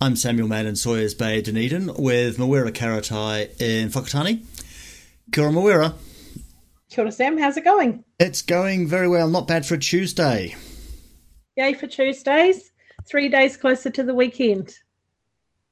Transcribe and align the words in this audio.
I'm 0.00 0.14
Samuel 0.14 0.46
Mann 0.46 0.66
in 0.66 0.76
Sawyers 0.76 1.12
Bay, 1.12 1.42
Dunedin, 1.42 1.92
with 1.96 2.38
Mawera 2.38 2.70
Karetai 2.70 3.60
in 3.60 3.88
Whakatane. 3.88 4.44
Kia 5.32 5.42
ora, 5.42 5.52
Mawera. 5.52 5.94
Kia 6.88 7.02
ora, 7.02 7.10
Sam. 7.10 7.36
How's 7.36 7.56
it 7.56 7.64
going? 7.64 8.04
It's 8.20 8.40
going 8.40 8.86
very 8.86 9.08
well. 9.08 9.28
Not 9.28 9.48
bad 9.48 9.66
for 9.66 9.74
a 9.74 9.78
Tuesday. 9.78 10.54
Yay 11.56 11.74
for 11.74 11.88
Tuesdays. 11.88 12.70
Three 13.10 13.28
days 13.28 13.56
closer 13.56 13.90
to 13.90 14.04
the 14.04 14.14
weekend. 14.14 14.72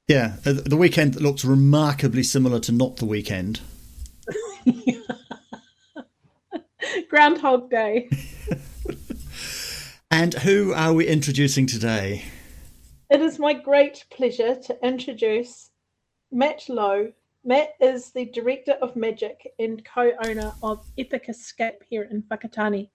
Yeah, 0.09 0.35
the 0.43 0.75
weekend 0.75 1.21
looks 1.21 1.45
remarkably 1.45 2.23
similar 2.23 2.59
to 2.61 2.73
not 2.73 2.97
the 2.97 3.05
weekend. 3.05 3.61
Groundhog 7.09 7.69
Day. 7.69 8.09
and 10.11 10.33
who 10.33 10.73
are 10.73 10.91
we 10.93 11.07
introducing 11.07 11.65
today? 11.65 12.25
It 13.09 13.21
is 13.21 13.39
my 13.39 13.53
great 13.53 14.03
pleasure 14.09 14.55
to 14.55 14.85
introduce 14.85 15.69
Matt 16.29 16.67
Lowe. 16.67 17.13
Matt 17.45 17.69
is 17.79 18.11
the 18.11 18.25
Director 18.25 18.73
of 18.81 18.97
Magic 18.97 19.53
and 19.59 19.81
co 19.85 20.11
owner 20.25 20.53
of 20.61 20.85
Epic 20.97 21.29
Escape 21.29 21.83
here 21.89 22.03
in 22.11 22.23
Whakatane. 22.23 22.89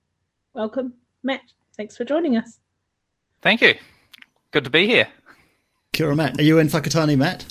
Welcome, 0.52 0.92
Matt. 1.22 1.40
Thanks 1.78 1.96
for 1.96 2.04
joining 2.04 2.36
us. 2.36 2.60
Thank 3.40 3.62
you. 3.62 3.74
Good 4.50 4.64
to 4.64 4.70
be 4.70 4.86
here. 4.86 5.08
Kia 5.94 6.08
ora, 6.08 6.16
Matt. 6.16 6.38
Are 6.38 6.42
you 6.42 6.58
in 6.58 6.68
Whakatane, 6.68 7.16
Matt? 7.16 7.46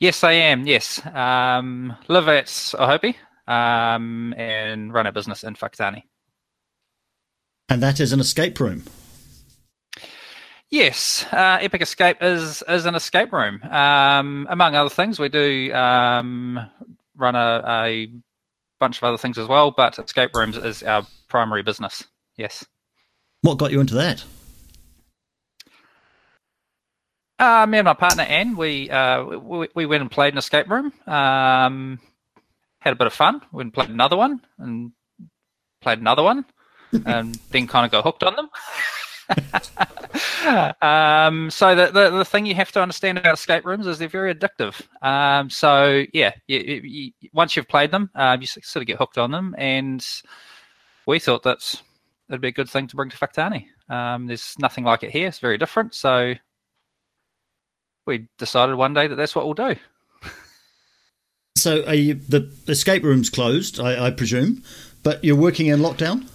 Yes, 0.00 0.22
I 0.22 0.32
am. 0.32 0.66
Yes. 0.66 1.00
Um, 1.06 1.96
live 2.08 2.28
at 2.28 2.46
Ohope 2.46 3.14
um, 3.48 4.34
and 4.36 4.92
run 4.92 5.06
a 5.06 5.12
business 5.12 5.44
in 5.44 5.54
Whakatane. 5.54 6.02
And 7.70 7.82
that 7.82 8.00
is 8.00 8.12
an 8.12 8.20
escape 8.20 8.60
room. 8.60 8.82
Yes, 10.72 11.26
uh, 11.30 11.58
Epic 11.60 11.82
Escape 11.82 12.16
is 12.22 12.64
is 12.66 12.86
an 12.86 12.94
escape 12.94 13.30
room. 13.30 13.62
Um, 13.62 14.46
among 14.48 14.74
other 14.74 14.88
things, 14.88 15.18
we 15.18 15.28
do 15.28 15.70
um, 15.74 16.58
run 17.14 17.36
a, 17.36 17.62
a, 17.66 18.08
bunch 18.80 18.96
of 18.96 19.04
other 19.04 19.18
things 19.18 19.36
as 19.36 19.46
well, 19.46 19.70
but 19.70 19.98
escape 19.98 20.34
rooms 20.34 20.56
is 20.56 20.82
our 20.82 21.06
primary 21.28 21.62
business. 21.62 22.04
Yes. 22.38 22.64
What 23.42 23.58
got 23.58 23.70
you 23.70 23.80
into 23.80 23.92
that? 23.96 24.24
Uh, 27.38 27.66
me 27.66 27.76
and 27.76 27.84
my 27.84 27.92
partner 27.92 28.22
Anne, 28.22 28.56
we, 28.56 28.88
uh, 28.88 29.24
we, 29.24 29.68
we 29.74 29.84
went 29.84 30.00
and 30.00 30.10
played 30.10 30.32
an 30.32 30.38
escape 30.38 30.70
room. 30.70 30.90
Um, 31.06 32.00
had 32.78 32.94
a 32.94 32.96
bit 32.96 33.06
of 33.06 33.12
fun. 33.12 33.42
We 33.52 33.58
went 33.58 33.66
and 33.66 33.74
played 33.74 33.90
another 33.90 34.16
one, 34.16 34.40
and 34.58 34.92
played 35.82 35.98
another 35.98 36.22
one, 36.22 36.46
and 37.04 37.38
then 37.50 37.66
kind 37.66 37.84
of 37.84 37.92
got 37.92 38.04
hooked 38.04 38.22
on 38.22 38.36
them. 38.36 38.48
um, 40.82 41.50
so 41.50 41.74
the, 41.74 41.90
the, 41.90 42.10
the 42.10 42.24
thing 42.24 42.46
you 42.46 42.54
have 42.54 42.72
to 42.72 42.82
understand 42.82 43.18
about 43.18 43.34
escape 43.34 43.64
rooms 43.64 43.86
is 43.86 43.98
they're 43.98 44.08
very 44.08 44.34
addictive. 44.34 44.80
Um, 45.02 45.50
so 45.50 46.04
yeah, 46.12 46.32
you, 46.46 46.58
you, 46.58 47.12
once 47.32 47.56
you've 47.56 47.68
played 47.68 47.90
them, 47.90 48.10
uh, 48.14 48.36
you 48.40 48.46
sort 48.46 48.76
of 48.76 48.86
get 48.86 48.98
hooked 48.98 49.18
on 49.18 49.30
them, 49.30 49.54
and 49.58 50.06
we 51.06 51.18
thought 51.18 51.42
that's 51.42 51.82
that 52.28 52.34
it'd 52.36 52.40
be 52.40 52.48
a 52.48 52.52
good 52.52 52.70
thing 52.70 52.86
to 52.88 52.96
bring 52.96 53.10
to 53.10 53.16
Whakatane. 53.16 53.66
Um, 53.88 54.26
there's 54.26 54.54
nothing 54.58 54.84
like 54.84 55.02
it 55.02 55.10
here; 55.10 55.28
it's 55.28 55.38
very 55.38 55.58
different. 55.58 55.94
So 55.94 56.34
we 58.06 58.28
decided 58.38 58.76
one 58.76 58.94
day 58.94 59.06
that 59.06 59.16
that's 59.16 59.34
what 59.34 59.44
we'll 59.44 59.54
do. 59.54 59.76
So 61.56 61.88
you, 61.92 62.14
the 62.14 62.50
escape 62.66 63.04
room's 63.04 63.30
closed, 63.30 63.78
I, 63.78 64.06
I 64.06 64.10
presume, 64.10 64.64
but 65.04 65.22
you're 65.22 65.36
working 65.36 65.66
in 65.66 65.78
lockdown. 65.78 66.28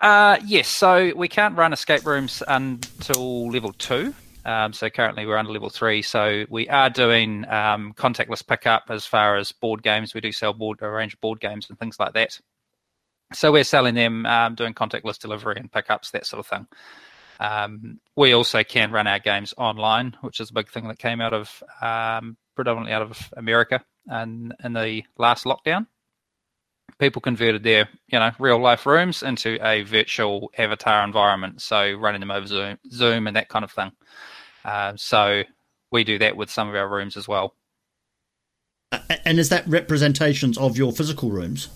Uh, 0.00 0.38
yes, 0.44 0.68
so 0.68 1.12
we 1.16 1.28
can't 1.28 1.56
run 1.56 1.72
escape 1.72 2.04
rooms 2.04 2.42
until 2.46 3.50
level 3.50 3.72
two. 3.72 4.14
Um, 4.44 4.72
so 4.74 4.90
currently 4.90 5.24
we're 5.24 5.38
under 5.38 5.52
level 5.52 5.70
three. 5.70 6.02
So 6.02 6.44
we 6.50 6.68
are 6.68 6.90
doing 6.90 7.48
um, 7.48 7.94
contactless 7.94 8.46
pickup 8.46 8.84
as 8.90 9.06
far 9.06 9.36
as 9.36 9.52
board 9.52 9.82
games. 9.82 10.12
We 10.12 10.20
do 10.20 10.32
sell 10.32 10.52
board 10.52 10.80
a 10.82 10.90
range 10.90 11.14
of 11.14 11.20
board 11.20 11.40
games 11.40 11.68
and 11.70 11.78
things 11.78 11.98
like 11.98 12.12
that. 12.14 12.38
So 13.32 13.50
we're 13.50 13.64
selling 13.64 13.94
them, 13.94 14.26
um, 14.26 14.54
doing 14.54 14.74
contactless 14.74 15.18
delivery 15.18 15.56
and 15.56 15.72
pickups, 15.72 16.10
that 16.10 16.26
sort 16.26 16.40
of 16.40 16.46
thing. 16.46 16.66
Um, 17.40 18.00
we 18.16 18.32
also 18.32 18.62
can 18.62 18.92
run 18.92 19.06
our 19.06 19.18
games 19.18 19.54
online, 19.56 20.16
which 20.20 20.40
is 20.40 20.50
a 20.50 20.54
big 20.54 20.68
thing 20.68 20.88
that 20.88 20.98
came 20.98 21.20
out 21.20 21.32
of 21.32 21.62
um, 21.80 22.36
predominantly 22.54 22.92
out 22.92 23.02
of 23.02 23.30
America 23.36 23.82
and 24.06 24.54
in 24.62 24.74
the 24.74 25.02
last 25.18 25.44
lockdown 25.44 25.86
people 27.04 27.20
converted 27.20 27.62
their 27.62 27.86
you 28.08 28.18
know 28.18 28.30
real 28.38 28.58
life 28.58 28.86
rooms 28.86 29.22
into 29.22 29.58
a 29.62 29.82
virtual 29.82 30.50
avatar 30.56 31.04
environment. 31.04 31.60
So 31.60 31.92
running 31.92 32.20
them 32.20 32.30
over 32.30 32.46
zoom 32.46 32.78
zoom 32.90 33.26
and 33.26 33.36
that 33.36 33.50
kind 33.50 33.64
of 33.64 33.70
thing. 33.70 33.92
Uh, 34.64 34.94
so 34.96 35.42
we 35.92 36.02
do 36.02 36.18
that 36.18 36.36
with 36.36 36.50
some 36.50 36.66
of 36.68 36.74
our 36.74 36.88
rooms 36.88 37.18
as 37.18 37.28
well. 37.28 37.54
And 39.26 39.38
is 39.38 39.50
that 39.50 39.66
representations 39.66 40.56
of 40.56 40.78
your 40.78 40.92
physical 40.92 41.30
rooms 41.30 41.68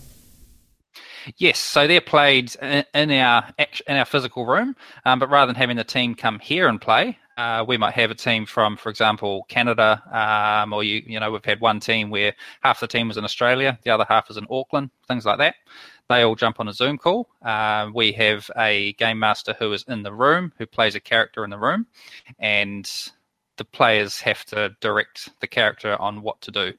Yes, 1.37 1.59
so 1.59 1.87
they're 1.87 2.00
played 2.00 2.55
in 2.56 3.11
our 3.11 3.44
in 3.87 3.97
our 3.97 4.05
physical 4.05 4.47
room, 4.47 4.75
um, 5.05 5.19
but 5.19 5.28
rather 5.31 5.49
than 5.53 5.56
having 5.56 5.77
the 5.77 5.84
team 5.84 6.15
come 6.15 6.39
here 6.39 6.69
and 6.69 6.81
play, 6.81 7.19
uh, 7.37 7.65
we 7.66 7.77
might 7.77 7.94
have 7.94 8.11
a 8.11 8.15
team 8.15 8.47
from, 8.47 8.77
for 8.77 8.89
example, 8.89 9.44
Canada, 9.49 10.03
um, 10.12 10.72
or 10.72 10.83
you 10.83 11.03
you 11.06 11.21
know 11.21 11.31
we've 11.31 11.44
had 11.44 11.61
one 11.61 11.81
team 11.81 12.11
where 12.11 12.34
half 12.62 12.81
the 12.81 12.87
team 12.87 13.09
was 13.09 13.17
in 13.17 13.25
Australia, 13.25 13.78
the 13.83 13.91
other 13.91 14.06
half 14.09 14.31
is 14.31 14.37
in 14.37 14.47
Auckland, 14.50 14.91
things 15.06 15.27
like 15.27 15.38
that. 15.38 15.56
They 16.09 16.22
all 16.22 16.34
jump 16.37 16.61
on 16.61 16.69
a 16.69 16.72
Zoom 16.72 16.97
call. 16.97 17.28
Uh, 17.43 17.91
we 17.94 18.12
have 18.12 18.50
a 18.56 18.94
game 18.94 19.19
master 19.19 19.55
who 19.59 19.72
is 19.72 19.84
in 19.88 20.03
the 20.03 20.12
room, 20.15 20.53
who 20.59 20.67
plays 20.67 20.94
a 20.94 21.00
character 21.00 21.44
in 21.44 21.50
the 21.50 21.59
room, 21.59 21.87
and 22.38 22.91
the 23.59 23.65
players 23.65 24.21
have 24.21 24.44
to 24.47 24.75
direct 24.81 25.28
the 25.41 25.47
character 25.47 26.00
on 26.00 26.22
what 26.22 26.41
to 26.43 26.50
do. 26.50 26.72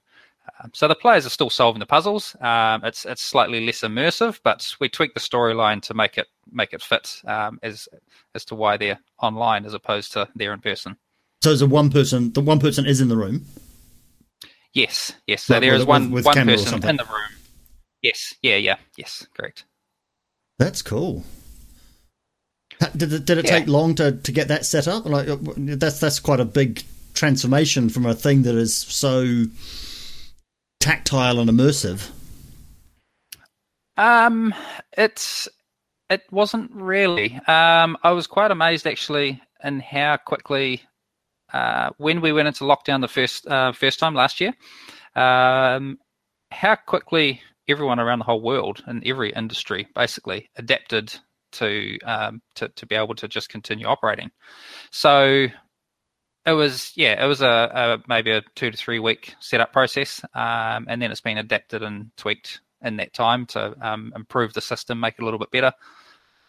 Um, 0.63 0.71
so 0.73 0.87
the 0.87 0.95
players 0.95 1.25
are 1.25 1.29
still 1.29 1.49
solving 1.49 1.79
the 1.79 1.85
puzzles. 1.85 2.35
Um, 2.41 2.83
it's 2.83 3.05
it's 3.05 3.21
slightly 3.21 3.65
less 3.65 3.81
immersive, 3.81 4.39
but 4.43 4.75
we 4.79 4.89
tweak 4.89 5.13
the 5.13 5.19
storyline 5.19 5.81
to 5.83 5.93
make 5.93 6.17
it 6.17 6.27
make 6.51 6.73
it 6.73 6.81
fit 6.81 7.21
um, 7.25 7.59
as 7.63 7.87
as 8.35 8.45
to 8.45 8.55
why 8.55 8.77
they're 8.77 8.99
online 9.21 9.65
as 9.65 9.73
opposed 9.73 10.13
to 10.13 10.27
they're 10.35 10.53
in 10.53 10.59
person. 10.59 10.97
So 11.41 11.51
as 11.51 11.61
a 11.61 11.67
one 11.67 11.89
person, 11.89 12.33
the 12.33 12.41
one 12.41 12.59
person 12.59 12.85
is 12.85 13.01
in 13.01 13.07
the 13.07 13.17
room. 13.17 13.45
Yes, 14.73 15.13
yes. 15.25 15.44
So 15.44 15.56
like 15.56 15.62
there 15.62 15.74
is 15.74 15.85
one 15.85 16.12
with, 16.12 16.25
with 16.25 16.35
one 16.35 16.45
person 16.45 16.88
in 16.88 16.97
the 16.97 17.06
room. 17.06 17.39
Yes, 18.01 18.33
yeah, 18.41 18.56
yeah, 18.56 18.77
yes, 18.97 19.27
correct. 19.38 19.65
That's 20.57 20.81
cool. 20.81 21.24
Did 22.95 23.12
it, 23.12 23.25
did 23.25 23.38
it 23.38 23.45
yeah. 23.45 23.59
take 23.59 23.68
long 23.68 23.95
to, 23.95 24.13
to 24.13 24.31
get 24.31 24.47
that 24.47 24.65
set 24.65 24.88
up? 24.88 25.06
Like 25.06 25.27
uh, 25.27 25.38
that's 25.57 26.00
that's 26.00 26.19
quite 26.19 26.39
a 26.39 26.45
big 26.45 26.83
transformation 27.13 27.89
from 27.89 28.06
a 28.06 28.13
thing 28.13 28.44
that 28.44 28.56
is 28.56 28.75
so 28.75 29.45
tactile 30.79 31.39
and 31.39 31.49
immersive? 31.49 32.09
Um, 33.97 34.53
it's 34.97 35.47
it 36.09 36.23
wasn't 36.31 36.71
really. 36.73 37.35
Um, 37.47 37.97
I 38.03 38.11
was 38.11 38.27
quite 38.27 38.51
amazed 38.51 38.87
actually 38.87 39.41
in 39.63 39.79
how 39.79 40.17
quickly 40.17 40.81
uh, 41.53 41.89
when 41.97 42.21
we 42.21 42.31
went 42.31 42.47
into 42.47 42.63
lockdown 42.63 43.01
the 43.01 43.07
first 43.07 43.47
uh, 43.47 43.71
first 43.73 43.99
time 43.99 44.15
last 44.15 44.39
year, 44.39 44.53
um, 45.15 45.97
how 46.51 46.75
quickly 46.75 47.41
everyone 47.67 47.99
around 47.99 48.19
the 48.19 48.25
whole 48.25 48.41
world 48.41 48.83
in 48.87 49.03
every 49.05 49.31
industry 49.31 49.87
basically 49.93 50.49
adapted 50.55 51.13
to 51.51 51.97
um, 52.05 52.41
to 52.55 52.69
to 52.69 52.85
be 52.85 52.95
able 52.95 53.15
to 53.15 53.27
just 53.27 53.49
continue 53.49 53.85
operating. 53.85 54.31
So 54.91 55.47
it 56.45 56.53
was 56.53 56.91
yeah, 56.95 57.24
it 57.24 57.27
was 57.27 57.41
a, 57.41 57.47
a, 57.47 58.03
maybe 58.07 58.31
a 58.31 58.41
two 58.56 58.71
to 58.71 58.77
three 58.77 59.00
week 59.00 59.36
setup 59.39 59.74
process, 59.74 60.21
um, 60.33 60.86
and 60.88 61.01
then 61.01 61.12
it's 61.12 61.21
been 61.21 61.38
adapted 61.38 61.83
and 61.83 62.12
tweaked 62.18 62.62
in 62.81 62.97
that 62.97 63.13
time 63.13 63.45
to 63.47 63.75
um, 63.81 64.13
improve 64.15 64.53
the 64.53 64.62
system, 64.62 65.00
make 65.00 65.15
it 65.18 65.21
a 65.21 65.25
little 65.25 65.39
bit 65.39 65.51
better. 65.51 65.74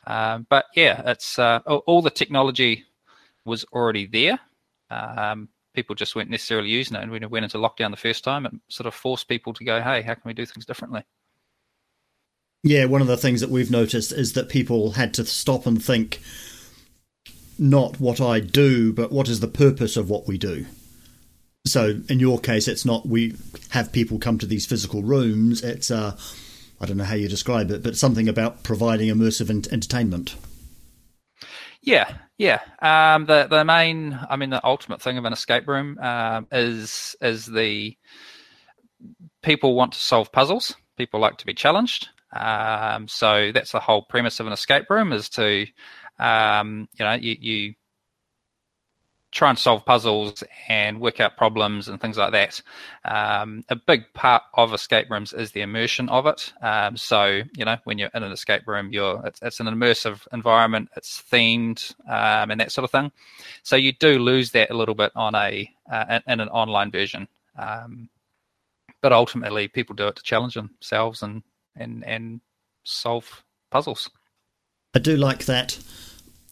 Um, 0.07 0.47
but 0.49 0.67
yeah, 0.75 1.03
it's 1.11 1.39
uh, 1.39 1.59
all 1.67 2.03
the 2.03 2.11
technology 2.11 2.85
was 3.45 3.65
already 3.73 4.07
there. 4.07 4.39
Um, 4.91 5.49
people 5.75 5.95
just 5.95 6.15
weren't 6.15 6.31
necessarily 6.31 6.69
using 6.69 6.97
it, 6.97 7.03
and 7.03 7.13
when 7.13 7.23
it 7.23 7.31
went 7.31 7.45
into 7.45 7.59
lockdown 7.59 7.91
the 7.91 7.97
first 7.97 8.25
time, 8.25 8.47
it 8.47 8.53
sort 8.69 8.87
of 8.87 8.95
forced 8.95 9.29
people 9.29 9.53
to 9.55 9.65
go, 9.65 9.81
"Hey, 9.81 10.03
how 10.03 10.15
can 10.15 10.23
we 10.25 10.35
do 10.35 10.47
things 10.47 10.67
differently?" 10.67 11.03
Yeah, 12.63 12.85
one 12.85 13.01
of 13.01 13.07
the 13.07 13.17
things 13.17 13.41
that 13.41 13.51
we've 13.51 13.71
noticed 13.71 14.13
is 14.13 14.35
that 14.35 14.49
people 14.49 14.93
had 14.93 15.15
to 15.15 15.25
stop 15.25 15.67
and 15.67 15.83
think 15.83 16.21
not 17.61 18.01
what 18.01 18.21
I 18.21 18.41
do, 18.41 18.93
but 18.93 19.13
what 19.13 19.29
is 19.29 19.41
the 19.41 19.49
purpose 19.49 19.97
of 19.97 20.09
what 20.09 20.27
we 20.27 20.39
do. 20.39 20.67
So 21.67 22.01
in 22.09 22.19
your 22.19 22.41
case, 22.41 22.67
it's 22.69 22.85
not 22.85 23.07
we 23.07 23.37
have 23.71 23.93
people 23.93 24.19
come 24.19 24.39
to 24.39 24.47
these 24.47 24.67
physical 24.67 25.03
rooms. 25.03 25.63
It's 25.63 25.91
uh, 25.91 26.17
I 26.81 26.87
don't 26.87 26.97
know 26.97 27.05
how 27.05 27.15
you 27.15 27.29
describe 27.29 27.71
it, 27.71 27.83
but 27.83 27.97
something 27.97 28.29
about 28.29 28.63
providing 28.63 29.09
immersive 29.09 29.51
entertainment. 29.51 30.37
Yeah, 31.83 32.13
yeah. 32.39 32.61
Um, 32.81 33.27
the 33.27 33.47
the 33.49 33.65
main, 33.65 34.19
I 34.29 34.37
mean, 34.37 34.51
the 34.51 34.65
ultimate 34.65 35.03
thing 35.03 35.19
of 35.19 35.25
an 35.27 35.33
escape 35.33 35.69
room 35.69 35.99
um, 35.99 36.47
is 36.51 37.15
is 37.21 37.47
the 37.47 37.97
people 39.43 39.75
want 39.75 39.93
to 39.93 39.99
solve 39.99 40.33
puzzles. 40.33 40.75
People 40.97 41.21
like 41.21 41.39
to 41.39 41.47
be 41.47 41.55
challenged. 41.55 42.09
Um, 42.33 43.09
so 43.09 43.51
that's 43.53 43.73
the 43.73 43.81
whole 43.81 44.03
premise 44.03 44.41
of 44.41 44.47
an 44.47 44.53
escape 44.53 44.89
room 44.89 45.13
is 45.13 45.29
to, 45.31 45.67
um, 46.21 46.89
you 46.99 47.05
know, 47.05 47.15
you, 47.15 47.37
you 47.41 47.75
try 49.33 49.49
and 49.49 49.59
solve 49.59 49.85
puzzles 49.85 50.43
and 50.69 51.01
work 51.01 51.21
out 51.21 51.37
problems 51.37 51.89
and 51.89 52.01
things 52.01 52.19
like 52.19 52.33
that. 52.33 52.61
Um, 53.05 53.65
a 53.69 53.77
big 53.77 54.13
part 54.13 54.43
of 54.55 54.75
escape 54.75 55.09
rooms 55.09 55.33
is 55.33 55.53
the 55.53 55.61
immersion 55.61 56.09
of 56.09 56.27
it. 56.27 56.53
Um, 56.63 56.97
so 56.97 57.43
you 57.57 57.65
know, 57.65 57.77
when 57.85 57.99
you're 57.99 58.11
in 58.15 58.23
an 58.23 58.33
escape 58.33 58.67
room, 58.67 58.93
you're 58.93 59.23
it's, 59.25 59.41
it's 59.43 59.61
an 59.61 59.67
immersive 59.67 60.27
environment. 60.33 60.91
It's 60.97 61.23
themed 61.31 61.95
um, 62.09 62.51
and 62.51 62.61
that 62.61 62.73
sort 62.73 62.85
of 62.85 62.91
thing. 62.91 63.13
So 63.63 63.77
you 63.77 63.93
do 63.93 64.19
lose 64.19 64.51
that 64.53 64.71
a 64.71 64.77
little 64.77 64.95
bit 64.95 65.13
on 65.15 65.35
a 65.35 65.71
uh, 65.91 66.21
in 66.27 66.41
an 66.41 66.49
online 66.49 66.91
version. 66.91 67.29
Um, 67.57 68.09
but 69.01 69.13
ultimately, 69.13 69.69
people 69.69 69.95
do 69.95 70.09
it 70.09 70.17
to 70.17 70.23
challenge 70.23 70.55
themselves 70.55 71.23
and 71.23 71.43
and 71.77 72.05
and 72.05 72.41
solve 72.83 73.45
puzzles. 73.71 74.11
I 74.93 74.99
do 74.99 75.17
like 75.17 75.45
that 75.45 75.79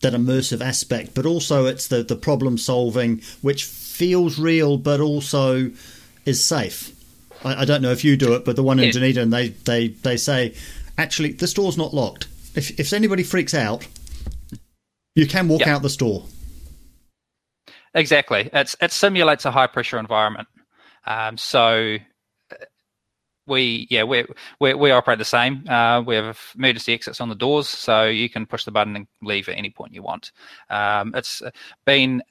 that 0.00 0.12
immersive 0.12 0.60
aspect, 0.60 1.14
but 1.14 1.26
also 1.26 1.66
it's 1.66 1.88
the 1.88 2.02
the 2.02 2.16
problem 2.16 2.58
solving 2.58 3.22
which 3.42 3.64
feels 3.64 4.38
real, 4.38 4.76
but 4.76 5.00
also 5.00 5.70
is 6.24 6.44
safe. 6.44 6.94
I, 7.44 7.62
I 7.62 7.64
don't 7.64 7.82
know 7.82 7.90
if 7.90 8.04
you 8.04 8.16
do 8.16 8.34
it, 8.34 8.44
but 8.44 8.56
the 8.56 8.62
one 8.62 8.78
in 8.78 8.86
yeah. 8.86 8.92
Dunedin, 8.92 9.30
they 9.30 9.48
they 9.48 9.88
they 9.88 10.16
say 10.16 10.54
actually 10.96 11.32
the 11.32 11.46
store's 11.46 11.76
not 11.76 11.94
locked. 11.94 12.28
If 12.54 12.78
if 12.78 12.92
anybody 12.92 13.22
freaks 13.22 13.54
out, 13.54 13.86
you 15.14 15.26
can 15.26 15.48
walk 15.48 15.60
yep. 15.60 15.68
out 15.68 15.82
the 15.82 15.90
store. 15.90 16.24
Exactly. 17.94 18.50
It's 18.52 18.76
it 18.80 18.92
simulates 18.92 19.44
a 19.44 19.50
high 19.50 19.66
pressure 19.66 19.98
environment. 19.98 20.48
Um, 21.06 21.36
so 21.38 21.96
we 23.48 23.86
yeah 23.90 24.04
we 24.04 24.24
we, 24.60 24.90
operate 24.90 25.18
the 25.18 25.24
same. 25.24 25.68
Uh, 25.68 26.02
we 26.02 26.14
have 26.14 26.38
emergency 26.56 26.94
exits 26.94 27.20
on 27.20 27.28
the 27.28 27.34
doors, 27.34 27.68
so 27.68 28.04
you 28.04 28.28
can 28.28 28.46
push 28.46 28.64
the 28.64 28.70
button 28.70 28.96
and 28.96 29.06
leave 29.22 29.48
at 29.48 29.56
any 29.56 29.70
point 29.70 29.94
you 29.94 30.02
want. 30.02 30.32
Um, 30.70 31.14
it's 31.14 31.42
been 31.84 32.22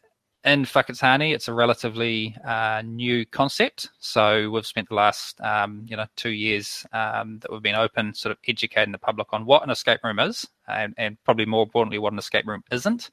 in 0.48 0.64
Whakatane, 0.64 1.34
it's 1.34 1.50
a 1.50 1.54
relatively 1.54 2.36
uh, 2.46 2.82
new 2.86 3.26
concept. 3.26 3.90
So 4.00 4.50
we've 4.50 4.66
spent 4.66 4.88
the 4.88 4.96
last 4.96 5.40
um, 5.42 5.86
you 5.88 5.98
know 5.98 6.06
two 6.16 6.30
years 6.30 6.86
um, 6.94 7.40
that 7.40 7.52
we've 7.52 7.62
been 7.62 7.76
open, 7.76 8.14
sort 8.14 8.32
of 8.32 8.38
educating 8.48 8.94
the 8.94 8.98
public 8.98 9.28
on 9.34 9.46
what 9.46 9.64
an 9.64 9.70
escape 9.70 10.00
room 10.04 10.20
is, 10.20 10.48
and, 10.68 10.94
and, 10.98 11.18
probably 11.26 11.46
more 11.46 11.64
importantly, 11.64 12.00
what 12.00 12.14
an 12.14 12.20
escape 12.20 12.48
room 12.48 12.64
isn't. 12.72 13.10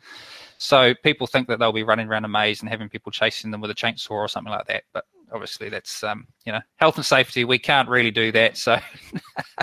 So 0.59 0.95
people 1.03 1.27
think 1.27 1.49
that 1.49 1.59
they'll 1.59 1.73
be 1.73 1.83
running 1.83 2.09
around 2.09 2.25
a 2.25 2.29
maze 2.29 2.61
and 2.61 2.69
having 2.69 2.89
people 2.89 3.11
chasing 3.11 3.51
them 3.51 3.61
with 3.61 3.71
a 3.71 3.75
chainsaw 3.75 4.13
or 4.13 4.29
something 4.29 4.53
like 4.53 4.67
that, 4.67 4.85
but 4.93 5.05
obviously 5.35 5.69
that's 5.69 6.03
um, 6.03 6.27
you 6.47 6.53
know 6.53 6.61
health 6.77 6.97
and 6.97 7.05
safety. 7.05 7.45
We 7.45 7.59
can't 7.59 7.89
really 7.89 8.11
do 8.11 8.33
that. 8.33 8.57
So 8.57 8.79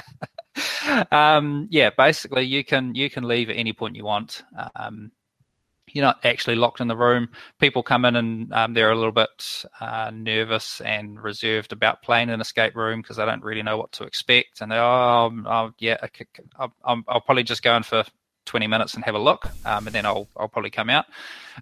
um, 1.11 1.67
yeah, 1.71 1.89
basically 1.97 2.43
you 2.43 2.63
can 2.63 2.93
you 2.93 3.09
can 3.09 3.23
leave 3.23 3.49
at 3.49 3.55
any 3.57 3.73
point 3.73 3.95
you 3.95 4.05
want. 4.05 4.43
Um, 4.75 5.11
you're 5.93 6.05
not 6.05 6.23
actually 6.23 6.55
locked 6.55 6.79
in 6.79 6.87
the 6.87 6.95
room. 6.95 7.29
People 7.59 7.83
come 7.83 8.05
in 8.05 8.15
and 8.15 8.53
um, 8.53 8.73
they're 8.73 8.91
a 8.91 8.95
little 8.95 9.11
bit 9.11 9.65
uh, 9.79 10.11
nervous 10.13 10.79
and 10.81 11.21
reserved 11.21 11.73
about 11.73 12.01
playing 12.01 12.29
an 12.29 12.39
escape 12.39 12.75
room 12.75 13.01
because 13.01 13.17
they 13.17 13.25
don't 13.25 13.43
really 13.43 13.63
know 13.63 13.77
what 13.77 13.91
to 13.93 14.03
expect. 14.03 14.61
And 14.61 14.71
they 14.71 14.77
oh, 14.77 15.31
oh 15.45 15.71
yeah, 15.79 15.97
I'll, 16.57 16.73
I'll, 16.83 17.03
I'll 17.07 17.21
probably 17.21 17.43
just 17.43 17.63
go 17.63 17.75
in 17.75 17.83
for 17.83 18.05
20 18.45 18.67
minutes 18.67 18.93
and 18.95 19.03
have 19.05 19.15
a 19.15 19.19
look, 19.19 19.47
um, 19.65 19.87
and 19.87 19.95
then 19.95 20.05
I'll 20.05 20.27
I'll 20.37 20.47
probably 20.47 20.71
come 20.71 20.89
out. 20.89 21.05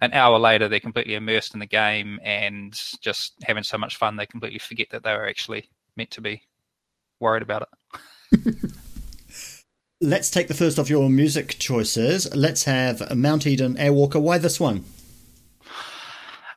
An 0.01 0.13
hour 0.13 0.39
later, 0.39 0.67
they're 0.67 0.79
completely 0.79 1.15
immersed 1.15 1.53
in 1.53 1.59
the 1.59 1.65
game 1.65 2.19
and 2.23 2.73
just 3.01 3.33
having 3.43 3.63
so 3.63 3.77
much 3.77 3.97
fun 3.97 4.15
they 4.15 4.25
completely 4.25 4.59
forget 4.59 4.89
that 4.91 5.03
they 5.03 5.13
were 5.13 5.27
actually 5.27 5.69
meant 5.95 6.11
to 6.11 6.21
be 6.21 6.43
worried 7.19 7.43
about 7.43 7.67
it. 8.33 8.55
Let's 10.01 10.31
take 10.31 10.47
the 10.47 10.53
first 10.53 10.77
of 10.77 10.89
your 10.89 11.09
music 11.09 11.57
choices. 11.59 12.33
Let's 12.33 12.63
have 12.63 13.13
Mount 13.15 13.45
Eden 13.45 13.75
Airwalker. 13.75 14.21
Why 14.21 14.37
this 14.37 14.57
one? 14.57 14.85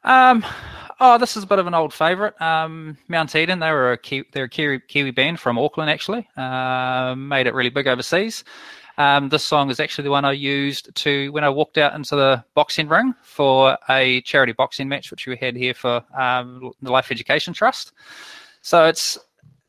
Um, 0.05 0.45
oh, 1.01 1.19
this 1.19 1.37
is 1.37 1.43
a 1.43 1.47
bit 1.47 1.59
of 1.59 1.67
an 1.67 1.75
old 1.75 1.93
favourite. 1.93 2.41
Um, 2.41 2.97
Mount 3.09 3.35
Eden. 3.35 3.59
They 3.59 3.73
were 3.73 3.93
a 3.93 3.99
Kiwi, 3.99 4.29
they're 4.33 4.45
a 4.45 4.49
Kiwi, 4.49 4.81
Kiwi 4.87 5.11
band 5.11 5.41
from 5.41 5.59
Auckland, 5.59 5.91
actually. 5.91 6.29
Uh, 6.37 7.17
made 7.17 7.49
it 7.49 7.55
really 7.55 7.71
big 7.71 7.89
overseas. 7.89 8.45
Um, 8.99 9.29
this 9.29 9.44
song 9.44 9.71
is 9.71 9.81
actually 9.81 10.05
the 10.05 10.11
one 10.11 10.25
I 10.25 10.33
used 10.33 10.94
to 10.94 11.33
when 11.33 11.44
I 11.44 11.49
walked 11.49 11.79
out 11.79 11.94
into 11.94 12.15
the 12.17 12.44
boxing 12.55 12.89
ring 12.89 13.15
for 13.23 13.77
a 13.89 14.21
charity 14.23 14.53
boxing 14.53 14.89
match, 14.89 15.11
which 15.11 15.27
we 15.27 15.37
had 15.37 15.56
here 15.56 15.75
for 15.75 16.03
um, 16.19 16.73
the 16.83 16.93
Life 16.93 17.11
Education 17.11 17.55
Trust. 17.55 17.93
So 18.61 18.87
it's 18.87 19.19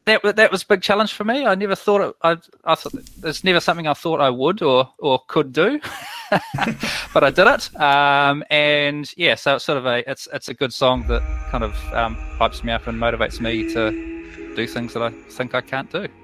that 0.05 0.21
that 0.35 0.51
was 0.51 0.63
a 0.63 0.67
big 0.67 0.81
challenge 0.81 1.13
for 1.13 1.23
me. 1.23 1.45
I 1.45 1.55
never 1.55 1.75
thought 1.75 2.01
it. 2.01 2.15
I, 2.21 2.37
I 2.65 2.75
thought 2.75 2.93
it's 3.23 3.43
never 3.43 3.59
something 3.59 3.87
I 3.87 3.93
thought 3.93 4.19
I 4.19 4.29
would 4.29 4.61
or 4.61 4.89
or 4.99 5.21
could 5.27 5.53
do, 5.53 5.79
but 7.13 7.23
I 7.23 7.29
did 7.29 7.47
it. 7.47 7.79
Um, 7.79 8.43
and 8.49 9.11
yeah, 9.17 9.35
so 9.35 9.55
it's 9.55 9.65
sort 9.65 9.77
of 9.77 9.85
a 9.85 10.09
it's 10.09 10.27
it's 10.33 10.49
a 10.49 10.53
good 10.53 10.73
song 10.73 11.07
that 11.07 11.21
kind 11.49 11.63
of 11.63 11.73
um, 11.93 12.17
hypes 12.37 12.63
me 12.63 12.73
up 12.73 12.87
and 12.87 12.99
motivates 12.99 13.39
me 13.39 13.71
to 13.73 14.55
do 14.55 14.67
things 14.67 14.93
that 14.93 15.01
I 15.01 15.09
think 15.09 15.55
I 15.55 15.61
can't 15.61 15.89
do. 15.91 16.07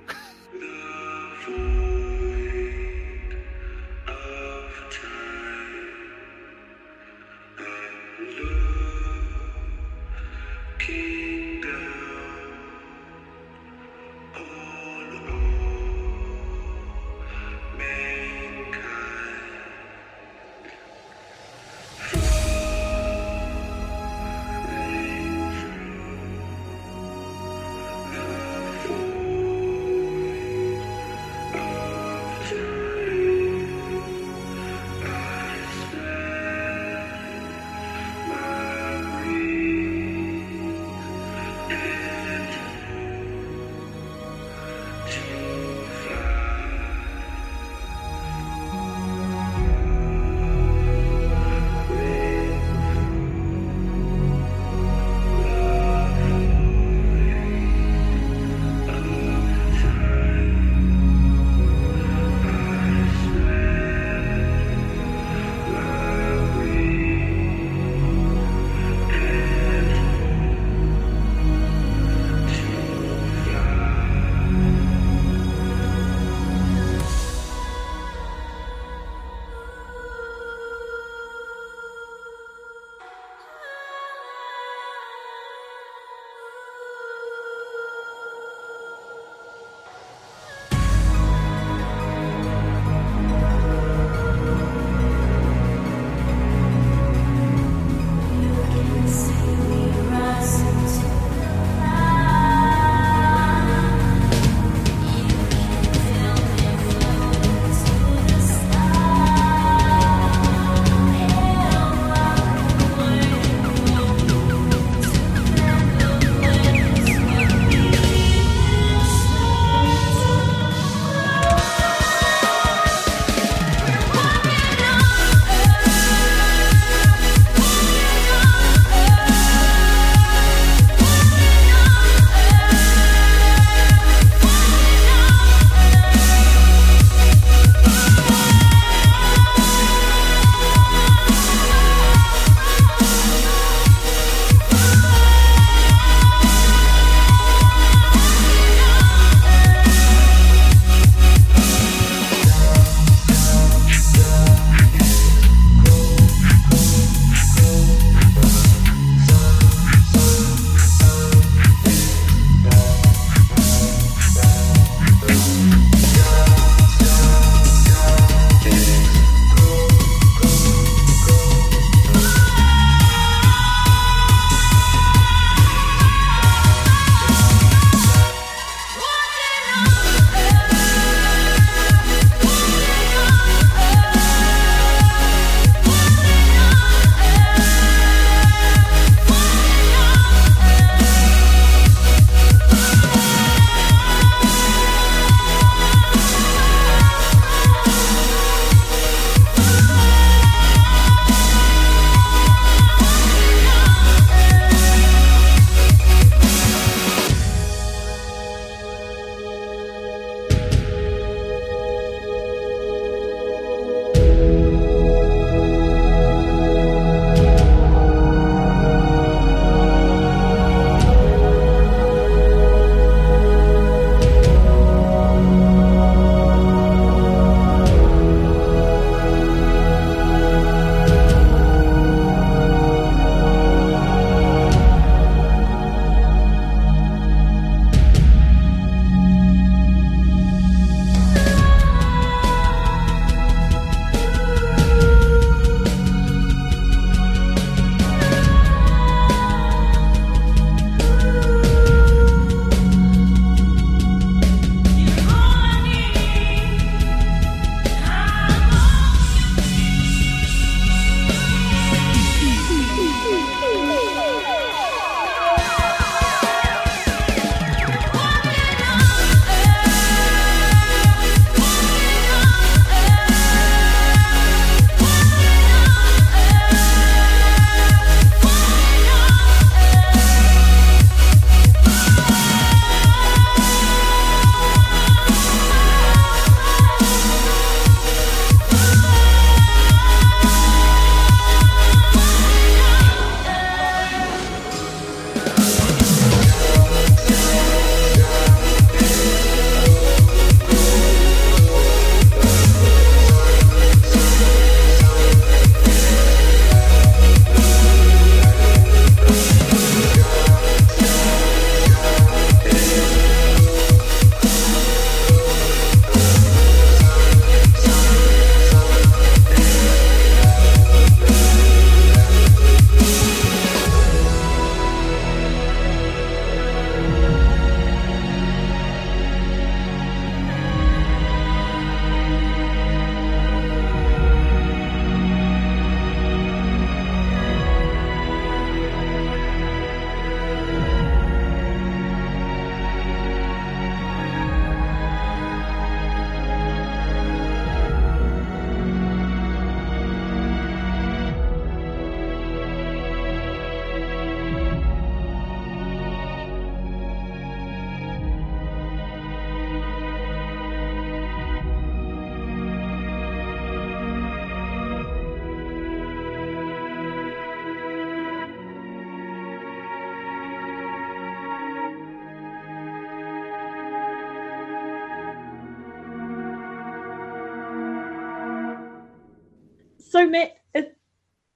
So, 380.19 380.27
Matt, 380.27 380.57
it, 380.73 380.97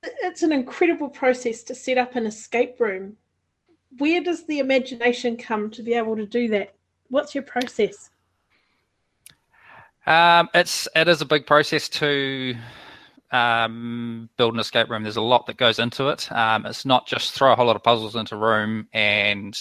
it's 0.04 0.42
an 0.42 0.54
incredible 0.54 1.10
process 1.10 1.64
to 1.64 1.76
set 1.76 1.98
up 1.98 2.16
an 2.16 2.26
escape 2.26 2.80
room. 2.80 3.18
Where 3.98 4.24
does 4.24 4.46
the 4.46 4.60
imagination 4.60 5.36
come 5.36 5.70
to 5.72 5.84
be 5.84 5.96
able 5.96 6.16
to 6.16 6.26
do 6.26 6.48
that? 6.48 6.74
What's 7.10 7.36
your 7.36 7.44
process? 7.44 8.10
Um, 10.06 10.48
it's 10.54 10.88
it 10.96 11.10
is 11.10 11.20
a 11.20 11.26
big 11.26 11.46
process 11.46 11.90
to 11.90 12.56
um, 13.32 14.30
build 14.38 14.54
an 14.54 14.62
escape 14.62 14.90
room. 14.90 15.04
There's 15.04 15.18
a 15.18 15.22
lot 15.22 15.46
that 15.48 15.58
goes 15.58 15.78
into 15.78 16.08
it. 16.08 16.32
Um, 16.32 16.66
it's 16.66 16.86
not 16.86 17.06
just 17.06 17.34
throw 17.34 17.52
a 17.52 17.58
whole 17.58 17.68
lot 17.68 17.76
of 17.76 17.84
puzzles 17.84 18.16
into 18.16 18.36
a 18.36 18.38
room 18.38 18.88
and 18.94 19.60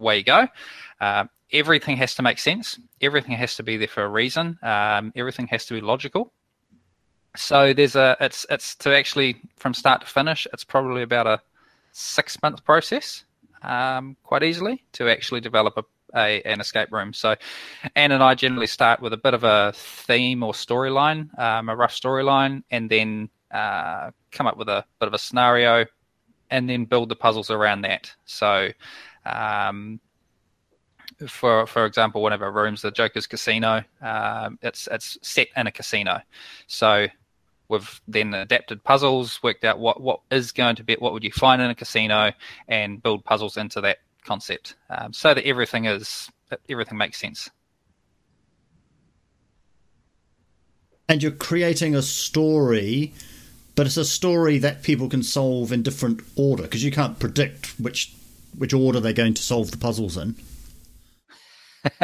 away 0.00 0.18
you 0.18 0.24
go. 0.24 0.48
Uh, 1.00 1.26
everything 1.52 1.98
has 1.98 2.16
to 2.16 2.22
make 2.22 2.40
sense. 2.40 2.80
Everything 3.00 3.36
has 3.36 3.54
to 3.58 3.62
be 3.62 3.76
there 3.76 3.86
for 3.86 4.02
a 4.02 4.08
reason. 4.08 4.58
Um, 4.60 5.12
everything 5.14 5.46
has 5.46 5.66
to 5.66 5.74
be 5.74 5.80
logical. 5.80 6.32
So 7.36 7.72
there's 7.72 7.96
a 7.96 8.16
it's 8.20 8.44
it's 8.50 8.74
to 8.76 8.94
actually 8.94 9.40
from 9.56 9.74
start 9.74 10.02
to 10.02 10.06
finish. 10.06 10.46
It's 10.52 10.64
probably 10.64 11.02
about 11.02 11.26
a 11.26 11.40
six 11.92 12.40
month 12.42 12.64
process, 12.64 13.24
um, 13.62 14.16
quite 14.22 14.42
easily 14.42 14.84
to 14.92 15.10
actually 15.10 15.40
develop 15.40 15.76
a, 15.76 15.84
a, 16.18 16.42
an 16.42 16.60
escape 16.60 16.92
room. 16.92 17.12
So 17.12 17.34
Anne 17.96 18.12
and 18.12 18.22
I 18.22 18.34
generally 18.34 18.66
start 18.66 19.00
with 19.00 19.12
a 19.12 19.16
bit 19.16 19.34
of 19.34 19.44
a 19.44 19.72
theme 19.74 20.42
or 20.42 20.52
storyline, 20.52 21.36
um, 21.38 21.68
a 21.68 21.76
rough 21.76 21.94
storyline, 21.94 22.62
and 22.70 22.90
then 22.90 23.30
uh, 23.50 24.10
come 24.30 24.46
up 24.46 24.56
with 24.56 24.68
a 24.68 24.84
bit 25.00 25.06
of 25.06 25.14
a 25.14 25.18
scenario, 25.18 25.86
and 26.50 26.68
then 26.68 26.84
build 26.84 27.08
the 27.08 27.16
puzzles 27.16 27.50
around 27.50 27.82
that. 27.82 28.12
So 28.26 28.68
um, 29.24 30.00
for 31.28 31.66
for 31.66 31.86
example, 31.86 32.20
one 32.22 32.32
of 32.32 32.42
our 32.42 32.52
rooms, 32.52 32.82
the 32.82 32.90
Joker's 32.90 33.26
Casino, 33.26 33.82
um, 34.00 34.58
it's 34.62 34.88
it's 34.90 35.18
set 35.22 35.48
in 35.56 35.66
a 35.66 35.72
casino. 35.72 36.20
So 36.66 37.06
we've 37.72 38.00
then 38.06 38.34
adapted 38.34 38.84
puzzles, 38.84 39.42
worked 39.42 39.64
out 39.64 39.78
what 39.78 40.00
what 40.00 40.20
is 40.30 40.52
going 40.52 40.76
to 40.76 40.84
be, 40.84 40.94
what 40.94 41.12
would 41.12 41.24
you 41.24 41.32
find 41.32 41.60
in 41.60 41.70
a 41.70 41.74
casino, 41.74 42.32
and 42.68 43.02
build 43.02 43.24
puzzles 43.24 43.56
into 43.56 43.80
that 43.80 43.98
concept, 44.24 44.76
um, 44.90 45.12
so 45.12 45.34
that 45.34 45.44
everything 45.44 45.86
is 45.86 46.30
everything 46.68 46.98
makes 46.98 47.18
sense. 47.18 47.50
And 51.08 51.22
you're 51.22 51.32
creating 51.32 51.94
a 51.94 52.02
story, 52.02 53.12
but 53.74 53.86
it's 53.86 53.96
a 53.96 54.04
story 54.04 54.58
that 54.58 54.82
people 54.82 55.08
can 55.08 55.22
solve 55.22 55.72
in 55.72 55.82
different 55.82 56.20
order 56.36 56.62
because 56.64 56.84
you 56.84 56.92
can't 56.92 57.18
predict 57.18 57.80
which 57.80 58.14
which 58.56 58.74
order 58.74 59.00
they're 59.00 59.12
going 59.12 59.34
to 59.34 59.42
solve 59.42 59.70
the 59.70 59.78
puzzles 59.78 60.16
in. 60.16 60.36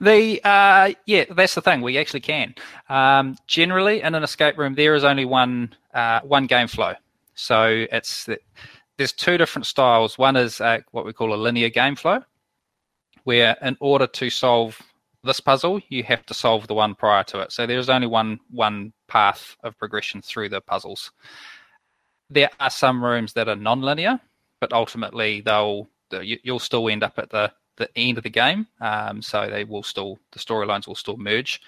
the 0.00 0.40
uh, 0.44 0.92
yeah, 1.06 1.24
that's 1.30 1.54
the 1.54 1.62
thing. 1.62 1.80
We 1.80 1.98
actually 1.98 2.20
can. 2.20 2.54
Um, 2.88 3.36
generally, 3.46 4.02
in 4.02 4.14
an 4.14 4.22
escape 4.22 4.58
room, 4.58 4.74
there 4.74 4.94
is 4.94 5.04
only 5.04 5.24
one 5.24 5.74
uh, 5.94 6.20
one 6.20 6.46
game 6.46 6.68
flow. 6.68 6.94
So 7.34 7.86
it's 7.92 8.28
there's 8.96 9.12
two 9.12 9.38
different 9.38 9.66
styles. 9.66 10.18
One 10.18 10.36
is 10.36 10.60
uh, 10.60 10.80
what 10.90 11.06
we 11.06 11.12
call 11.12 11.32
a 11.32 11.36
linear 11.36 11.70
game 11.70 11.96
flow, 11.96 12.22
where 13.24 13.56
in 13.62 13.76
order 13.80 14.06
to 14.06 14.30
solve 14.30 14.80
this 15.24 15.40
puzzle, 15.40 15.80
you 15.88 16.02
have 16.04 16.24
to 16.26 16.34
solve 16.34 16.66
the 16.66 16.74
one 16.74 16.94
prior 16.94 17.24
to 17.24 17.40
it. 17.40 17.52
So 17.52 17.66
there's 17.66 17.88
only 17.88 18.06
one 18.06 18.40
one 18.50 18.92
path 19.06 19.56
of 19.62 19.78
progression 19.78 20.22
through 20.22 20.48
the 20.48 20.60
puzzles. 20.60 21.12
There 22.30 22.50
are 22.60 22.70
some 22.70 23.02
rooms 23.02 23.32
that 23.34 23.48
are 23.48 23.56
non-linear, 23.56 24.20
but 24.60 24.72
ultimately 24.72 25.40
they'll 25.40 25.88
you'll 26.22 26.58
still 26.58 26.88
end 26.88 27.02
up 27.02 27.18
at 27.18 27.30
the 27.30 27.52
the 27.78 27.88
end 27.96 28.18
of 28.18 28.24
the 28.24 28.30
game. 28.30 28.66
Um, 28.80 29.22
so 29.22 29.48
they 29.48 29.64
will 29.64 29.82
still 29.82 30.18
the 30.32 30.38
storylines 30.38 30.86
will 30.86 30.94
still 30.94 31.16
merge. 31.16 31.60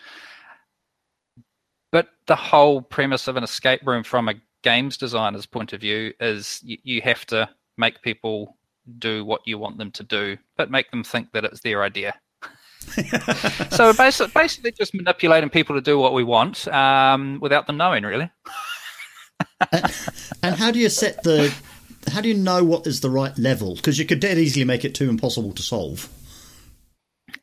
But 1.92 2.08
the 2.26 2.36
whole 2.36 2.82
premise 2.82 3.26
of 3.26 3.36
an 3.36 3.44
escape 3.44 3.80
room 3.86 4.04
from 4.04 4.28
a 4.28 4.34
games 4.62 4.96
designer's 4.96 5.46
point 5.46 5.72
of 5.72 5.80
view 5.80 6.12
is 6.20 6.60
you, 6.62 6.78
you 6.82 7.00
have 7.02 7.24
to 7.26 7.48
make 7.78 8.02
people 8.02 8.56
do 8.98 9.24
what 9.24 9.40
you 9.44 9.58
want 9.58 9.78
them 9.78 9.90
to 9.92 10.02
do, 10.02 10.36
but 10.56 10.70
make 10.70 10.90
them 10.90 11.02
think 11.02 11.32
that 11.32 11.44
it's 11.44 11.60
their 11.60 11.82
idea. 11.82 12.14
so 13.70 13.92
basically, 13.92 14.32
basically, 14.34 14.72
just 14.72 14.94
manipulating 14.94 15.50
people 15.50 15.74
to 15.74 15.82
do 15.82 15.98
what 15.98 16.14
we 16.14 16.24
want 16.24 16.66
um, 16.68 17.38
without 17.40 17.66
them 17.66 17.76
knowing, 17.76 18.04
really. 18.04 18.30
and, 19.72 19.84
and 20.42 20.56
how 20.56 20.70
do 20.70 20.78
you 20.78 20.88
set 20.88 21.22
the 21.22 21.54
how 22.10 22.20
do 22.20 22.28
you 22.28 22.34
know 22.34 22.64
what 22.64 22.86
is 22.86 23.00
the 23.00 23.10
right 23.10 23.36
level? 23.38 23.74
Because 23.74 23.98
you 23.98 24.04
could 24.04 24.20
dead 24.20 24.38
easily 24.38 24.64
make 24.64 24.84
it 24.84 24.94
too 24.94 25.08
impossible 25.08 25.52
to 25.52 25.62
solve. 25.62 26.08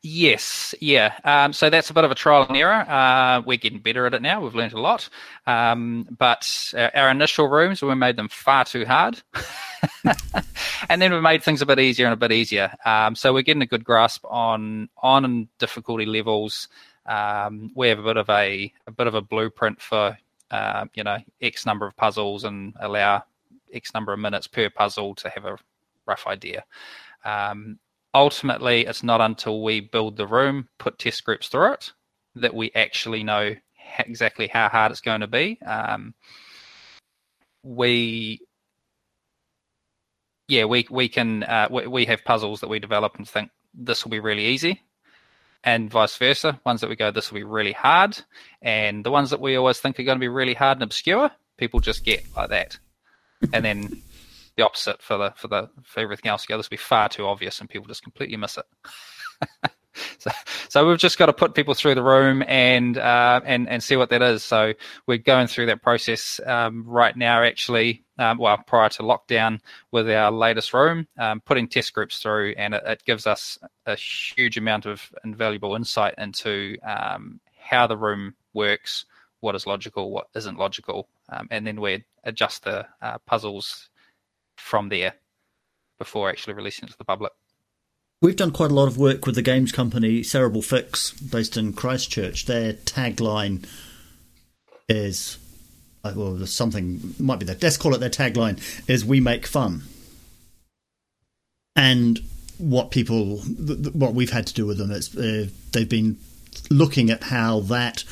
Yes, 0.02 0.74
yeah. 0.80 1.14
Um, 1.24 1.52
so 1.52 1.70
that's 1.70 1.90
a 1.90 1.94
bit 1.94 2.04
of 2.04 2.10
a 2.10 2.14
trial 2.14 2.46
and 2.48 2.56
error. 2.56 2.88
Uh, 2.88 3.42
we're 3.44 3.56
getting 3.56 3.80
better 3.80 4.06
at 4.06 4.14
it 4.14 4.22
now. 4.22 4.40
We've 4.40 4.54
learned 4.54 4.72
a 4.72 4.80
lot. 4.80 5.08
Um, 5.46 6.06
but 6.16 6.72
our, 6.76 6.90
our, 6.94 7.10
initial 7.10 7.48
rooms, 7.48 7.82
we 7.82 7.94
made 7.94 8.16
them 8.16 8.28
far 8.28 8.64
too 8.64 8.84
hard. 8.84 9.20
and 10.88 11.02
then 11.02 11.12
we 11.12 11.20
made 11.20 11.42
things 11.42 11.62
a 11.62 11.66
bit 11.66 11.80
easier 11.80 12.06
and 12.06 12.12
a 12.12 12.16
bit 12.16 12.32
easier. 12.32 12.72
Um, 12.84 13.14
so 13.16 13.32
we're 13.32 13.42
getting 13.42 13.62
a 13.62 13.66
good 13.66 13.84
grasp 13.84 14.24
on 14.26 14.88
on 15.02 15.48
difficulty 15.58 16.06
levels. 16.06 16.68
Um, 17.06 17.72
we 17.74 17.88
have 17.88 17.98
a 17.98 18.02
bit 18.02 18.16
of 18.18 18.30
a 18.30 18.72
a 18.86 18.90
bit 18.92 19.06
of 19.06 19.14
a 19.14 19.22
blueprint 19.22 19.80
for 19.80 20.16
uh, 20.50 20.84
you 20.94 21.02
know 21.02 21.18
X 21.40 21.66
number 21.66 21.86
of 21.86 21.96
puzzles 21.96 22.44
and 22.44 22.74
allow 22.80 23.24
X 23.72 23.94
number 23.94 24.12
of 24.12 24.18
minutes 24.18 24.46
per 24.46 24.70
puzzle 24.70 25.14
to 25.16 25.28
have 25.28 25.44
a 25.44 25.58
rough 26.06 26.26
idea. 26.26 26.64
Um, 27.24 27.78
ultimately, 28.14 28.86
it's 28.86 29.02
not 29.02 29.20
until 29.20 29.62
we 29.62 29.80
build 29.80 30.16
the 30.16 30.26
room, 30.26 30.68
put 30.78 30.98
test 30.98 31.24
groups 31.24 31.48
through 31.48 31.72
it, 31.72 31.92
that 32.36 32.54
we 32.54 32.70
actually 32.74 33.22
know 33.22 33.54
exactly 33.98 34.48
how 34.48 34.68
hard 34.68 34.92
it's 34.92 35.00
going 35.00 35.20
to 35.20 35.26
be. 35.26 35.58
Um, 35.62 36.14
we 37.62 38.40
yeah 40.48 40.64
we 40.64 40.86
we 40.90 41.08
can 41.08 41.42
uh, 41.44 41.68
we, 41.70 41.86
we 41.86 42.04
have 42.06 42.24
puzzles 42.24 42.60
that 42.60 42.68
we 42.68 42.78
develop 42.78 43.16
and 43.16 43.28
think 43.28 43.50
this 43.74 44.04
will 44.04 44.10
be 44.10 44.20
really 44.20 44.46
easy 44.46 44.82
and 45.64 45.90
vice 45.90 46.16
versa 46.16 46.58
ones 46.64 46.80
that 46.80 46.88
we 46.88 46.96
go 46.96 47.10
this 47.10 47.30
will 47.30 47.38
be 47.38 47.44
really 47.44 47.72
hard 47.72 48.18
and 48.62 49.04
the 49.04 49.10
ones 49.10 49.30
that 49.30 49.40
we 49.40 49.56
always 49.56 49.78
think 49.78 49.98
are 49.98 50.04
going 50.04 50.16
to 50.16 50.20
be 50.20 50.28
really 50.28 50.54
hard 50.54 50.78
and 50.78 50.82
obscure 50.82 51.30
people 51.56 51.80
just 51.80 52.04
get 52.04 52.24
like 52.36 52.50
that 52.50 52.78
and 53.52 53.64
then 53.64 54.02
the 54.56 54.64
opposite 54.64 55.00
for 55.00 55.16
the 55.16 55.32
for 55.36 55.48
the 55.48 55.70
for 55.84 56.00
everything 56.00 56.28
else. 56.28 56.46
This 56.46 56.56
will 56.56 56.64
be 56.68 56.76
far 56.76 57.08
too 57.08 57.26
obvious, 57.26 57.60
and 57.60 57.70
people 57.70 57.86
just 57.86 58.02
completely 58.02 58.36
miss 58.36 58.58
it. 58.58 59.70
so, 60.18 60.30
so 60.68 60.88
we've 60.88 60.98
just 60.98 61.16
got 61.16 61.26
to 61.26 61.32
put 61.32 61.54
people 61.54 61.74
through 61.74 61.94
the 61.94 62.02
room 62.02 62.42
and 62.46 62.98
uh, 62.98 63.40
and 63.44 63.68
and 63.68 63.82
see 63.82 63.96
what 63.96 64.10
that 64.10 64.20
is. 64.20 64.42
So 64.42 64.74
we're 65.06 65.18
going 65.18 65.46
through 65.46 65.66
that 65.66 65.82
process 65.82 66.40
um, 66.44 66.84
right 66.86 67.16
now, 67.16 67.42
actually. 67.42 68.04
Um, 68.18 68.38
well, 68.38 68.58
prior 68.66 68.88
to 68.88 69.04
lockdown, 69.04 69.60
with 69.92 70.10
our 70.10 70.32
latest 70.32 70.74
room, 70.74 71.06
um, 71.18 71.40
putting 71.40 71.68
test 71.68 71.92
groups 71.92 72.18
through, 72.18 72.54
and 72.58 72.74
it, 72.74 72.82
it, 72.84 73.04
gives 73.04 73.28
us 73.28 73.58
a 73.86 73.94
huge 73.94 74.58
amount 74.58 74.86
of 74.86 75.00
invaluable 75.24 75.76
insight 75.76 76.14
into 76.18 76.76
um, 76.84 77.38
how 77.60 77.86
the 77.86 77.96
room 77.96 78.34
works, 78.54 79.04
what 79.38 79.54
is 79.54 79.68
logical, 79.68 80.10
what 80.10 80.26
isn't 80.34 80.58
logical, 80.58 81.08
um, 81.28 81.48
and 81.50 81.66
then 81.66 81.80
we 81.80 82.04
adjust 82.24 82.64
the 82.64 82.86
uh, 83.02 83.18
puzzles 83.26 83.88
from 84.56 84.88
there 84.88 85.14
before 85.98 86.30
actually 86.30 86.54
releasing 86.54 86.88
it 86.88 86.92
to 86.92 86.98
the 86.98 87.04
public. 87.04 87.32
We've 88.20 88.36
done 88.36 88.50
quite 88.50 88.70
a 88.70 88.74
lot 88.74 88.88
of 88.88 88.98
work 88.98 89.26
with 89.26 89.36
the 89.36 89.42
games 89.42 89.70
company 89.70 90.22
Cerebral 90.22 90.62
Fix, 90.62 91.12
based 91.12 91.56
in 91.56 91.72
Christchurch. 91.72 92.46
Their 92.46 92.72
tagline 92.72 93.64
is, 94.88 95.38
uh, 96.02 96.14
well, 96.16 96.44
something 96.46 97.14
might 97.18 97.38
be 97.38 97.46
that. 97.46 97.62
Let's 97.62 97.76
call 97.76 97.94
it 97.94 97.98
their 97.98 98.10
tagline 98.10 98.58
is 98.88 99.04
"We 99.04 99.20
make 99.20 99.46
fun." 99.46 99.82
And 101.76 102.20
what 102.58 102.90
people, 102.90 103.38
what 103.38 104.14
we've 104.14 104.32
had 104.32 104.48
to 104.48 104.54
do 104.54 104.66
with 104.66 104.78
them 104.78 104.90
is 104.90 105.16
uh, 105.16 105.46
they've 105.72 105.88
been 105.88 106.18
looking 106.70 107.10
at 107.10 107.24
how 107.24 107.60
that 107.60 108.02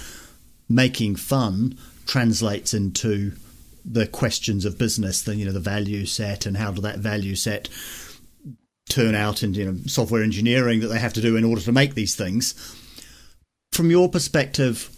making 0.68 1.16
fun 1.16 1.76
translates 2.06 2.72
into 2.72 3.32
the 3.84 4.06
questions 4.06 4.64
of 4.64 4.78
business, 4.78 5.22
the 5.22 5.36
you 5.36 5.44
know 5.44 5.52
the 5.52 5.60
value 5.60 6.06
set 6.06 6.46
and 6.46 6.56
how 6.56 6.70
do 6.70 6.80
that 6.82 6.98
value 6.98 7.36
set 7.36 7.68
turn 8.88 9.14
out 9.14 9.42
into 9.42 9.60
you 9.60 9.72
know 9.72 9.78
software 9.86 10.22
engineering 10.22 10.80
that 10.80 10.88
they 10.88 10.98
have 10.98 11.12
to 11.12 11.20
do 11.20 11.36
in 11.36 11.44
order 11.44 11.60
to 11.60 11.72
make 11.72 11.94
these 11.94 12.16
things. 12.16 12.54
From 13.72 13.90
your 13.90 14.08
perspective, 14.08 14.90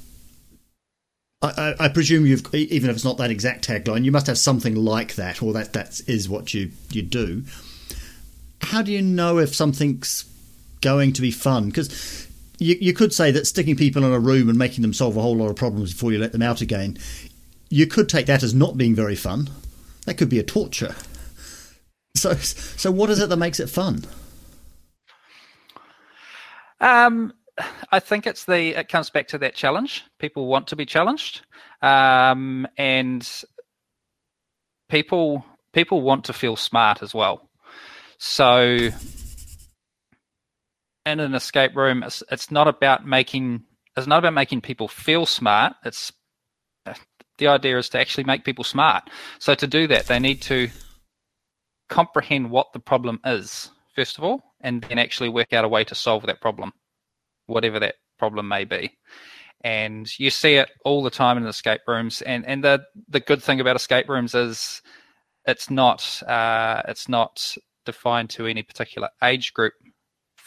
I, 1.43 1.75
I, 1.81 1.85
I, 1.87 1.89
presume 1.89 2.27
you've 2.27 2.55
even 2.55 2.91
if 2.91 2.97
it's 2.97 3.05
not 3.05 3.19
that 3.19 3.31
exact 3.31 3.67
tagline, 3.67 4.05
you 4.05 4.13
must 4.13 4.27
have 4.27 4.39
something 4.39 4.75
like 4.75 5.15
that, 5.17 5.43
or 5.43 5.53
that 5.55 5.73
that 5.73 6.01
is 6.07 6.29
what 6.29 6.55
you 6.55 6.71
you 6.91 7.03
do. 7.03 7.45
How 8.61 8.83
do 8.83 8.93
you 8.93 9.03
know 9.03 9.39
if 9.39 9.55
something's 9.55 10.25
going 10.81 11.13
to 11.15 11.23
be 11.23 11.31
fun? 11.31 11.67
Because 11.67 12.28
you, 12.59 12.77
you 12.81 12.93
could 12.93 13.13
say 13.13 13.31
that 13.31 13.47
sticking 13.47 13.77
people 13.77 14.05
in 14.05 14.13
a 14.13 14.19
room 14.19 14.49
and 14.49 14.59
making 14.59 14.83
them 14.83 14.93
solve 14.93 15.17
a 15.17 15.23
whole 15.23 15.37
lot 15.37 15.49
of 15.49 15.57
problems 15.57 15.93
before 15.93 16.13
you 16.13 16.19
let 16.19 16.33
them 16.33 16.43
out 16.43 16.61
again, 16.61 16.99
you 17.71 17.87
could 17.87 18.09
take 18.09 18.27
that 18.27 18.43
as 18.43 18.55
not 18.55 18.77
being 18.77 18.95
very 18.95 19.17
fun. 19.17 19.49
That 20.07 20.15
could 20.15 20.29
be 20.29 20.39
a 20.39 20.45
torture. 20.45 20.95
So, 22.17 22.35
so 22.35 22.91
what 22.91 23.11
is 23.11 23.21
it 23.21 23.29
that 23.29 23.37
makes 23.37 23.61
it 23.61 23.71
fun? 23.71 24.05
Um, 26.81 27.33
I 27.93 28.01
think 28.01 28.27
it's 28.27 28.45
the 28.45 28.79
it 28.79 28.89
comes 28.89 29.11
back 29.11 29.29
to 29.29 29.39
that 29.39 29.55
challenge. 29.55 30.05
People 30.19 30.47
want 30.47 30.67
to 30.69 30.77
be 30.77 30.87
challenged, 30.87 31.43
um, 31.83 32.67
and 32.77 33.29
people 34.89 35.45
people 35.73 36.01
want 36.01 36.25
to 36.25 36.33
feel 36.33 36.57
smart 36.57 37.03
as 37.03 37.15
well. 37.15 37.49
So, 38.19 38.91
in 41.09 41.21
an 41.21 41.35
escape 41.35 41.75
room, 41.75 42.03
it's, 42.03 42.23
it's 42.31 42.51
not 42.51 42.69
about 42.69 43.07
making 43.07 43.65
it's 43.97 44.07
not 44.07 44.21
about 44.21 44.35
making 44.35 44.61
people 44.61 44.87
feel 44.87 45.27
smart. 45.27 45.73
It's 45.85 46.13
the 47.39 47.49
idea 47.49 47.79
is 47.79 47.89
to 47.91 47.99
actually 47.99 48.25
make 48.25 48.45
people 48.45 48.65
smart. 48.65 49.11
So 49.41 49.55
to 49.57 49.67
do 49.67 49.87
that, 49.89 50.07
they 50.07 50.21
need 50.21 50.41
to 50.43 50.69
comprehend 51.89 52.51
what 52.51 52.73
the 52.73 52.81
problem 52.81 53.21
is 53.25 53.71
first 53.99 54.17
of 54.17 54.23
all, 54.23 54.41
and 54.61 54.83
then 54.83 54.99
actually 54.99 55.29
work 55.29 55.53
out 55.53 55.65
a 55.65 55.69
way 55.69 55.83
to 55.83 55.95
solve 55.95 56.25
that 56.27 56.41
problem, 56.41 56.73
whatever 57.47 57.81
that 57.81 57.97
problem 58.17 58.47
may 58.47 58.65
be. 58.65 58.97
And 59.65 60.07
you 60.21 60.31
see 60.31 60.55
it 60.55 60.71
all 60.85 61.03
the 61.03 61.11
time 61.11 61.37
in 61.37 61.45
escape 61.47 61.81
rooms. 61.89 62.23
And 62.23 62.47
and 62.47 62.63
the 62.63 62.85
the 63.09 63.19
good 63.19 63.43
thing 63.43 63.61
about 63.61 63.75
escape 63.75 64.09
rooms 64.09 64.37
is 64.37 64.83
it's 65.47 65.69
not 65.69 66.23
uh, 66.29 66.83
it's 66.87 67.09
not 67.09 67.57
defined 67.85 68.31
to 68.31 68.47
any 68.47 68.63
particular 68.63 69.09
age 69.21 69.53
group 69.53 69.73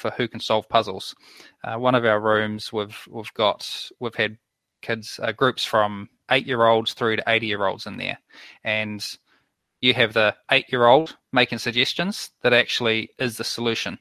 for 0.02 0.12
who 0.12 0.28
can 0.28 0.40
solve 0.40 0.68
puzzles. 0.68 1.16
Uh, 1.64 1.76
one 1.78 1.96
of 1.96 2.04
our 2.04 2.20
rooms 2.20 2.74
we've 2.74 2.98
we've 3.10 3.34
got 3.34 3.90
we've 4.00 4.16
had 4.16 4.38
kids 4.82 5.20
uh, 5.22 5.32
groups 5.32 5.64
from 5.64 6.10
eight 6.32 6.48
year 6.48 6.66
olds 6.66 6.94
through 6.94 7.16
to 7.16 7.24
eighty 7.28 7.48
year 7.48 7.66
olds 7.66 7.86
in 7.86 7.98
there, 7.98 8.18
and 8.64 9.18
you 9.80 9.94
have 9.94 10.14
the 10.14 10.36
eight 10.52 10.72
year 10.72 10.88
old 10.88 11.16
making 11.32 11.60
suggestions 11.60 12.32
that 12.42 12.54
actually 12.54 13.10
is 13.20 13.38
the 13.38 13.44
solution. 13.44 13.98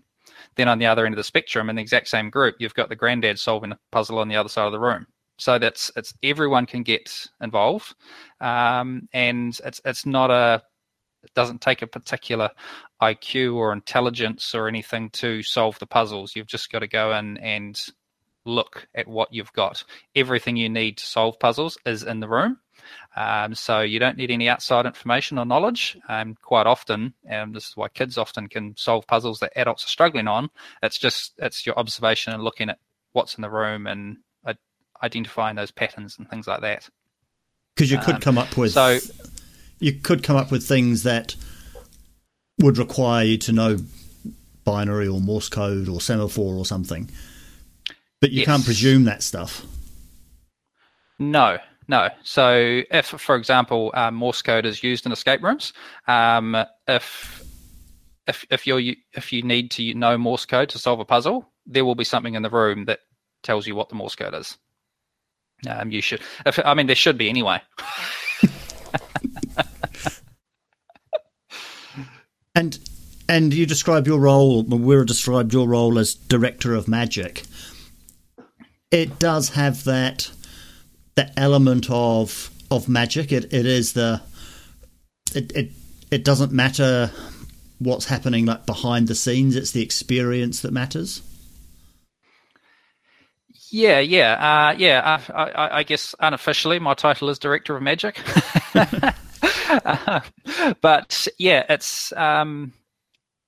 Then 0.56 0.68
on 0.68 0.78
the 0.78 0.86
other 0.86 1.04
end 1.04 1.14
of 1.14 1.18
the 1.18 1.24
spectrum, 1.24 1.70
in 1.70 1.76
the 1.76 1.82
exact 1.82 2.08
same 2.08 2.30
group, 2.30 2.56
you've 2.58 2.74
got 2.74 2.88
the 2.88 2.96
granddad 2.96 3.38
solving 3.38 3.72
a 3.72 3.78
puzzle 3.92 4.18
on 4.18 4.28
the 4.28 4.36
other 4.36 4.48
side 4.48 4.66
of 4.66 4.72
the 4.72 4.80
room. 4.80 5.06
So 5.38 5.58
that's 5.58 5.90
it's 5.96 6.12
everyone 6.22 6.66
can 6.66 6.82
get 6.82 7.26
involved, 7.40 7.94
um, 8.40 9.08
and 9.12 9.58
it's 9.64 9.80
it's 9.84 10.04
not 10.04 10.30
a 10.30 10.62
it 11.22 11.34
doesn't 11.34 11.60
take 11.60 11.82
a 11.82 11.86
particular 11.86 12.50
IQ 13.02 13.54
or 13.54 13.72
intelligence 13.72 14.54
or 14.54 14.68
anything 14.68 15.10
to 15.10 15.42
solve 15.42 15.78
the 15.78 15.86
puzzles. 15.86 16.34
You've 16.34 16.46
just 16.46 16.70
got 16.70 16.80
to 16.80 16.86
go 16.86 17.12
in 17.12 17.36
and 17.38 17.80
look 18.44 18.86
at 18.94 19.06
what 19.06 19.32
you've 19.32 19.52
got. 19.52 19.84
Everything 20.14 20.56
you 20.56 20.68
need 20.68 20.98
to 20.98 21.06
solve 21.06 21.38
puzzles 21.38 21.78
is 21.84 22.02
in 22.02 22.20
the 22.20 22.28
room. 22.28 22.58
Um, 23.16 23.54
so 23.54 23.80
you 23.80 23.98
don't 23.98 24.16
need 24.16 24.30
any 24.30 24.48
outside 24.48 24.86
information 24.86 25.38
or 25.38 25.44
knowledge. 25.44 25.98
Um, 26.08 26.36
quite 26.40 26.66
often, 26.66 27.14
and 27.26 27.54
this 27.54 27.68
is 27.68 27.76
why 27.76 27.88
kids 27.88 28.16
often 28.16 28.48
can 28.48 28.74
solve 28.76 29.06
puzzles 29.06 29.40
that 29.40 29.52
adults 29.56 29.84
are 29.84 29.88
struggling 29.88 30.28
on. 30.28 30.48
It's 30.82 30.98
just 30.98 31.34
it's 31.38 31.66
your 31.66 31.78
observation 31.78 32.32
and 32.32 32.42
looking 32.42 32.70
at 32.70 32.78
what's 33.12 33.34
in 33.34 33.42
the 33.42 33.50
room 33.50 33.86
and 33.86 34.18
uh, 34.46 34.54
identifying 35.02 35.56
those 35.56 35.70
patterns 35.70 36.16
and 36.18 36.28
things 36.30 36.46
like 36.46 36.62
that. 36.62 36.88
Because 37.74 37.90
you 37.90 37.98
could 37.98 38.16
um, 38.16 38.20
come 38.20 38.38
up 38.38 38.56
with 38.56 38.72
so 38.72 38.98
you 39.80 39.92
could 39.92 40.22
come 40.22 40.36
up 40.36 40.50
with 40.50 40.62
things 40.62 41.02
that 41.02 41.34
would 42.58 42.78
require 42.78 43.24
you 43.24 43.38
to 43.38 43.52
know 43.52 43.78
binary 44.64 45.08
or 45.08 45.20
Morse 45.20 45.48
code 45.48 45.88
or 45.88 46.00
semaphore 46.00 46.54
or 46.54 46.66
something, 46.66 47.10
but 48.20 48.30
you 48.30 48.40
yes. 48.40 48.46
can't 48.46 48.64
presume 48.64 49.04
that 49.04 49.22
stuff. 49.22 49.66
No, 51.18 51.58
no. 51.88 52.08
So, 52.22 52.82
if, 52.90 53.06
for 53.06 53.34
example, 53.34 53.90
um, 53.94 54.14
Morse 54.14 54.42
code 54.42 54.66
is 54.66 54.82
used 54.82 55.06
in 55.06 55.12
escape 55.12 55.42
rooms, 55.42 55.72
um, 56.06 56.56
if 56.86 57.42
if 58.26 58.46
if 58.50 58.66
you 58.66 58.96
if 59.14 59.32
you 59.32 59.42
need 59.42 59.70
to 59.72 59.94
know 59.94 60.16
Morse 60.16 60.46
code 60.46 60.68
to 60.70 60.78
solve 60.78 61.00
a 61.00 61.04
puzzle, 61.04 61.48
there 61.66 61.84
will 61.84 61.94
be 61.94 62.04
something 62.04 62.34
in 62.34 62.42
the 62.42 62.50
room 62.50 62.84
that 62.84 63.00
tells 63.42 63.66
you 63.66 63.74
what 63.74 63.88
the 63.88 63.94
Morse 63.94 64.14
code 64.14 64.34
is. 64.34 64.56
Um, 65.68 65.90
you 65.90 66.00
should. 66.00 66.20
If, 66.46 66.58
I 66.64 66.74
mean, 66.74 66.86
there 66.86 66.96
should 66.96 67.18
be 67.18 67.28
anyway. 67.28 67.60
and 72.60 72.78
and 73.28 73.54
you 73.54 73.64
describe 73.64 74.06
your 74.06 74.20
role. 74.20 74.62
We're 74.62 75.04
described 75.04 75.52
your 75.52 75.68
role 75.68 75.98
as 75.98 76.14
director 76.14 76.74
of 76.74 76.88
magic. 76.88 77.44
It 78.90 79.18
does 79.18 79.50
have 79.50 79.84
that 79.84 80.30
that 81.14 81.32
element 81.36 81.88
of 81.90 82.50
of 82.70 82.88
magic. 82.88 83.32
It 83.32 83.52
it 83.52 83.66
is 83.66 83.94
the 83.94 84.20
it 85.34 85.52
it 85.56 85.70
it 86.10 86.24
doesn't 86.24 86.52
matter 86.52 87.10
what's 87.78 88.06
happening 88.06 88.46
like 88.46 88.66
behind 88.66 89.08
the 89.08 89.14
scenes. 89.14 89.56
It's 89.56 89.70
the 89.70 89.82
experience 89.82 90.60
that 90.60 90.72
matters. 90.72 91.22
Yeah, 93.72 94.00
yeah, 94.00 94.32
uh, 94.32 94.74
yeah. 94.76 95.20
Uh, 95.28 95.32
I, 95.32 95.78
I, 95.78 95.82
guess 95.84 96.16
unofficially, 96.18 96.80
my 96.80 96.94
title 96.94 97.30
is 97.30 97.38
director 97.38 97.76
of 97.76 97.82
magic. 97.82 98.20
but 100.80 101.28
yeah, 101.38 101.64
it's. 101.68 102.12
Um, 102.12 102.72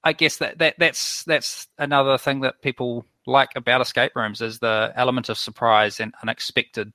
I 0.04 0.12
guess 0.12 0.38
that, 0.38 0.58
that 0.58 0.74
that's 0.78 1.24
that's 1.24 1.68
another 1.78 2.18
thing 2.18 2.40
that 2.40 2.60
people 2.60 3.06
like 3.26 3.50
about 3.54 3.80
escape 3.80 4.12
rooms 4.16 4.40
is 4.40 4.58
the 4.58 4.92
element 4.96 5.28
of 5.28 5.38
surprise 5.38 6.00
and 6.00 6.12
unexpected 6.22 6.92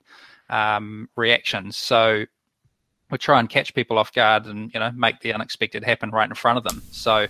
um, 0.49 1.09
reactions. 1.15 1.77
So 1.77 2.25
we 3.09 3.17
try 3.17 3.39
and 3.39 3.49
catch 3.49 3.73
people 3.73 3.97
off 3.97 4.13
guard 4.13 4.45
and 4.45 4.73
you 4.73 4.79
know 4.79 4.91
make 4.91 5.21
the 5.21 5.33
unexpected 5.33 5.83
happen 5.83 6.11
right 6.11 6.27
in 6.27 6.35
front 6.35 6.57
of 6.57 6.63
them. 6.63 6.83
So 6.91 7.27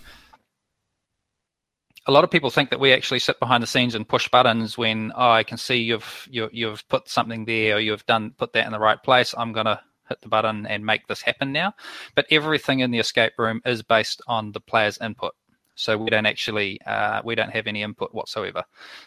a 2.07 2.12
lot 2.12 2.23
of 2.23 2.31
people 2.31 2.49
think 2.49 2.69
that 2.69 2.79
we 2.79 2.93
actually 2.93 3.19
sit 3.19 3.39
behind 3.39 3.62
the 3.62 3.67
scenes 3.67 3.93
and 3.93 4.07
push 4.07 4.29
buttons 4.29 4.77
when 4.77 5.12
oh, 5.15 5.29
I 5.29 5.43
can 5.43 5.57
see 5.57 5.77
you've 5.77 6.27
you, 6.31 6.43
have 6.43 6.53
you 6.53 6.67
have 6.67 6.88
put 6.88 7.10
something 7.10 7.45
there 7.45 7.75
or 7.75 7.79
you've 7.79 8.05
done 8.05 8.31
put 8.38 8.53
that 8.53 8.65
in 8.65 8.71
the 8.71 8.79
right 8.79 9.01
place. 9.01 9.36
I'm 9.38 9.53
gonna 9.53 9.81
hit 10.08 10.22
the 10.22 10.28
button 10.28 10.65
and 10.67 10.86
make 10.86 11.08
this 11.08 11.22
happen 11.22 11.52
now. 11.52 11.74
But 12.15 12.26
everything 12.32 12.80
in 12.80 12.91
the 12.91 13.00
escape 13.00 13.34
room 13.38 13.62
is 13.65 13.82
based 13.82 14.22
on 14.28 14.52
the 14.52 14.60
player's 14.60 14.98
input. 15.00 15.34
So 15.76 15.98
we 15.98 16.10
don't 16.10 16.26
actually 16.26 16.82
uh, 16.82 17.22
we 17.24 17.36
don't 17.36 17.52
have 17.52 17.67
any 17.67 17.84
input 17.84 18.13
whatsoever. 18.13 18.63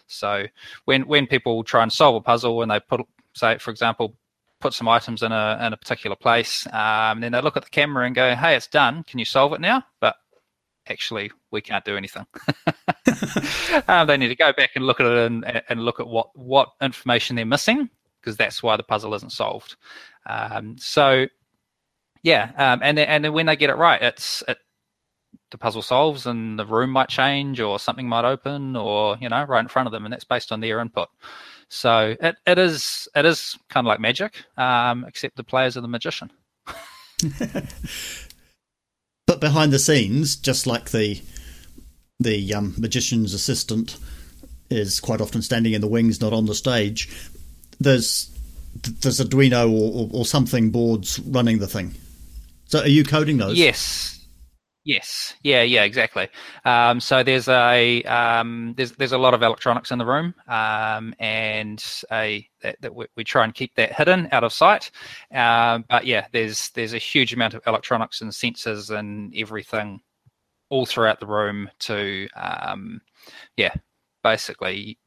So 0.06 0.46
when 0.84 1.06
when 1.06 1.26
people 1.26 1.64
try 1.64 1.82
and 1.82 1.92
solve 1.92 2.14
a 2.14 2.20
puzzle 2.20 2.62
and 2.62 2.70
they 2.70 2.80
put 2.80 3.00
say 3.34 3.58
for 3.58 3.70
example 3.70 4.16
put 4.60 4.74
some 4.74 4.88
items 4.88 5.22
in 5.22 5.32
a 5.32 5.58
in 5.66 5.72
a 5.72 5.76
particular 5.76 6.14
place, 6.14 6.66
um, 6.72 7.20
then 7.20 7.32
they 7.32 7.40
look 7.40 7.56
at 7.56 7.64
the 7.64 7.70
camera 7.70 8.06
and 8.06 8.14
go, 8.14 8.34
"Hey, 8.36 8.54
it's 8.54 8.68
done. 8.68 9.02
Can 9.04 9.18
you 9.18 9.24
solve 9.24 9.52
it 9.52 9.60
now?" 9.60 9.82
But 10.00 10.14
actually, 10.88 11.32
we 11.50 11.60
can't 11.60 11.84
do 11.84 11.96
anything. 11.96 12.26
um, 13.88 14.06
they 14.06 14.16
need 14.16 14.28
to 14.28 14.36
go 14.36 14.52
back 14.52 14.70
and 14.76 14.86
look 14.86 15.00
at 15.00 15.06
it 15.06 15.26
and, 15.26 15.62
and 15.68 15.84
look 15.84 15.98
at 15.98 16.06
what 16.06 16.28
what 16.36 16.70
information 16.80 17.34
they're 17.34 17.44
missing 17.44 17.90
because 18.20 18.36
that's 18.36 18.62
why 18.62 18.76
the 18.76 18.82
puzzle 18.82 19.14
isn't 19.14 19.32
solved. 19.32 19.76
Um, 20.26 20.76
so 20.78 21.26
yeah, 22.22 22.50
um, 22.56 22.80
and 22.82 22.98
and 22.98 23.24
then 23.24 23.32
when 23.32 23.46
they 23.46 23.56
get 23.56 23.70
it 23.70 23.76
right, 23.76 24.00
it's 24.02 24.42
it, 24.46 24.58
the 25.50 25.58
puzzle 25.58 25.82
solves 25.82 26.26
and 26.26 26.58
the 26.58 26.66
room 26.66 26.90
might 26.90 27.08
change 27.08 27.60
or 27.60 27.78
something 27.78 28.08
might 28.08 28.24
open 28.24 28.76
or 28.76 29.16
you 29.20 29.28
know 29.28 29.44
right 29.44 29.60
in 29.60 29.68
front 29.68 29.86
of 29.86 29.92
them, 29.92 30.04
and 30.04 30.12
that's 30.12 30.24
based 30.24 30.52
on 30.52 30.60
their 30.60 30.80
input. 30.80 31.08
So 31.68 32.16
it, 32.20 32.36
it 32.46 32.58
is 32.58 33.08
it 33.14 33.24
is 33.24 33.58
kind 33.68 33.86
of 33.86 33.88
like 33.88 34.00
magic, 34.00 34.44
um, 34.56 35.04
except 35.06 35.36
the 35.36 35.44
players 35.44 35.76
are 35.76 35.80
the 35.80 35.88
magician. 35.88 36.30
but 39.26 39.40
behind 39.40 39.72
the 39.72 39.78
scenes, 39.78 40.36
just 40.36 40.66
like 40.66 40.90
the 40.90 41.22
the 42.18 42.52
um, 42.52 42.74
magician's 42.76 43.32
assistant 43.32 43.96
is 44.68 45.00
quite 45.00 45.20
often 45.20 45.42
standing 45.42 45.72
in 45.72 45.80
the 45.80 45.88
wings, 45.88 46.20
not 46.20 46.32
on 46.32 46.46
the 46.46 46.54
stage. 46.54 47.08
There's 47.80 48.30
there's 49.00 49.20
Arduino 49.20 49.70
or, 49.70 50.04
or, 50.04 50.10
or 50.12 50.24
something 50.24 50.70
boards 50.70 51.18
running 51.20 51.58
the 51.58 51.66
thing. 51.66 51.94
So 52.66 52.80
are 52.80 52.88
you 52.88 53.04
coding 53.04 53.38
those? 53.38 53.58
Yes. 53.58 54.20
Yes, 54.82 55.34
yeah, 55.42 55.60
yeah, 55.60 55.84
exactly. 55.84 56.28
Um, 56.64 57.00
so 57.00 57.22
there's 57.22 57.48
a 57.48 58.02
um, 58.04 58.72
there's 58.78 58.92
there's 58.92 59.12
a 59.12 59.18
lot 59.18 59.34
of 59.34 59.42
electronics 59.42 59.90
in 59.90 59.98
the 59.98 60.06
room, 60.06 60.34
um, 60.48 61.14
and 61.18 61.84
a 62.10 62.48
that, 62.62 62.80
that 62.80 62.94
we, 62.94 63.06
we, 63.14 63.22
try 63.22 63.44
and 63.44 63.54
keep 63.54 63.74
that 63.74 63.92
hidden 63.92 64.26
out 64.32 64.42
of 64.42 64.54
sight. 64.54 64.90
Um, 65.34 65.84
but 65.90 66.06
yeah, 66.06 66.28
there's 66.32 66.70
there's 66.70 66.94
a 66.94 66.98
huge 66.98 67.34
amount 67.34 67.52
of 67.52 67.62
electronics 67.66 68.22
and 68.22 68.30
sensors 68.30 68.90
and 68.90 69.34
everything 69.36 70.00
all 70.70 70.86
throughout 70.86 71.20
the 71.20 71.26
room 71.26 71.68
to 71.80 72.26
um, 72.34 73.02
yeah, 73.58 73.74
basically 74.24 74.98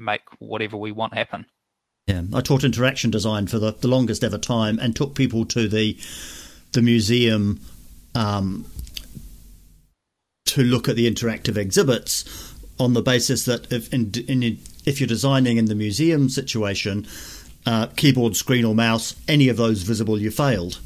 make 0.00 0.22
whatever 0.40 0.76
we 0.76 0.90
want 0.90 1.14
happen. 1.14 1.46
Yeah, 2.10 2.22
I 2.34 2.40
taught 2.40 2.64
interaction 2.64 3.10
design 3.10 3.46
for 3.46 3.58
the, 3.58 3.72
the 3.72 3.88
longest 3.88 4.24
ever 4.24 4.38
time 4.38 4.78
and 4.80 4.94
took 4.96 5.14
people 5.14 5.44
to 5.46 5.68
the 5.68 5.96
the 6.72 6.82
museum 6.82 7.60
um, 8.14 8.64
to 10.46 10.62
look 10.62 10.88
at 10.88 10.96
the 10.96 11.08
interactive 11.10 11.56
exhibits 11.56 12.54
on 12.78 12.94
the 12.94 13.02
basis 13.02 13.44
that 13.44 13.72
if 13.72 13.92
in, 13.92 14.12
in, 14.26 14.58
if 14.86 15.00
you're 15.00 15.06
designing 15.06 15.56
in 15.56 15.66
the 15.66 15.74
museum 15.74 16.28
situation, 16.28 17.06
uh, 17.66 17.86
keyboard, 17.96 18.36
screen, 18.36 18.64
or 18.64 18.74
mouse, 18.74 19.14
any 19.28 19.48
of 19.48 19.56
those 19.56 19.82
visible, 19.82 20.18
you 20.18 20.30
failed, 20.30 20.80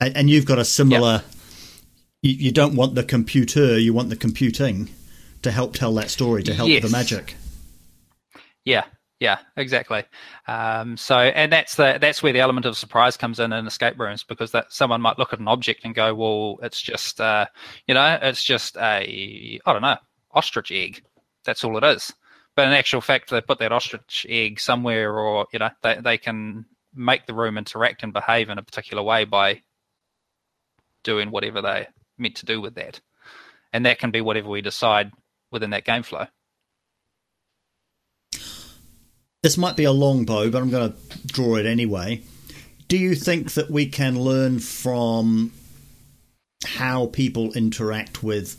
and, 0.00 0.16
and 0.16 0.30
you've 0.30 0.46
got 0.46 0.58
a 0.58 0.64
similar. 0.64 1.12
Yep. 1.12 1.24
You, 2.22 2.32
you, 2.32 2.50
don't 2.50 2.74
want 2.74 2.94
the 2.94 3.04
computer, 3.04 3.78
you 3.78 3.92
want 3.92 4.08
the 4.08 4.16
computing 4.16 4.88
to 5.42 5.50
help 5.52 5.74
tell 5.74 5.94
that 5.94 6.10
story, 6.10 6.42
to 6.44 6.54
help 6.54 6.68
yes. 6.68 6.82
the 6.82 6.88
magic. 6.88 7.36
Yeah, 8.64 8.84
yeah, 9.18 9.38
exactly. 9.56 10.04
Um, 10.46 10.96
so, 10.96 11.16
and 11.16 11.50
that's 11.50 11.76
the 11.76 11.98
that's 12.00 12.22
where 12.22 12.34
the 12.34 12.40
element 12.40 12.66
of 12.66 12.76
surprise 12.76 13.16
comes 13.16 13.40
in 13.40 13.52
in 13.52 13.66
escape 13.66 13.98
rooms 13.98 14.22
because 14.22 14.50
that 14.52 14.72
someone 14.72 15.00
might 15.00 15.18
look 15.18 15.32
at 15.32 15.38
an 15.38 15.48
object 15.48 15.84
and 15.84 15.94
go, 15.94 16.14
"Well, 16.14 16.58
it's 16.62 16.80
just, 16.82 17.20
uh, 17.20 17.46
you 17.86 17.94
know, 17.94 18.18
it's 18.20 18.44
just 18.44 18.76
a, 18.76 19.58
I 19.64 19.72
don't 19.72 19.82
know, 19.82 19.96
ostrich 20.32 20.70
egg. 20.70 21.02
That's 21.44 21.64
all 21.64 21.78
it 21.78 21.84
is." 21.84 22.12
But 22.56 22.68
in 22.68 22.74
actual 22.74 23.00
fact, 23.00 23.30
they 23.30 23.40
put 23.40 23.58
that 23.60 23.72
ostrich 23.72 24.26
egg 24.28 24.60
somewhere, 24.60 25.18
or 25.18 25.46
you 25.52 25.60
know, 25.60 25.70
they 25.82 25.98
they 26.00 26.18
can 26.18 26.66
make 26.94 27.26
the 27.26 27.34
room 27.34 27.56
interact 27.56 28.02
and 28.02 28.12
behave 28.12 28.50
in 28.50 28.58
a 28.58 28.62
particular 28.62 29.02
way 29.02 29.24
by 29.24 29.62
doing 31.04 31.30
whatever 31.30 31.62
they 31.62 31.88
meant 32.18 32.36
to 32.36 32.46
do 32.46 32.60
with 32.60 32.74
that, 32.74 33.00
and 33.72 33.86
that 33.86 33.98
can 33.98 34.10
be 34.10 34.20
whatever 34.20 34.50
we 34.50 34.60
decide 34.60 35.10
within 35.50 35.70
that 35.70 35.84
game 35.86 36.02
flow. 36.02 36.26
This 39.46 39.56
might 39.56 39.76
be 39.76 39.84
a 39.84 39.92
long 39.92 40.24
bow, 40.24 40.50
but 40.50 40.60
I'm 40.60 40.70
going 40.70 40.92
to 40.92 41.26
draw 41.28 41.54
it 41.54 41.66
anyway. 41.66 42.20
Do 42.88 42.98
you 42.98 43.14
think 43.14 43.52
that 43.52 43.70
we 43.70 43.86
can 43.86 44.18
learn 44.18 44.58
from 44.58 45.52
how 46.64 47.06
people 47.06 47.52
interact 47.52 48.24
with 48.24 48.56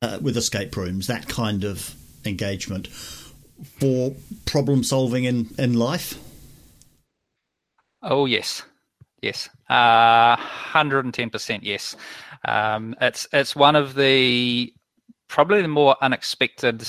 uh, 0.00 0.20
with 0.22 0.36
escape 0.36 0.76
rooms, 0.76 1.08
that 1.08 1.26
kind 1.26 1.64
of 1.64 1.96
engagement, 2.24 2.86
for 2.86 4.14
problem 4.46 4.84
solving 4.84 5.24
in, 5.24 5.48
in 5.58 5.74
life? 5.74 6.16
Oh 8.00 8.26
yes, 8.26 8.62
yes, 9.20 9.48
uh, 9.68 10.36
hundred 10.36 11.04
and 11.04 11.12
ten 11.12 11.30
percent 11.30 11.64
yes. 11.64 11.96
Um, 12.44 12.94
it's 13.00 13.26
it's 13.32 13.56
one 13.56 13.74
of 13.74 13.96
the 13.96 14.72
probably 15.26 15.62
the 15.62 15.66
more 15.66 15.96
unexpected 16.00 16.86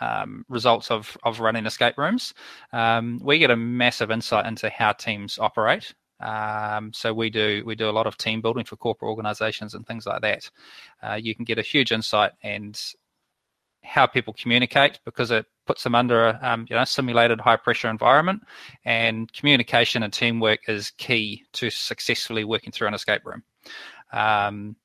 um, 0.00 0.44
results 0.48 0.90
of 0.90 1.16
of 1.24 1.40
running 1.40 1.66
escape 1.66 1.98
rooms. 1.98 2.34
Um, 2.72 3.20
we 3.22 3.38
get 3.38 3.50
a 3.50 3.56
massive 3.56 4.10
insight 4.10 4.46
into 4.46 4.68
how 4.70 4.92
teams 4.92 5.38
operate. 5.38 5.94
Um, 6.20 6.92
so 6.92 7.14
we 7.14 7.30
do 7.30 7.62
we 7.64 7.74
do 7.76 7.88
a 7.88 7.92
lot 7.92 8.06
of 8.06 8.16
team 8.16 8.40
building 8.40 8.64
for 8.64 8.76
corporate 8.76 9.08
organisations 9.08 9.74
and 9.74 9.86
things 9.86 10.06
like 10.06 10.22
that. 10.22 10.50
Uh, 11.02 11.14
you 11.14 11.34
can 11.34 11.44
get 11.44 11.58
a 11.58 11.62
huge 11.62 11.92
insight 11.92 12.32
and 12.42 12.80
how 13.88 14.06
people 14.06 14.34
communicate 14.34 15.00
because 15.04 15.30
it 15.30 15.46
puts 15.66 15.82
them 15.82 15.94
under 15.94 16.28
a 16.28 16.38
um, 16.42 16.66
you 16.68 16.76
know 16.76 16.84
simulated 16.84 17.40
high 17.40 17.56
pressure 17.56 17.88
environment 17.88 18.42
and 18.84 19.32
communication 19.32 20.02
and 20.02 20.12
teamwork 20.12 20.60
is 20.68 20.90
key 20.92 21.44
to 21.52 21.70
successfully 21.70 22.44
working 22.44 22.72
through 22.72 22.88
an 22.88 22.94
escape 22.94 23.24
room 23.24 23.42
um, 24.12 24.76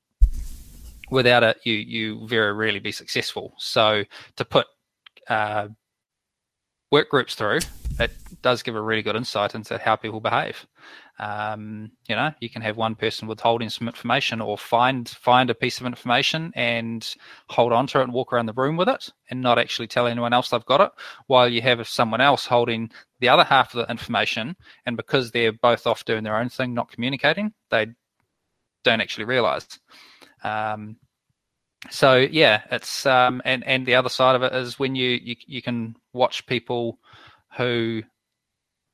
without 1.10 1.44
it 1.44 1.58
you 1.64 1.74
you 1.74 2.28
very 2.28 2.54
rarely 2.54 2.80
be 2.80 2.92
successful 2.92 3.54
so 3.58 4.04
to 4.36 4.46
put 4.46 4.68
uh, 5.30 5.68
work 6.92 7.10
groups 7.10 7.36
through, 7.36 7.60
it 8.00 8.12
does 8.42 8.64
give 8.64 8.76
a 8.76 8.82
really 8.82 9.02
good 9.02 9.16
insight 9.16 9.56
into 9.56 9.78
how 9.78 9.96
people 9.96 10.20
behave. 10.20 10.66
Um, 11.20 11.92
you 12.08 12.16
know, 12.16 12.32
you 12.40 12.50
can 12.50 12.62
have 12.64 12.76
one 12.76 12.96
person 12.96 13.28
withholding 13.28 13.70
some 13.70 13.88
information, 13.88 14.42
or 14.42 14.58
find 14.58 15.08
find 15.08 15.50
a 15.50 15.56
piece 15.56 15.80
of 15.80 15.86
information 15.86 16.52
and 16.56 17.16
hold 17.50 17.72
on 17.72 17.86
to 17.88 18.00
it 18.00 18.04
and 18.04 18.14
walk 18.14 18.34
around 18.34 18.48
the 18.48 18.54
room 18.54 18.78
with 18.78 18.90
it, 18.90 19.10
and 19.30 19.42
not 19.42 19.60
actually 19.60 19.88
tell 19.88 20.08
anyone 20.08 20.34
else 20.34 20.50
they've 20.50 20.66
got 20.66 20.82
it. 20.82 20.92
While 21.28 21.50
you 21.50 21.62
have 21.62 21.88
someone 21.88 22.22
else 22.22 22.46
holding 22.46 22.90
the 23.20 23.30
other 23.30 23.44
half 23.44 23.74
of 23.74 23.86
the 23.86 23.92
information, 23.92 24.56
and 24.86 24.98
because 24.98 25.32
they're 25.32 25.54
both 25.54 25.86
off 25.86 26.06
doing 26.06 26.24
their 26.24 26.38
own 26.38 26.50
thing, 26.50 26.74
not 26.74 26.92
communicating, 26.92 27.54
they 27.70 27.88
don't 28.84 29.02
actually 29.02 29.26
realize. 29.26 29.68
Um, 30.44 30.98
so 31.90 32.18
yeah, 32.18 32.62
it's 32.72 33.06
um, 33.06 33.42
and 33.46 33.64
and 33.66 33.86
the 33.86 33.96
other 33.96 34.10
side 34.10 34.36
of 34.36 34.44
it 34.44 34.54
is 34.54 34.80
when 34.80 34.96
you 34.96 35.20
you 35.22 35.36
you 35.46 35.62
can 35.62 35.96
watch 36.14 36.46
people 36.46 37.00
who 37.58 38.04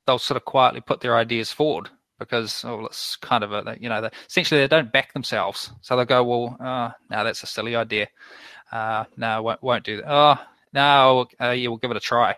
they'll 0.06 0.20
sort 0.20 0.38
of 0.38 0.46
quietly 0.46 0.82
put 0.82 1.02
their 1.02 1.16
ideas 1.16 1.52
forward 1.52 1.90
because 2.20 2.64
oh, 2.66 2.86
it's 2.86 3.16
kind 3.16 3.44
of 3.44 3.52
a 3.54 3.78
you 3.80 3.90
know 3.90 4.02
they, 4.02 4.10
essentially 4.28 4.60
they 4.60 4.68
don't 4.68 4.92
back 4.92 5.14
themselves, 5.14 5.72
so 5.82 5.96
they'll 5.96 6.06
go 6.06 6.24
well, 6.24 6.58
oh, 6.60 6.92
no, 7.10 7.24
that's 7.24 7.44
a 7.44 7.48
silly 7.48 7.76
idea. 7.76 8.08
Uh, 8.72 9.06
no, 9.18 9.42
won't, 9.42 9.64
won't 9.64 9.84
do 9.84 9.98
that. 9.98 10.06
Oh, 10.08 10.36
no, 10.74 11.26
uh, 11.42 11.52
yeah, 11.52 11.70
we'll 11.70 11.78
give 11.78 11.92
it 11.92 11.98
a 11.98 12.02
try. 12.02 12.36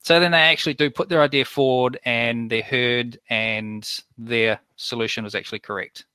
So 0.00 0.18
then 0.20 0.30
they 0.30 0.38
actually 0.38 0.74
do 0.74 0.90
put 0.90 1.08
their 1.08 1.22
idea 1.22 1.44
forward, 1.44 1.98
and 2.04 2.50
they're 2.50 2.62
heard, 2.62 3.18
and 3.28 3.88
their 4.16 4.60
solution 4.76 5.24
was 5.24 5.34
actually 5.34 5.58
correct. 5.58 6.06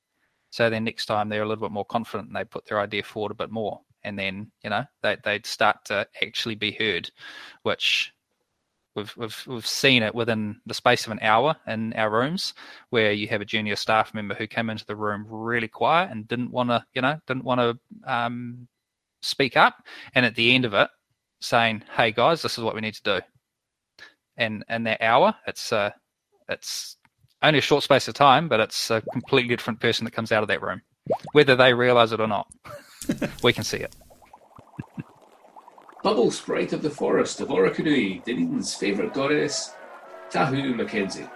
So 0.54 0.70
then 0.70 0.84
next 0.84 1.06
time 1.06 1.28
they're 1.28 1.42
a 1.42 1.48
little 1.48 1.66
bit 1.66 1.72
more 1.72 1.84
confident 1.84 2.28
and 2.28 2.36
they 2.36 2.44
put 2.44 2.64
their 2.66 2.78
idea 2.78 3.02
forward 3.02 3.32
a 3.32 3.34
bit 3.34 3.50
more. 3.50 3.80
And 4.04 4.16
then, 4.16 4.52
you 4.62 4.70
know, 4.70 4.84
they, 5.02 5.16
they'd 5.24 5.44
start 5.44 5.78
to 5.86 6.06
actually 6.22 6.54
be 6.54 6.70
heard, 6.70 7.10
which 7.64 8.12
we've, 8.94 9.12
we've, 9.16 9.44
we've 9.48 9.66
seen 9.66 10.04
it 10.04 10.14
within 10.14 10.60
the 10.64 10.72
space 10.72 11.06
of 11.06 11.10
an 11.10 11.18
hour 11.22 11.56
in 11.66 11.92
our 11.94 12.08
rooms 12.08 12.54
where 12.90 13.10
you 13.10 13.26
have 13.26 13.40
a 13.40 13.44
junior 13.44 13.74
staff 13.74 14.14
member 14.14 14.32
who 14.32 14.46
came 14.46 14.70
into 14.70 14.86
the 14.86 14.94
room 14.94 15.26
really 15.28 15.66
quiet 15.66 16.12
and 16.12 16.28
didn't 16.28 16.52
want 16.52 16.70
to, 16.70 16.86
you 16.94 17.02
know, 17.02 17.18
didn't 17.26 17.42
want 17.42 17.58
to 17.58 17.76
um, 18.08 18.68
speak 19.22 19.56
up. 19.56 19.82
And 20.14 20.24
at 20.24 20.36
the 20.36 20.54
end 20.54 20.64
of 20.64 20.72
it, 20.72 20.88
saying, 21.40 21.82
"Hey 21.96 22.12
guys, 22.12 22.42
this 22.42 22.58
is 22.58 22.62
what 22.62 22.76
we 22.76 22.80
need 22.80 22.94
to 22.94 23.02
do." 23.02 23.20
And 24.36 24.64
in 24.68 24.84
that 24.84 25.02
hour, 25.02 25.34
it's 25.48 25.72
uh, 25.72 25.90
it's 26.48 26.96
only 27.44 27.58
a 27.58 27.62
short 27.62 27.82
space 27.82 28.08
of 28.08 28.14
time, 28.14 28.48
but 28.48 28.60
it's 28.60 28.90
a 28.90 29.00
completely 29.12 29.54
different 29.54 29.80
person 29.80 30.04
that 30.04 30.12
comes 30.12 30.32
out 30.32 30.42
of 30.42 30.48
that 30.48 30.62
room, 30.62 30.82
whether 31.32 31.54
they 31.54 31.74
realize 31.74 32.12
it 32.12 32.20
or 32.20 32.26
not. 32.26 32.50
we 33.42 33.52
can 33.52 33.64
see 33.64 33.78
it. 33.78 33.94
Bubble 36.02 36.30
Sprite 36.30 36.72
of 36.72 36.82
the 36.82 36.90
Forest 36.90 37.40
of 37.40 37.48
Orokonui, 37.48 38.24
Dunedin's 38.24 38.74
favourite 38.74 39.14
goddess, 39.14 39.72
Tahu 40.30 40.74
Mackenzie. 40.74 41.28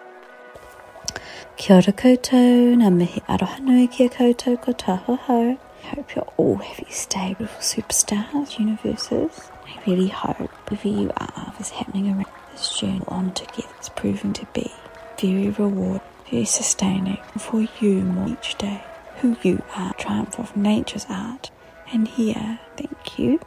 Kia 1.57 1.77
ora 1.77 1.93
koutou, 1.93 2.77
ngā 2.77 2.91
mihi 2.95 3.21
aroha 3.27 3.61
nui 3.61 3.87
kia 3.89 4.09
koutou 4.09 4.61
ko 4.61 4.73
taho 4.73 5.19
ho. 5.19 5.59
I 5.83 5.87
hope 5.87 6.15
you're 6.15 6.33
all 6.37 6.57
having 6.57 6.91
stay 6.91 7.35
beautiful 7.35 7.63
superstars, 7.63 8.59
universes. 8.59 9.51
I 9.67 9.81
really 9.87 10.09
hope 10.09 10.51
wherever 10.71 10.89
you 10.89 11.11
are, 11.17 11.53
what's 11.57 11.71
happening 11.71 12.09
around 12.09 12.27
this 12.53 12.79
journey 12.79 13.03
on 13.09 13.33
together 13.33 13.75
is 13.81 13.89
proving 13.89 14.33
to 14.35 14.47
be 14.53 14.71
very 15.21 15.51
reward, 15.51 16.01
very 16.31 16.45
sustaining 16.45 17.19
for 17.39 17.67
you 17.81 18.03
more 18.03 18.29
each 18.29 18.57
day. 18.57 18.83
Who 19.21 19.37
you 19.43 19.63
are, 19.75 19.93
triumph 19.95 20.39
of 20.39 20.57
nature's 20.57 21.07
art. 21.09 21.51
And 21.93 22.07
here, 22.07 22.61
thank 22.77 23.19
you. 23.19 23.41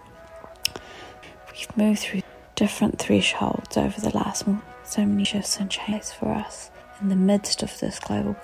We've 1.51 1.77
moved 1.77 1.99
through 1.99 2.23
different 2.55 2.99
thresholds 2.99 3.77
over 3.77 4.01
the 4.01 4.15
last 4.15 4.47
month. 4.47 4.63
So 4.83 5.05
many 5.05 5.23
shifts 5.23 5.57
and 5.59 5.69
changes 5.69 6.11
for 6.11 6.29
us 6.33 6.71
in 6.99 7.09
the 7.09 7.15
midst 7.15 7.63
of 7.63 7.79
this 7.79 7.99
global, 7.99 8.35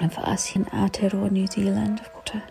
and 0.00 0.12
for 0.12 0.20
us 0.20 0.56
in 0.56 0.64
Aotearoa, 0.66 1.30
New 1.30 1.46
Zealand, 1.46 2.00
of 2.00 2.12
course. 2.12 2.42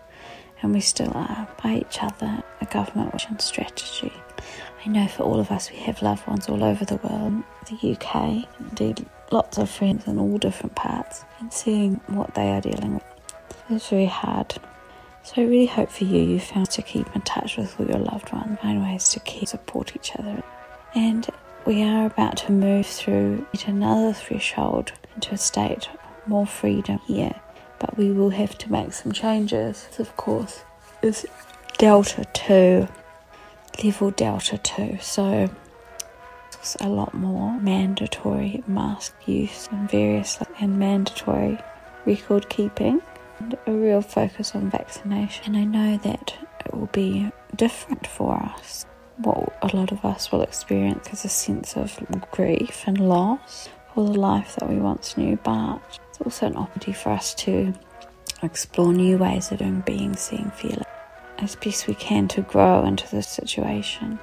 And 0.62 0.72
we 0.72 0.80
still 0.80 1.10
are 1.12 1.48
by 1.62 1.74
each 1.74 2.02
other, 2.02 2.42
a 2.60 2.66
government 2.66 3.10
vision 3.10 3.38
strategy. 3.40 4.12
I 4.84 4.88
know 4.88 5.08
for 5.08 5.24
all 5.24 5.40
of 5.40 5.50
us, 5.50 5.70
we 5.70 5.78
have 5.78 6.02
loved 6.02 6.26
ones 6.28 6.48
all 6.48 6.62
over 6.62 6.84
the 6.84 6.96
world, 6.96 7.42
the 7.68 7.92
UK, 7.92 8.46
indeed 8.60 9.04
lots 9.32 9.58
of 9.58 9.68
friends 9.70 10.06
in 10.06 10.18
all 10.18 10.38
different 10.38 10.74
parts 10.74 11.24
and 11.40 11.52
seeing 11.52 11.94
what 12.06 12.34
they 12.34 12.50
are 12.50 12.60
dealing 12.60 12.94
with 12.94 13.04
is 13.70 13.88
very 13.88 14.06
hard. 14.06 14.54
So 15.24 15.42
I 15.42 15.44
really 15.44 15.66
hope 15.66 15.90
for 15.90 16.04
you 16.04 16.20
you 16.20 16.40
found 16.40 16.70
to 16.70 16.82
keep 16.82 17.06
in 17.14 17.22
touch 17.22 17.56
with 17.56 17.78
all 17.80 17.86
your 17.86 17.98
loved 17.98 18.32
ones, 18.32 18.58
find 18.60 18.82
ways 18.82 19.08
to 19.10 19.20
keep 19.20 19.48
support 19.48 19.94
each 19.96 20.14
other. 20.16 20.42
And 20.94 21.26
we 21.64 21.82
are 21.82 22.06
about 22.06 22.36
to 22.38 22.52
move 22.52 22.86
through 22.86 23.46
yet 23.52 23.68
another 23.68 24.12
threshold 24.12 24.92
into 25.14 25.34
a 25.34 25.38
state 25.38 25.88
more 26.26 26.46
freedom 26.46 26.98
here. 27.06 27.34
But 27.78 27.96
we 27.96 28.12
will 28.12 28.30
have 28.30 28.56
to 28.58 28.70
make 28.70 28.92
some 28.92 29.12
changes, 29.12 29.88
of 29.98 30.16
course. 30.16 30.62
Is 31.02 31.26
Delta 31.78 32.24
2, 32.32 32.86
level 33.82 34.10
Delta 34.12 34.58
2. 34.58 34.98
So 35.00 35.50
a 36.80 36.88
lot 36.88 37.12
more 37.14 37.58
mandatory 37.60 38.62
mask 38.66 39.14
use 39.26 39.68
and 39.72 39.90
various 39.90 40.38
and 40.60 40.78
mandatory 40.78 41.58
record 42.04 42.48
keeping 42.48 43.02
and 43.38 43.58
a 43.66 43.72
real 43.72 44.00
focus 44.00 44.54
on 44.54 44.70
vaccination. 44.70 45.54
And 45.54 45.56
I 45.56 45.64
know 45.64 45.96
that 45.98 46.34
it 46.64 46.74
will 46.74 46.86
be 46.92 47.30
different 47.56 48.06
for 48.06 48.34
us. 48.34 48.86
What 49.18 49.56
a 49.62 49.76
lot 49.76 49.92
of 49.92 50.04
us 50.04 50.30
will 50.30 50.42
experience 50.42 51.12
is 51.12 51.24
a 51.24 51.28
sense 51.28 51.76
of 51.76 51.98
grief 52.30 52.84
and 52.86 53.08
loss 53.08 53.68
for 53.94 54.04
the 54.04 54.18
life 54.18 54.56
that 54.56 54.68
we 54.68 54.76
once 54.76 55.16
knew, 55.16 55.38
but 55.42 55.80
it's 56.08 56.20
also 56.24 56.46
an 56.46 56.56
opportunity 56.56 56.92
for 56.92 57.10
us 57.10 57.34
to 57.34 57.74
explore 58.42 58.92
new 58.92 59.18
ways 59.18 59.52
of 59.52 59.84
being, 59.84 60.16
seeing, 60.16 60.50
feeling 60.52 60.84
as 61.38 61.56
best 61.56 61.88
we 61.88 61.94
can 61.94 62.28
to 62.28 62.42
grow 62.42 62.84
into 62.84 63.08
this 63.10 63.28
situation. 63.28 64.18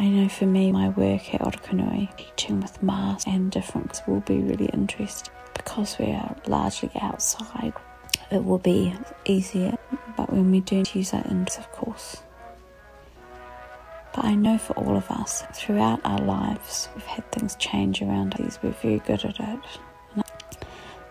I 0.00 0.08
know 0.08 0.28
for 0.28 0.46
me, 0.46 0.70
my 0.70 0.90
work 0.90 1.34
at 1.34 1.40
Orokonui, 1.40 2.16
teaching 2.16 2.60
with 2.60 2.80
masks 2.82 3.26
and 3.26 3.50
different 3.50 4.00
will 4.06 4.20
be 4.20 4.38
really 4.38 4.66
interesting 4.66 5.34
because 5.54 5.98
we 5.98 6.12
are 6.12 6.36
largely 6.46 6.90
outside. 7.00 7.72
It 8.30 8.44
will 8.44 8.58
be 8.58 8.94
easier, 9.24 9.76
but 10.16 10.32
when 10.32 10.52
we 10.52 10.60
do 10.60 10.84
use 10.92 11.12
our 11.12 11.24
indoors, 11.24 11.58
of 11.58 11.72
course. 11.72 12.22
But 14.14 14.24
I 14.24 14.34
know 14.36 14.56
for 14.56 14.74
all 14.74 14.96
of 14.96 15.10
us, 15.10 15.42
throughout 15.52 16.00
our 16.04 16.20
lives, 16.20 16.88
we've 16.94 17.04
had 17.04 17.30
things 17.32 17.56
change 17.56 18.00
around 18.00 18.40
us. 18.40 18.58
We're 18.62 18.70
very 18.70 19.00
good 19.00 19.24
at 19.24 19.40
it. 19.40 20.24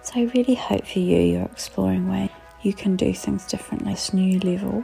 So 0.02 0.14
I 0.16 0.32
really 0.34 0.56
hope 0.56 0.88
for 0.88 1.00
you, 1.00 1.20
you're 1.20 1.44
exploring 1.44 2.10
ways 2.10 2.30
you 2.62 2.74
can 2.74 2.96
do 2.96 3.14
things 3.14 3.46
differently. 3.46 3.94
This 3.94 4.14
new 4.14 4.40
level, 4.40 4.84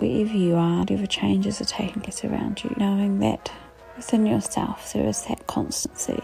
wherever 0.00 0.36
you 0.36 0.56
are, 0.56 0.80
whatever 0.80 1.06
changes 1.06 1.60
are 1.60 1.66
taking 1.66 2.02
place 2.02 2.24
around 2.24 2.62
you, 2.64 2.74
knowing 2.76 3.18
that 3.20 3.52
within 3.96 4.26
yourself 4.26 4.92
there 4.92 5.06
is 5.06 5.22
that 5.26 5.46
constancy, 5.46 6.22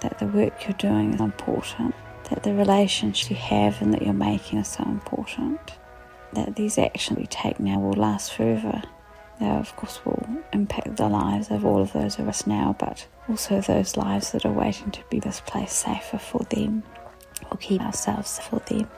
that 0.00 0.18
the 0.18 0.26
work 0.26 0.64
you're 0.64 0.72
doing 0.74 1.14
is 1.14 1.20
important, 1.20 1.94
that 2.28 2.42
the 2.42 2.54
relationship 2.54 3.30
you 3.30 3.36
have 3.36 3.80
and 3.80 3.92
that 3.94 4.02
you're 4.02 4.12
making 4.12 4.58
are 4.58 4.64
so 4.64 4.82
important, 4.84 5.60
that 6.32 6.56
these 6.56 6.78
actions 6.78 7.18
we 7.18 7.26
take 7.26 7.58
now 7.60 7.78
will 7.78 7.92
last 7.92 8.32
forever. 8.32 8.82
They, 9.38 9.48
of 9.48 9.74
course, 9.76 10.04
will 10.04 10.26
impact 10.52 10.96
the 10.96 11.08
lives 11.08 11.50
of 11.50 11.64
all 11.64 11.80
of 11.80 11.92
those 11.92 12.18
of 12.18 12.28
us 12.28 12.46
now, 12.46 12.76
but 12.78 13.06
also 13.28 13.60
those 13.60 13.96
lives 13.96 14.32
that 14.32 14.44
are 14.44 14.52
waiting 14.52 14.90
to 14.90 15.00
be 15.08 15.18
this 15.18 15.40
place 15.40 15.72
safer 15.72 16.18
for 16.18 16.44
them, 16.50 16.82
or 17.50 17.56
keep 17.56 17.80
ourselves 17.80 18.38
for 18.38 18.60
them. 18.66 18.88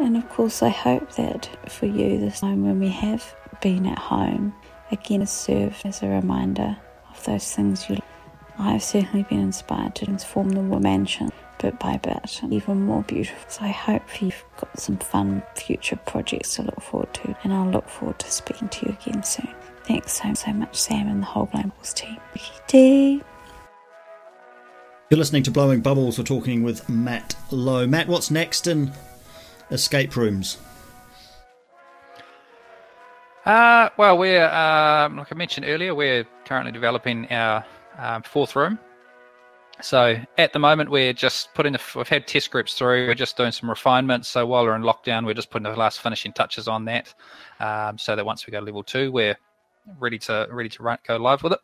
And 0.00 0.16
of 0.16 0.26
course, 0.30 0.62
I 0.62 0.70
hope 0.70 1.12
that 1.12 1.50
for 1.70 1.84
you, 1.84 2.18
this 2.18 2.40
time 2.40 2.64
when 2.64 2.80
we 2.80 2.88
have 2.88 3.34
been 3.60 3.84
at 3.86 3.98
home, 3.98 4.54
again 4.90 5.20
has 5.20 5.30
served 5.30 5.84
as 5.84 6.02
a 6.02 6.08
reminder 6.08 6.76
of 7.10 7.24
those 7.24 7.54
things 7.54 7.88
you. 7.90 7.98
I've 8.58 8.82
certainly 8.82 9.24
been 9.24 9.40
inspired 9.40 9.94
to 9.96 10.06
transform 10.06 10.50
the 10.50 10.62
mansion 10.62 11.30
bit 11.60 11.78
by 11.78 11.98
bit, 11.98 12.40
even 12.48 12.82
more 12.82 13.02
beautiful. 13.02 13.38
So 13.48 13.62
I 13.62 13.68
hope 13.68 14.22
you've 14.22 14.42
got 14.58 14.78
some 14.78 14.96
fun 14.96 15.42
future 15.54 15.96
projects 15.96 16.56
to 16.56 16.62
look 16.62 16.80
forward 16.80 17.12
to, 17.14 17.36
and 17.44 17.52
I'll 17.52 17.70
look 17.70 17.88
forward 17.88 18.18
to 18.20 18.30
speaking 18.30 18.70
to 18.70 18.86
you 18.86 18.96
again 19.00 19.22
soon. 19.22 19.54
Thanks 19.84 20.20
so, 20.20 20.32
so 20.32 20.52
much, 20.52 20.76
Sam, 20.76 21.08
and 21.08 21.20
the 21.20 21.26
whole 21.26 21.46
Glambles 21.46 21.92
team. 21.92 22.16
Tea. 22.66 23.22
You're 25.10 25.18
listening 25.18 25.42
to 25.42 25.50
Blowing 25.50 25.80
Bubbles. 25.82 26.18
We're 26.18 26.24
talking 26.24 26.62
with 26.62 26.88
Matt 26.88 27.34
Lowe. 27.50 27.86
Matt, 27.86 28.08
what's 28.08 28.30
next 28.30 28.66
in 28.66 28.92
escape 29.70 30.16
rooms? 30.16 30.58
Uh, 33.44 33.88
well, 33.96 34.18
we're 34.18 34.48
um, 34.48 35.16
like 35.16 35.32
I 35.32 35.34
mentioned 35.34 35.66
earlier, 35.66 35.94
we're 35.94 36.24
currently 36.44 36.72
developing 36.72 37.26
our 37.32 37.64
um, 37.98 38.22
fourth 38.22 38.54
room, 38.54 38.78
so 39.82 40.16
at 40.38 40.52
the 40.52 40.58
moment, 40.58 40.90
we're 40.90 41.12
just 41.12 41.54
putting 41.54 41.72
the, 41.72 41.80
we've 41.96 42.08
had 42.08 42.26
test 42.26 42.50
groups 42.50 42.74
through. 42.74 43.06
We're 43.06 43.14
just 43.14 43.36
doing 43.36 43.52
some 43.52 43.68
refinements. 43.68 44.28
So 44.28 44.46
while 44.46 44.64
we're 44.64 44.76
in 44.76 44.82
lockdown, 44.82 45.24
we're 45.24 45.34
just 45.34 45.50
putting 45.50 45.70
the 45.70 45.76
last 45.76 46.00
finishing 46.00 46.32
touches 46.32 46.68
on 46.68 46.84
that, 46.86 47.14
um, 47.60 47.98
so 47.98 48.16
that 48.16 48.24
once 48.24 48.46
we 48.46 48.50
go 48.50 48.60
to 48.60 48.66
level 48.66 48.82
two, 48.82 49.10
we're 49.10 49.36
ready 49.98 50.18
to 50.18 50.46
ready 50.50 50.68
to 50.68 50.82
run, 50.82 50.98
go 51.06 51.16
live 51.16 51.42
with 51.42 51.54
it. 51.54 51.60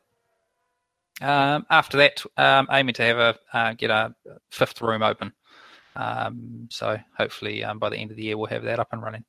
Um, 1.24 1.66
after 1.70 1.96
that, 1.98 2.22
um, 2.36 2.68
aiming 2.70 2.94
to 2.94 3.02
have 3.02 3.18
a 3.18 3.36
uh, 3.52 3.72
get 3.74 3.90
a 3.90 4.14
fifth 4.50 4.80
room 4.80 5.02
open. 5.02 5.32
Um, 5.96 6.68
so 6.70 6.98
hopefully 7.16 7.64
um, 7.64 7.78
by 7.78 7.88
the 7.88 7.96
end 7.96 8.10
of 8.10 8.16
the 8.16 8.24
year, 8.24 8.36
we'll 8.36 8.46
have 8.48 8.64
that 8.64 8.78
up 8.78 8.88
and 8.92 9.02
running. 9.02 9.24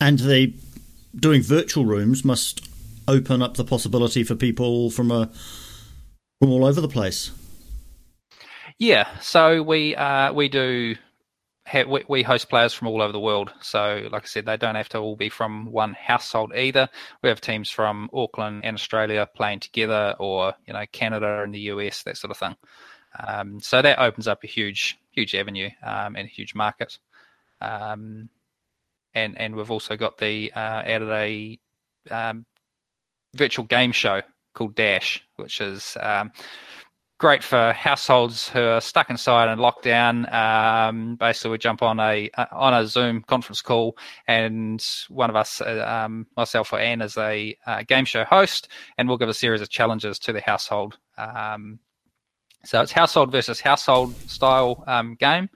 And 0.00 0.18
the 0.18 0.54
doing 1.14 1.42
virtual 1.42 1.86
rooms 1.86 2.24
must 2.24 2.68
open 3.08 3.42
up 3.42 3.56
the 3.56 3.64
possibility 3.64 4.24
for 4.24 4.34
people 4.34 4.90
from 4.90 5.10
a 5.10 5.30
from 6.40 6.50
all 6.50 6.64
over 6.64 6.80
the 6.80 6.88
place. 6.88 7.30
Yeah, 8.78 9.08
so 9.20 9.62
we 9.62 9.96
uh, 9.96 10.32
we 10.34 10.48
do 10.48 10.96
have, 11.64 11.88
we, 11.88 12.04
we 12.08 12.22
host 12.22 12.48
players 12.48 12.74
from 12.74 12.88
all 12.88 13.00
over 13.00 13.12
the 13.12 13.20
world. 13.20 13.52
So, 13.60 14.06
like 14.12 14.22
I 14.22 14.26
said, 14.26 14.46
they 14.46 14.56
don't 14.56 14.74
have 14.74 14.88
to 14.90 14.98
all 14.98 15.16
be 15.16 15.28
from 15.28 15.72
one 15.72 15.94
household 15.94 16.52
either. 16.54 16.88
We 17.22 17.28
have 17.28 17.40
teams 17.40 17.70
from 17.70 18.10
Auckland 18.12 18.64
and 18.64 18.74
Australia 18.74 19.28
playing 19.34 19.60
together, 19.60 20.14
or 20.18 20.54
you 20.66 20.74
know 20.74 20.84
Canada 20.92 21.42
and 21.42 21.54
the 21.54 21.60
US, 21.60 22.02
that 22.02 22.18
sort 22.18 22.30
of 22.30 22.36
thing. 22.36 22.56
Um, 23.18 23.60
so 23.60 23.82
that 23.82 23.98
opens 23.98 24.28
up 24.28 24.44
a 24.44 24.46
huge 24.46 24.98
huge 25.10 25.34
avenue 25.34 25.70
um, 25.82 26.16
and 26.16 26.26
a 26.26 26.30
huge 26.30 26.54
market. 26.54 26.98
Um, 27.60 28.28
and 29.14 29.38
and 29.40 29.56
we've 29.56 29.70
also 29.70 29.96
got 29.96 30.18
the 30.18 30.52
uh, 30.54 30.82
added 30.84 31.08
a 31.10 31.58
um, 32.10 32.44
virtual 33.34 33.64
game 33.64 33.92
show 33.92 34.22
called 34.54 34.74
Dash, 34.74 35.22
which 35.36 35.60
is 35.60 35.96
um, 36.00 36.32
great 37.18 37.42
for 37.42 37.72
households 37.72 38.48
who 38.48 38.60
are 38.60 38.80
stuck 38.80 39.08
inside 39.08 39.48
and 39.48 39.60
locked 39.60 39.84
down. 39.84 40.32
Um, 40.32 41.16
basically, 41.16 41.52
we 41.52 41.58
jump 41.58 41.82
on 41.82 41.98
a 41.98 42.30
uh, 42.36 42.46
on 42.52 42.74
a 42.74 42.86
Zoom 42.86 43.22
conference 43.22 43.62
call, 43.62 43.96
and 44.26 44.84
one 45.08 45.30
of 45.30 45.36
us, 45.36 45.60
uh, 45.60 46.04
um, 46.04 46.26
myself 46.36 46.72
or 46.72 46.78
Anne, 46.78 47.00
is 47.00 47.16
a 47.16 47.56
uh, 47.66 47.82
game 47.86 48.04
show 48.04 48.24
host, 48.24 48.68
and 48.98 49.08
we'll 49.08 49.18
give 49.18 49.28
a 49.28 49.34
series 49.34 49.60
of 49.60 49.70
challenges 49.70 50.18
to 50.20 50.32
the 50.32 50.40
household. 50.40 50.98
Um, 51.16 51.78
so 52.66 52.80
it's 52.80 52.92
household 52.92 53.32
versus 53.32 53.60
household 53.60 54.14
style 54.28 54.84
um, 54.86 55.14
game, 55.14 55.48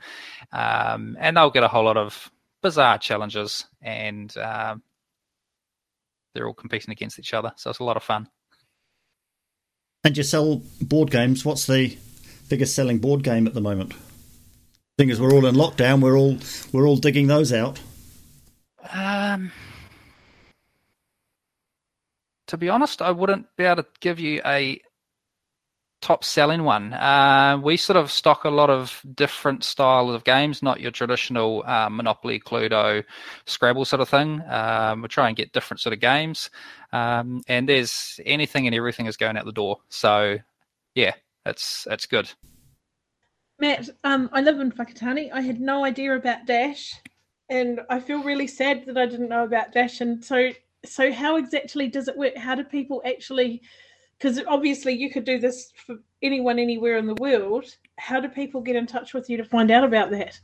um, 0.52 1.16
and 1.20 1.36
they'll 1.36 1.50
get 1.50 1.64
a 1.64 1.68
whole 1.68 1.84
lot 1.84 1.96
of 1.96 2.30
bizarre 2.62 2.98
challenges, 2.98 3.66
and 3.82 4.36
um, 4.38 4.82
they're 6.34 6.46
all 6.46 6.54
competing 6.54 6.92
against 6.92 7.18
each 7.18 7.34
other. 7.34 7.52
So 7.56 7.70
it's 7.70 7.80
a 7.80 7.84
lot 7.84 7.96
of 7.96 8.02
fun. 8.02 8.28
And 10.04 10.16
you 10.16 10.22
sell 10.22 10.62
board 10.80 11.10
games. 11.10 11.44
What's 11.44 11.66
the 11.66 11.96
biggest 12.48 12.74
selling 12.74 12.98
board 12.98 13.22
game 13.22 13.46
at 13.46 13.54
the 13.54 13.60
moment? 13.60 13.92
Thing 14.98 15.10
is, 15.10 15.20
we're 15.20 15.32
all 15.32 15.46
in 15.46 15.54
lockdown. 15.54 16.00
We're 16.00 16.16
all 16.16 16.38
we're 16.72 16.86
all 16.86 16.96
digging 16.96 17.26
those 17.26 17.52
out. 17.52 17.80
Um, 18.92 19.52
to 22.46 22.56
be 22.56 22.68
honest, 22.68 23.02
I 23.02 23.10
wouldn't 23.10 23.46
be 23.56 23.64
able 23.64 23.82
to 23.82 23.88
give 24.00 24.18
you 24.18 24.40
a 24.44 24.80
top 26.00 26.24
selling 26.24 26.64
one. 26.64 26.92
Uh, 26.94 27.58
we 27.62 27.76
sort 27.76 27.96
of 27.96 28.10
stock 28.10 28.44
a 28.44 28.50
lot 28.50 28.70
of 28.70 29.00
different 29.14 29.64
styles 29.64 30.14
of 30.14 30.24
games, 30.24 30.62
not 30.62 30.80
your 30.80 30.90
traditional 30.90 31.62
uh, 31.66 31.88
Monopoly, 31.90 32.40
Cluedo, 32.40 33.04
Scrabble 33.46 33.84
sort 33.84 34.00
of 34.00 34.08
thing. 34.08 34.42
Um, 34.48 35.02
we 35.02 35.08
try 35.08 35.28
and 35.28 35.36
get 35.36 35.52
different 35.52 35.80
sort 35.80 35.92
of 35.92 36.00
games, 36.00 36.50
um, 36.92 37.42
and 37.48 37.68
there's 37.68 38.18
anything 38.24 38.66
and 38.66 38.74
everything 38.74 39.06
is 39.06 39.16
going 39.16 39.36
out 39.36 39.44
the 39.44 39.52
door. 39.52 39.78
So, 39.88 40.38
yeah, 40.94 41.12
it's 41.44 41.86
it's 41.90 42.06
good. 42.06 42.30
Matt, 43.58 43.90
um, 44.04 44.30
I 44.32 44.40
live 44.40 44.58
in 44.58 44.72
Whakatane. 44.72 45.30
I 45.32 45.42
had 45.42 45.60
no 45.60 45.84
idea 45.84 46.16
about 46.16 46.46
Dash, 46.46 46.94
and 47.50 47.80
I 47.90 48.00
feel 48.00 48.22
really 48.22 48.46
sad 48.46 48.86
that 48.86 48.96
I 48.96 49.04
didn't 49.04 49.28
know 49.28 49.44
about 49.44 49.72
Dash. 49.72 50.00
And 50.00 50.24
so, 50.24 50.50
so 50.86 51.12
how 51.12 51.36
exactly 51.36 51.88
does 51.88 52.08
it 52.08 52.16
work? 52.16 52.38
How 52.38 52.54
do 52.54 52.64
people 52.64 53.02
actually 53.04 53.60
because 54.20 54.40
obviously 54.46 54.92
you 54.92 55.10
could 55.10 55.24
do 55.24 55.38
this 55.38 55.72
for 55.86 55.96
anyone 56.22 56.58
anywhere 56.58 56.98
in 56.98 57.06
the 57.06 57.14
world. 57.14 57.64
How 57.96 58.20
do 58.20 58.28
people 58.28 58.60
get 58.60 58.76
in 58.76 58.86
touch 58.86 59.14
with 59.14 59.30
you 59.30 59.36
to 59.38 59.44
find 59.44 59.70
out 59.70 59.84
about 59.84 60.10
that? 60.10 60.38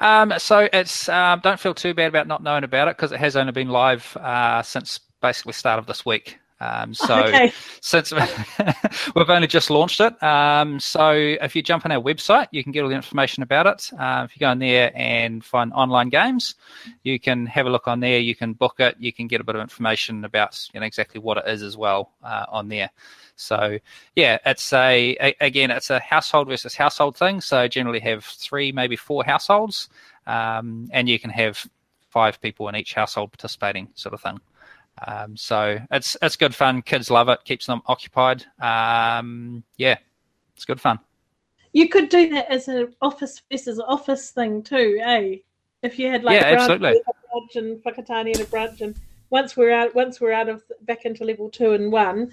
Um, 0.00 0.32
so 0.38 0.68
it's 0.72 1.08
um, 1.08 1.40
don't 1.42 1.60
feel 1.60 1.74
too 1.74 1.94
bad 1.94 2.08
about 2.08 2.26
not 2.26 2.42
knowing 2.42 2.64
about 2.64 2.88
it 2.88 2.96
because 2.96 3.12
it 3.12 3.20
has 3.20 3.36
only 3.36 3.52
been 3.52 3.68
live 3.68 4.16
uh, 4.16 4.62
since 4.62 5.00
basically 5.20 5.52
start 5.52 5.78
of 5.78 5.86
this 5.86 6.04
week. 6.04 6.38
Um, 6.60 6.94
so 6.94 7.24
okay. 7.24 7.52
since 7.80 8.12
we've 9.14 9.30
only 9.30 9.46
just 9.46 9.70
launched 9.70 10.00
it, 10.00 10.20
um, 10.22 10.80
so 10.80 11.12
if 11.12 11.54
you 11.54 11.62
jump 11.62 11.84
on 11.84 11.92
our 11.92 12.00
website, 12.00 12.48
you 12.50 12.62
can 12.62 12.72
get 12.72 12.82
all 12.82 12.88
the 12.88 12.94
information 12.94 13.42
about 13.42 13.66
it. 13.66 13.90
Uh, 13.98 14.26
if 14.28 14.36
you 14.36 14.40
go 14.40 14.50
in 14.52 14.58
there 14.58 14.90
and 14.94 15.44
find 15.44 15.72
online 15.72 16.08
games, 16.08 16.54
you 17.02 17.20
can 17.20 17.46
have 17.46 17.66
a 17.66 17.70
look 17.70 17.88
on 17.88 18.00
there. 18.00 18.18
You 18.18 18.34
can 18.34 18.52
book 18.52 18.80
it. 18.80 18.96
You 18.98 19.12
can 19.12 19.26
get 19.26 19.40
a 19.40 19.44
bit 19.44 19.54
of 19.54 19.60
information 19.60 20.24
about 20.24 20.68
you 20.72 20.80
know 20.80 20.86
exactly 20.86 21.20
what 21.20 21.38
it 21.38 21.44
is 21.46 21.62
as 21.62 21.76
well 21.76 22.12
uh, 22.22 22.46
on 22.48 22.68
there. 22.68 22.90
So 23.36 23.78
yeah, 24.14 24.38
it's 24.46 24.72
a, 24.72 25.16
a, 25.20 25.36
again, 25.40 25.70
it's 25.70 25.90
a 25.90 26.00
household 26.00 26.48
versus 26.48 26.74
household 26.74 27.16
thing. 27.16 27.40
So 27.40 27.68
generally 27.68 28.00
have 28.00 28.24
three, 28.24 28.72
maybe 28.72 28.96
four 28.96 29.24
households, 29.24 29.88
um, 30.26 30.88
and 30.92 31.08
you 31.08 31.18
can 31.18 31.30
have 31.30 31.66
five 32.08 32.40
people 32.40 32.68
in 32.68 32.76
each 32.76 32.94
household 32.94 33.32
participating, 33.32 33.88
sort 33.94 34.14
of 34.14 34.22
thing. 34.22 34.40
Um, 35.06 35.36
so 35.36 35.78
it's 35.90 36.16
it's 36.22 36.36
good 36.36 36.54
fun. 36.54 36.82
Kids 36.82 37.10
love 37.10 37.28
it. 37.28 37.44
Keeps 37.44 37.66
them 37.66 37.82
occupied. 37.86 38.44
Um, 38.60 39.62
yeah, 39.76 39.98
it's 40.54 40.64
good 40.64 40.80
fun. 40.80 40.98
You 41.72 41.88
could 41.88 42.08
do 42.08 42.30
that 42.30 42.50
as 42.50 42.68
an 42.68 42.94
office 43.02 43.42
versus 43.50 43.78
office 43.78 44.30
thing 44.30 44.62
too, 44.62 44.98
eh? 45.02 45.36
If 45.82 45.98
you 45.98 46.10
had 46.10 46.24
like 46.24 46.40
yeah, 46.40 46.48
absolutely. 46.48 46.90
a 46.90 47.02
branch 47.30 47.56
and 47.56 47.84
Whakatane 47.84 48.32
and 48.32 48.40
a 48.40 48.44
branch, 48.46 48.80
and 48.80 48.96
once 49.30 49.56
we're 49.56 49.72
out, 49.72 49.94
once 49.94 50.20
we're 50.20 50.32
out 50.32 50.48
of 50.48 50.62
back 50.82 51.04
into 51.04 51.24
level 51.24 51.50
two 51.50 51.72
and 51.72 51.92
one, 51.92 52.32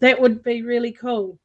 that 0.00 0.18
would 0.20 0.42
be 0.42 0.62
really 0.62 0.92
cool. 0.92 1.38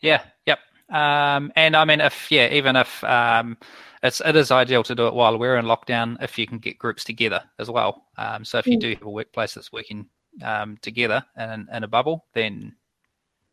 Yeah. 0.00 0.22
Yep. 0.46 0.58
Um, 0.90 1.52
and 1.56 1.76
I 1.76 1.84
mean, 1.84 2.00
if 2.00 2.30
yeah, 2.30 2.48
even 2.52 2.76
if 2.76 3.04
um, 3.04 3.56
it's 4.02 4.20
it 4.20 4.36
is 4.36 4.50
ideal 4.50 4.82
to 4.84 4.94
do 4.94 5.06
it 5.06 5.14
while 5.14 5.38
we're 5.38 5.56
in 5.56 5.66
lockdown 5.66 6.22
if 6.22 6.38
you 6.38 6.46
can 6.46 6.58
get 6.58 6.78
groups 6.78 7.04
together 7.04 7.42
as 7.58 7.70
well. 7.70 8.06
Um, 8.18 8.44
so 8.44 8.58
if 8.58 8.66
you 8.66 8.76
mm. 8.76 8.80
do 8.80 8.90
have 8.90 9.02
a 9.02 9.10
workplace 9.10 9.54
that's 9.54 9.72
working 9.72 10.06
um, 10.42 10.76
together 10.82 11.24
in, 11.38 11.68
in 11.72 11.84
a 11.84 11.88
bubble, 11.88 12.26
then 12.32 12.74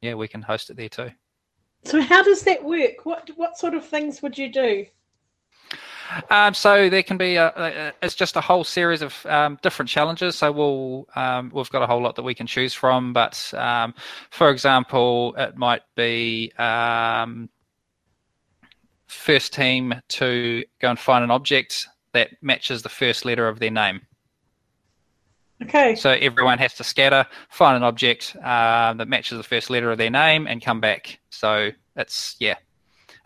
yeah, 0.01 0.13
we 0.13 0.27
can 0.27 0.41
host 0.41 0.69
it 0.69 0.77
there 0.77 0.89
too. 0.89 1.11
So 1.83 2.01
how 2.01 2.23
does 2.23 2.41
that 2.43 2.63
work? 2.63 3.05
What 3.05 3.29
what 3.35 3.57
sort 3.57 3.73
of 3.73 3.85
things 3.85 4.21
would 4.21 4.37
you 4.37 4.51
do? 4.51 4.85
Um, 6.31 6.53
so 6.53 6.89
there 6.89 7.03
can 7.03 7.17
be 7.17 7.35
a, 7.35 7.53
a, 7.55 7.93
it's 8.01 8.15
just 8.15 8.35
a 8.35 8.41
whole 8.41 8.63
series 8.63 9.03
of 9.03 9.25
um, 9.27 9.59
different 9.61 9.89
challenges. 9.89 10.35
So 10.35 10.51
we'll 10.51 11.07
um, 11.15 11.51
we've 11.53 11.69
got 11.69 11.83
a 11.83 11.87
whole 11.87 12.01
lot 12.01 12.15
that 12.15 12.23
we 12.23 12.33
can 12.33 12.47
choose 12.47 12.73
from. 12.73 13.13
But 13.13 13.53
um, 13.53 13.93
for 14.31 14.49
example, 14.49 15.35
it 15.37 15.55
might 15.55 15.83
be 15.95 16.51
um, 16.57 17.49
first 19.09 19.53
team 19.53 19.93
to 20.07 20.63
go 20.79 20.89
and 20.89 20.99
find 20.99 21.23
an 21.23 21.31
object 21.31 21.87
that 22.13 22.29
matches 22.41 22.81
the 22.81 22.89
first 22.89 23.25
letter 23.25 23.47
of 23.47 23.59
their 23.59 23.71
name. 23.71 24.01
Okay. 25.63 25.95
So 25.95 26.11
everyone 26.11 26.57
has 26.59 26.75
to 26.75 26.83
scatter, 26.83 27.25
find 27.49 27.75
an 27.75 27.83
object 27.83 28.35
uh, 28.43 28.93
that 28.93 29.09
matches 29.09 29.37
the 29.37 29.43
first 29.43 29.69
letter 29.69 29.91
of 29.91 29.97
their 29.97 30.09
name, 30.09 30.47
and 30.47 30.63
come 30.63 30.79
back. 30.79 31.19
So 31.31 31.71
it's 31.97 32.37
yeah, 32.39 32.55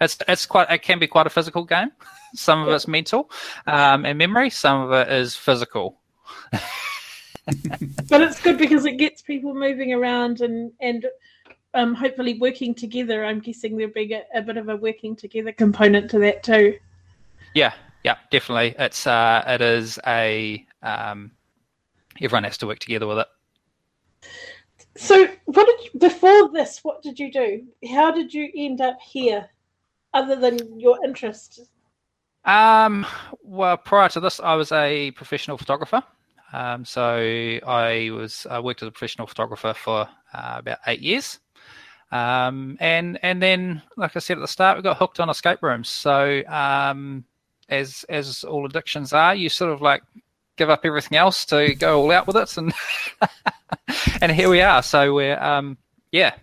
it's 0.01 0.17
it's 0.27 0.47
quite 0.47 0.71
it 0.71 0.79
can 0.79 0.97
be 0.97 1.05
quite 1.05 1.27
a 1.27 1.29
physical 1.29 1.63
game. 1.63 1.91
Some 2.33 2.63
of 2.63 2.69
it's 2.69 2.87
mental 2.87 3.29
um, 3.67 4.05
and 4.05 4.17
memory. 4.17 4.49
Some 4.49 4.81
of 4.81 4.91
it 4.91 5.11
is 5.11 5.35
physical. 5.35 5.99
but 6.51 8.21
it's 8.21 8.41
good 8.41 8.57
because 8.57 8.85
it 8.85 8.97
gets 8.97 9.21
people 9.21 9.53
moving 9.53 9.93
around 9.93 10.41
and 10.41 10.71
and 10.79 11.05
um, 11.73 11.93
hopefully 11.93 12.39
working 12.39 12.73
together. 12.73 13.25
I'm 13.25 13.39
guessing 13.39 13.77
there'll 13.77 13.93
be 13.93 14.13
a, 14.13 14.23
a, 14.35 14.41
bit 14.41 14.57
of 14.57 14.69
a 14.69 14.75
working 14.75 15.15
together 15.15 15.51
component 15.51 16.09
to 16.11 16.19
that 16.19 16.43
too. 16.43 16.77
Yeah, 17.53 17.73
yeah, 18.03 18.17
definitely. 18.31 18.75
It's 18.77 19.07
uh, 19.07 19.43
it 19.47 19.61
is 19.61 19.99
a 20.05 20.65
um, 20.81 21.31
everyone 22.21 22.43
has 22.43 22.57
to 22.59 22.67
work 22.67 22.79
together 22.79 23.07
with 23.07 23.19
it. 23.19 23.27
So, 24.95 25.27
what 25.45 25.67
did 25.67 25.99
before 25.99 26.51
this? 26.51 26.79
What 26.83 27.01
did 27.01 27.19
you 27.19 27.31
do? 27.31 27.63
How 27.89 28.11
did 28.11 28.33
you 28.33 28.49
end 28.55 28.81
up 28.81 28.99
here, 29.01 29.49
other 30.13 30.35
than 30.35 30.79
your 30.79 31.03
interest? 31.03 31.61
Um, 32.45 33.05
well, 33.41 33.77
prior 33.77 34.09
to 34.09 34.19
this, 34.19 34.39
I 34.39 34.55
was 34.55 34.71
a 34.71 35.11
professional 35.11 35.57
photographer. 35.57 36.03
Um, 36.51 36.85
so 36.85 37.17
I 37.65 38.11
was 38.11 38.45
I 38.49 38.59
worked 38.59 38.83
as 38.83 38.87
a 38.87 38.91
professional 38.91 39.25
photographer 39.25 39.73
for 39.73 40.07
uh, 40.33 40.55
about 40.59 40.77
eight 40.85 41.01
years. 41.01 41.39
Um, 42.13 42.77
and 42.79 43.17
and 43.23 43.41
then, 43.41 43.81
like 43.97 44.15
I 44.15 44.19
said 44.19 44.37
at 44.37 44.41
the 44.41 44.47
start, 44.47 44.77
we 44.77 44.83
got 44.83 44.97
hooked 44.97 45.19
on 45.19 45.31
escape 45.31 45.63
rooms. 45.63 45.89
So 45.89 46.43
um, 46.47 47.25
as 47.69 48.05
as 48.07 48.43
all 48.43 48.67
addictions 48.67 49.13
are, 49.13 49.33
you 49.33 49.49
sort 49.49 49.73
of 49.73 49.81
like 49.81 50.03
give 50.55 50.69
up 50.69 50.81
everything 50.85 51.17
else 51.17 51.43
to 51.45 51.73
go 51.73 51.99
all 51.99 52.11
out 52.11 52.27
with 52.27 52.37
it, 52.37 52.55
and 52.55 52.71
and 54.21 54.31
here 54.31 54.47
we 54.47 54.61
are. 54.61 54.83
So 54.83 55.15
we're 55.15 55.41
um, 55.41 55.75
yeah. 56.11 56.35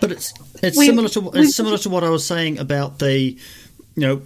But 0.00 0.12
it's 0.12 0.34
it's 0.62 0.76
we, 0.76 0.84
similar 0.84 1.08
to 1.08 1.30
it's 1.32 1.56
similar 1.56 1.78
to 1.78 1.88
what 1.88 2.04
I 2.04 2.10
was 2.10 2.26
saying 2.26 2.58
about 2.58 2.98
the, 2.98 3.16
you 3.16 3.38
know, 3.96 4.22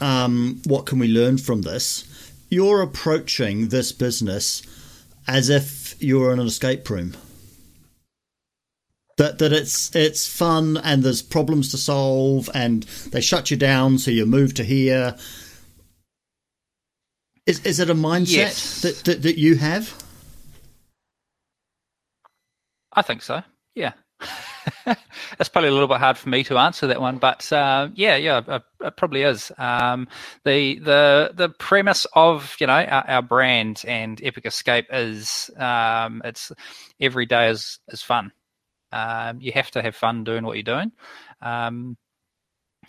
um, 0.00 0.62
what 0.64 0.86
can 0.86 0.98
we 0.98 1.08
learn 1.08 1.36
from 1.36 1.60
this? 1.60 2.32
You're 2.48 2.80
approaching 2.80 3.68
this 3.68 3.92
business 3.92 4.62
as 5.26 5.50
if 5.50 6.02
you're 6.02 6.32
in 6.32 6.40
an 6.40 6.46
escape 6.46 6.88
room. 6.88 7.14
That 9.18 9.38
that 9.38 9.52
it's 9.52 9.94
it's 9.94 10.26
fun 10.26 10.78
and 10.78 11.02
there's 11.02 11.22
problems 11.22 11.70
to 11.72 11.76
solve 11.76 12.48
and 12.54 12.84
they 13.12 13.20
shut 13.20 13.50
you 13.50 13.56
down 13.56 13.98
so 13.98 14.10
you 14.10 14.24
move 14.26 14.54
to 14.54 14.64
here 14.64 15.16
is 17.48 17.64
is 17.64 17.80
it 17.80 17.88
a 17.88 17.94
mindset 17.94 18.36
yes. 18.36 18.82
that, 18.82 18.96
that 19.04 19.22
that 19.22 19.38
you 19.38 19.56
have? 19.56 19.94
I 22.92 23.02
think 23.02 23.22
so. 23.22 23.42
Yeah. 23.74 23.92
That's 24.84 25.48
probably 25.48 25.68
a 25.68 25.72
little 25.72 25.88
bit 25.88 25.98
hard 25.98 26.18
for 26.18 26.28
me 26.28 26.44
to 26.44 26.58
answer 26.58 26.86
that 26.88 27.00
one, 27.00 27.16
but 27.16 27.50
uh, 27.52 27.88
yeah, 27.94 28.16
yeah, 28.16 28.60
it, 28.80 28.96
probably 28.96 29.22
is. 29.22 29.50
Um, 29.56 30.08
the 30.44 30.78
the 30.80 31.32
the 31.34 31.48
premise 31.48 32.06
of 32.12 32.54
you 32.60 32.66
know 32.66 32.74
our, 32.74 33.08
our 33.08 33.22
brand 33.22 33.82
and 33.88 34.20
Epic 34.22 34.44
Escape 34.44 34.86
is 34.92 35.50
um, 35.56 36.20
it's 36.24 36.52
every 37.00 37.24
day 37.24 37.48
is 37.48 37.78
is 37.88 38.02
fun. 38.02 38.30
Um, 38.92 39.40
you 39.40 39.52
have 39.52 39.70
to 39.72 39.82
have 39.82 39.94
fun 39.94 40.24
doing 40.24 40.44
what 40.44 40.56
you're 40.56 40.62
doing, 40.62 40.92
um, 41.42 41.96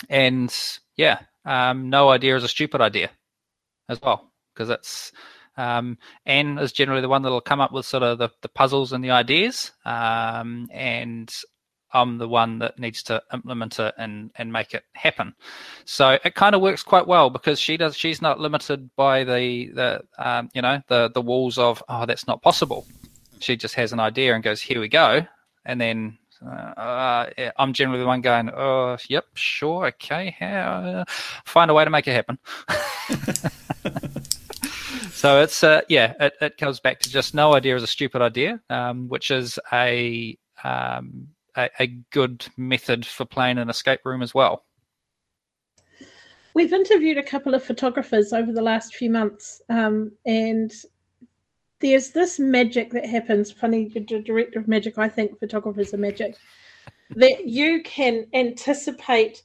and 0.10 0.56
yeah, 0.95 1.20
um, 1.45 1.89
no 1.89 2.10
idea 2.10 2.36
is 2.36 2.43
a 2.43 2.47
stupid 2.47 2.82
idea 2.82 3.10
as 3.89 4.02
well 4.02 4.32
because 4.54 4.70
it's 4.70 5.12
um, 5.58 5.97
Anne 6.26 6.58
is 6.58 6.72
generally 6.72 7.02
the 7.02 7.10
one 7.10 7.22
that'll 7.22 7.41
come 7.41 7.60
up 7.60 7.74
with 7.74 7.86
sort 7.86 8.04
of 8.04 8.18
the, 8.18 8.30
the 8.41 8.47
puzzles 8.50 8.93
and 8.93 9.04
the 9.04 9.12
ideas, 9.12 9.72
um, 9.84 10.70
and 10.72 11.30
I'm 11.91 12.18
the 12.18 12.30
one 12.30 12.60
that 12.60 12.80
needs 12.80 13.04
to 13.04 13.22
implement 13.34 13.80
it 13.80 13.93
and, 13.97 14.32
and 14.36 14.54
make 14.54 14.74
it 14.74 14.84
happen. 14.93 15.34
So 15.86 16.18
it 16.24 16.36
kind 16.36 16.56
of 16.56 16.62
works 16.62 16.84
quite 16.84 17.08
well 17.08 17.30
because 17.30 17.60
she 17.60 17.78
does. 17.78 17.97
She's 17.97 18.22
not 18.22 18.39
limited 18.39 18.89
by 18.95 19.24
the 19.24 19.70
the 19.74 20.02
um, 20.18 20.50
you 20.54 20.62
know 20.62 20.82
the 20.88 21.10
the 21.14 21.22
walls 21.22 21.58
of 21.58 21.84
oh 21.89 22.06
that's 22.06 22.28
not 22.28 22.41
possible. 22.41 22.86
She 23.39 23.58
just 23.58 23.76
has 23.76 23.91
an 23.91 24.00
idea 24.00 24.36
and 24.36 24.43
goes 24.43 24.62
here 24.62 24.80
we 24.80 24.88
go, 24.88 25.26
and 25.66 25.80
then 25.80 26.18
uh, 26.45 26.49
uh, 26.49 27.30
I'm 27.57 27.74
generally 27.74 27.99
the 27.99 28.07
one 28.07 28.22
going, 28.22 28.49
oh, 28.49 28.97
yep, 29.10 29.26
sure, 29.34 29.88
okay, 29.88 30.36
how, 30.39 31.03
find 31.45 31.70
a 31.70 31.74
way 31.74 31.84
to 31.84 31.89
make 31.89 32.07
it 32.07 32.14
happen. 32.14 32.39
so 35.12 35.41
it's 35.41 35.64
uh, 35.64 35.82
yeah, 35.89 36.14
it, 36.20 36.34
it 36.41 36.57
comes 36.57 36.80
back 36.80 36.99
to 36.99 37.10
just 37.10 37.34
no 37.34 37.55
idea 37.55 37.76
is 37.76 37.84
a 37.84 37.88
stupid 37.88 38.22
idea, 38.22 38.60
um, 38.70 39.10
which 39.10 39.32
is 39.32 39.60
a, 39.74 40.38
um, 40.64 41.28
a, 41.57 41.70
a 41.80 41.88
good 42.12 42.45
method 42.57 43.05
for 43.05 43.26
playing 43.26 43.57
an 43.57 43.70
escape 43.70 44.01
room 44.05 44.22
as 44.22 44.34
well. 44.34 44.64
We've 46.53 46.74
interviewed 46.74 47.18
a 47.18 47.24
couple 47.24 47.53
of 47.53 47.64
photographers 47.64 48.34
over 48.34 48.51
the 48.51 48.62
last 48.62 48.95
few 48.95 49.10
months, 49.10 49.62
um, 49.70 50.12
and 50.26 50.72
there's 51.80 52.12
this 52.12 52.40
magic 52.40 52.92
that 52.92 53.06
happens. 53.06 53.52
Funny, 53.52 53.88
the 53.88 54.00
director 54.00 54.60
of 54.60 54.68
magic, 54.68 54.98
I 54.98 55.10
think 55.10 55.40
photographers 55.40 55.94
are 55.94 55.98
magic. 55.98 56.36
that 57.16 57.46
you 57.46 57.82
can 57.84 58.28
anticipate 58.34 59.44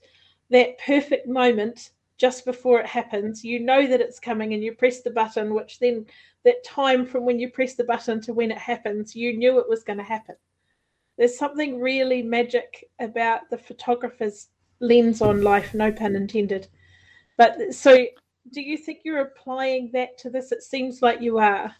that 0.50 0.78
perfect 0.78 1.26
moment 1.26 1.90
just 2.18 2.44
before 2.44 2.80
it 2.80 2.86
happens. 2.86 3.44
You 3.44 3.60
know 3.60 3.86
that 3.86 4.00
it's 4.00 4.20
coming 4.20 4.54
and 4.54 4.62
you 4.62 4.72
press 4.72 5.02
the 5.02 5.10
button, 5.10 5.54
which 5.54 5.78
then 5.78 6.06
that 6.44 6.62
time 6.64 7.06
from 7.06 7.24
when 7.24 7.40
you 7.40 7.50
press 7.50 7.74
the 7.74 7.84
button 7.84 8.20
to 8.22 8.34
when 8.34 8.50
it 8.50 8.58
happens, 8.58 9.16
you 9.16 9.36
knew 9.36 9.58
it 9.58 9.68
was 9.68 9.82
going 9.82 9.98
to 9.98 10.04
happen. 10.04 10.36
There's 11.16 11.38
something 11.38 11.80
really 11.80 12.22
magic 12.22 12.84
about 13.00 13.48
the 13.50 13.58
photographer's 13.58 14.48
lens 14.80 15.22
on 15.22 15.42
life, 15.42 15.72
no 15.74 15.90
pun 15.90 16.16
intended. 16.16 16.68
But 17.38 17.74
so 17.74 18.06
do 18.52 18.60
you 18.60 18.76
think 18.76 19.00
you're 19.04 19.20
applying 19.20 19.90
that 19.92 20.18
to 20.18 20.30
this? 20.30 20.52
It 20.52 20.62
seems 20.62 21.02
like 21.02 21.20
you 21.20 21.38
are. 21.38 21.74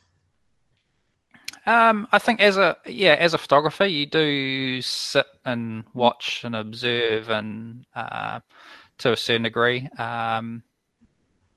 Um, 1.66 2.06
I 2.12 2.18
think 2.18 2.40
as 2.40 2.56
a 2.56 2.76
yeah, 2.86 3.14
as 3.14 3.34
a 3.34 3.38
photographer, 3.38 3.86
you 3.86 4.06
do 4.06 4.82
sit 4.82 5.26
and 5.44 5.84
watch 5.94 6.42
and 6.44 6.54
observe 6.54 7.30
and 7.30 7.86
uh, 7.94 8.40
to 8.98 9.12
a 9.12 9.16
certain 9.16 9.42
degree. 9.42 9.88
Um, 9.98 10.62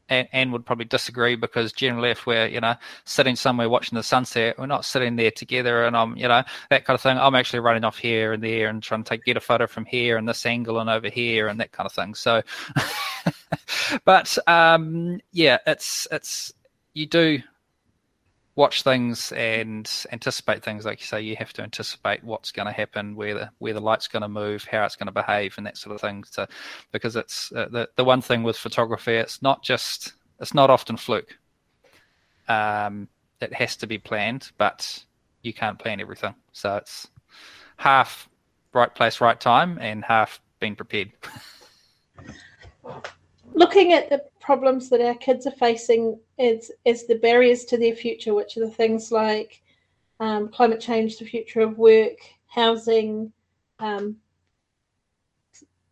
and, 0.09 0.27
and, 0.31 0.53
would 0.53 0.65
probably 0.65 0.85
disagree 0.85 1.35
because 1.35 1.73
generally, 1.73 2.11
if 2.11 2.25
we're 2.25 2.47
you 2.47 2.61
know 2.61 2.75
sitting 3.03 3.35
somewhere 3.35 3.69
watching 3.69 3.97
the 3.97 4.03
sunset, 4.03 4.57
we're 4.57 4.65
not 4.65 4.85
sitting 4.85 5.17
there 5.17 5.31
together, 5.31 5.85
and 5.85 5.97
I'm 5.97 6.15
you 6.15 6.27
know 6.27 6.43
that 6.69 6.85
kind 6.85 6.95
of 6.95 7.01
thing. 7.01 7.17
I'm 7.17 7.35
actually 7.35 7.59
running 7.59 7.83
off 7.83 7.97
here 7.97 8.33
and 8.33 8.41
there 8.41 8.69
and 8.69 8.81
trying 8.81 9.03
to 9.03 9.09
take, 9.09 9.25
get 9.25 9.37
a 9.37 9.41
photo 9.41 9.67
from 9.67 9.85
here 9.85 10.17
and 10.17 10.27
this 10.27 10.45
angle 10.45 10.79
and 10.79 10.89
over 10.89 11.09
here 11.09 11.49
and 11.49 11.59
that 11.59 11.73
kind 11.73 11.85
of 11.85 11.93
thing. 11.93 12.15
So, 12.15 12.41
but 14.05 14.37
um, 14.47 15.19
yeah, 15.33 15.57
it's 15.67 16.07
it's 16.11 16.53
you 16.93 17.05
do 17.05 17.41
watch 18.57 18.81
things 18.81 19.31
and 19.33 19.89
anticipate 20.11 20.63
things 20.63 20.83
like 20.83 20.99
you 20.99 21.05
say 21.05 21.21
you 21.21 21.35
have 21.35 21.53
to 21.53 21.61
anticipate 21.61 22.23
what's 22.23 22.51
going 22.51 22.65
to 22.65 22.71
happen 22.71 23.15
where 23.15 23.35
the 23.35 23.49
where 23.59 23.73
the 23.73 23.79
light's 23.79 24.07
going 24.07 24.23
to 24.23 24.27
move 24.27 24.65
how 24.65 24.83
it's 24.83 24.95
going 24.95 25.05
to 25.05 25.11
behave 25.11 25.53
and 25.57 25.65
that 25.65 25.77
sort 25.77 25.93
of 25.93 26.01
thing. 26.01 26.23
So 26.23 26.47
because 26.91 27.15
it's 27.15 27.51
uh, 27.53 27.67
the 27.69 27.87
the 27.95 28.03
one 28.03 28.19
thing 28.19 28.41
with 28.41 28.57
photography 28.57 29.13
it's 29.15 29.43
not 29.43 29.63
just 29.63 30.13
it's 30.39 30.55
not 30.55 30.71
often 30.71 30.97
fluke. 30.97 31.37
Um, 32.47 33.07
it 33.39 33.53
has 33.53 33.75
to 33.77 33.87
be 33.87 33.99
planned 33.99 34.51
but 34.57 35.03
you 35.43 35.53
can't 35.53 35.77
plan 35.77 36.01
everything. 36.01 36.33
So 36.51 36.77
it's 36.77 37.07
half 37.77 38.27
right 38.73 38.93
place 38.93 39.21
right 39.21 39.39
time 39.39 39.77
and 39.79 40.03
half 40.03 40.41
being 40.59 40.75
prepared. 40.75 41.11
Looking 43.53 43.93
at 43.93 44.09
the 44.09 44.23
problems 44.47 44.87
that 44.87 45.01
our 45.01 45.15
kids 45.15 45.45
are 45.45 45.59
facing 45.67 46.17
as, 46.39 46.71
as 46.85 47.05
the 47.05 47.15
barriers 47.15 47.65
to 47.65 47.77
their 47.77 47.93
future, 47.93 48.33
which 48.33 48.55
are 48.55 48.61
the 48.61 48.71
things 48.71 49.11
like 49.11 49.61
um, 50.21 50.47
climate 50.47 50.79
change, 50.79 51.17
the 51.17 51.25
future 51.25 51.59
of 51.59 51.77
work, 51.77 52.17
housing, 52.45 53.33
um, 53.79 54.15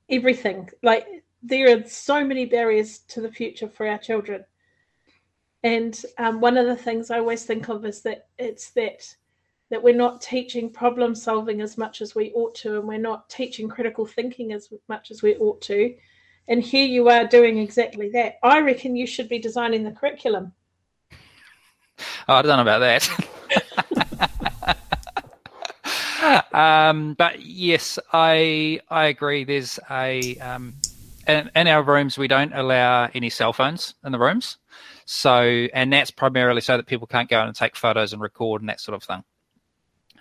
everything. 0.09 0.69
Like 0.81 1.05
there 1.43 1.77
are 1.77 1.83
so 1.85 2.23
many 2.23 2.45
barriers 2.45 2.99
to 3.09 3.19
the 3.19 3.29
future 3.29 3.67
for 3.67 3.85
our 3.89 3.97
children. 3.97 4.45
And 5.63 6.01
um, 6.17 6.39
one 6.39 6.55
of 6.55 6.65
the 6.65 6.77
things 6.77 7.11
I 7.11 7.19
always 7.19 7.43
think 7.43 7.67
of 7.67 7.83
is 7.83 8.03
that 8.03 8.29
it's 8.39 8.69
that 8.71 9.13
that 9.69 9.83
we're 9.83 10.03
not 10.05 10.21
teaching 10.21 10.69
problem 10.69 11.13
solving 11.13 11.59
as 11.59 11.77
much 11.77 11.99
as 11.99 12.15
we 12.15 12.31
ought 12.33 12.55
to, 12.55 12.77
and 12.77 12.87
we're 12.87 12.99
not 12.99 13.29
teaching 13.29 13.67
critical 13.67 14.05
thinking 14.05 14.53
as 14.53 14.69
much 14.87 15.11
as 15.11 15.21
we 15.21 15.35
ought 15.35 15.59
to 15.63 15.93
And 16.47 16.61
here 16.61 16.85
you 16.85 17.09
are 17.09 17.25
doing 17.25 17.57
exactly 17.57 18.09
that. 18.09 18.37
I 18.43 18.61
reckon 18.61 18.95
you 18.95 19.07
should 19.07 19.29
be 19.29 19.39
designing 19.39 19.83
the 19.83 19.91
curriculum. 19.91 20.53
Oh, 22.27 22.33
I 22.33 22.41
don't 22.41 22.57
know 22.57 22.61
about 22.61 22.79
that. 22.79 23.07
um, 26.53 27.13
but 27.13 27.41
yes, 27.41 27.97
I 28.11 28.81
I 28.89 29.05
agree. 29.05 29.45
There's 29.45 29.79
a 29.89 30.35
um, 30.39 30.73
in, 31.25 31.49
in, 31.55 31.67
our 31.67 31.83
rooms 31.83 32.17
we 32.17 32.27
don't 32.27 32.51
allow 32.51 33.09
any 33.13 33.29
cell 33.29 33.53
phones 33.53 33.93
in 34.03 34.11
the 34.11 34.19
rooms, 34.19 34.57
so 35.05 35.67
and 35.73 35.93
that's 35.93 36.11
primarily 36.11 36.59
so 36.59 36.75
that 36.75 36.85
people 36.85 37.07
can't 37.07 37.29
go 37.29 37.41
in 37.41 37.47
and 37.47 37.55
take 37.55 37.77
photos 37.77 38.11
and 38.11 38.21
record 38.21 38.61
and 38.61 38.67
that 38.67 38.81
sort 38.81 38.95
of 38.95 39.03
thing. 39.03 39.23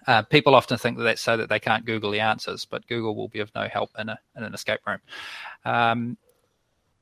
Uh, 0.06 0.22
people 0.22 0.54
often 0.54 0.76
think 0.78 0.98
that 0.98 1.04
that's 1.04 1.22
so 1.22 1.36
that 1.36 1.48
they 1.48 1.58
can't 1.58 1.84
Google 1.84 2.10
the 2.10 2.20
answers, 2.20 2.64
but 2.64 2.86
Google 2.86 3.14
will 3.14 3.28
be 3.28 3.40
of 3.40 3.54
no 3.54 3.68
help 3.68 3.90
in, 3.98 4.08
a, 4.08 4.18
in 4.36 4.44
an 4.44 4.54
escape 4.54 4.80
room. 4.86 4.98
Um, 5.64 6.18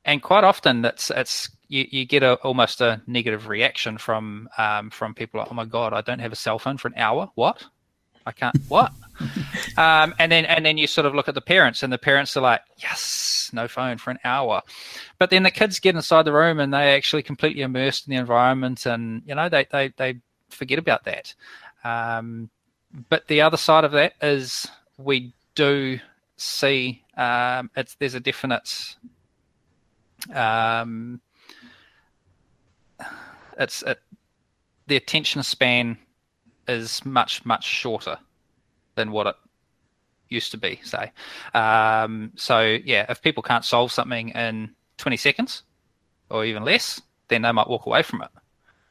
and 0.05 0.23
quite 0.23 0.45
often, 0.45 0.85
it's 0.85 1.11
it's 1.11 1.51
you, 1.69 1.87
you 1.91 2.05
get 2.05 2.23
a, 2.23 2.35
almost 2.37 2.81
a 2.81 3.01
negative 3.07 3.47
reaction 3.49 3.99
from 3.99 4.49
um, 4.59 4.91
from 4.91 5.15
people 5.15 5.39
like, 5.39 5.49
"Oh 5.51 5.55
my 5.55 5.65
god, 5.65 5.93
I 5.93 6.01
don't 6.01 6.19
have 6.19 6.33
a 6.33 6.37
cell 6.37 6.59
phone 6.59 6.77
for 6.77 6.89
an 6.89 6.95
hour. 6.97 7.31
What? 7.35 7.65
I 8.27 8.33
can't. 8.33 8.57
What?" 8.69 8.93
um, 9.77 10.15
and 10.19 10.33
then 10.33 10.45
and 10.47 10.67
then 10.67 10.77
you 10.77 10.89
sort 10.89 11.07
of 11.07 11.15
look 11.15 11.29
at 11.29 11.35
the 11.35 11.41
parents, 11.41 11.85
and 11.85 11.93
the 11.93 11.99
parents 11.99 12.37
are 12.37 12.41
like, 12.41 12.63
"Yes, 12.79 13.51
no 13.53 13.69
phone 13.69 13.99
for 13.99 14.11
an 14.11 14.19
hour." 14.25 14.63
But 15.19 15.31
then 15.31 15.45
the 15.45 15.53
kids 15.53 15.79
get 15.79 15.95
inside 15.95 16.25
the 16.25 16.33
room 16.33 16.59
and 16.59 16.75
they 16.75 16.95
actually 16.97 17.23
completely 17.23 17.63
immersed 17.63 18.09
in 18.09 18.11
the 18.11 18.19
environment, 18.19 18.87
and 18.87 19.23
you 19.25 19.37
know 19.37 19.49
they 19.49 19.67
they 19.71 19.93
they 19.97 20.17
forget 20.51 20.81
about 20.81 21.05
that. 21.05 21.33
Um, 21.85 22.51
but 23.09 23.27
the 23.29 23.41
other 23.41 23.57
side 23.57 23.85
of 23.85 23.93
that 23.93 24.15
is 24.21 24.67
we 24.99 25.33
do 25.55 25.99
see 26.37 27.03
um, 27.17 27.71
it's 27.77 27.95
there's 27.97 28.15
a 28.15 28.21
definite 28.21 28.97
um, 30.35 31.21
it's 33.59 33.83
it, 33.83 33.99
the 34.87 34.97
attention 34.97 35.43
span 35.43 35.99
is 36.69 37.05
much 37.05 37.45
much 37.45 37.65
shorter 37.65 38.19
than 38.95 39.11
what 39.11 39.27
it 39.27 39.37
used 40.29 40.51
to 40.51 40.59
be 40.59 40.81
say. 40.83 41.13
Um, 41.55 42.33
so 42.37 42.79
yeah 42.85 43.07
if 43.09 43.23
people 43.23 43.43
can't 43.43 43.65
solve 43.65 43.93
something 43.93 44.31
in 44.31 44.75
20 44.99 45.17
seconds 45.17 45.63
or 46.31 46.45
even 46.45 46.65
less 46.65 47.01
then 47.29 47.43
they 47.43 47.53
might 47.53 47.69
walk 47.69 47.87
away 47.87 48.03
from 48.03 48.23
it. 48.23 48.31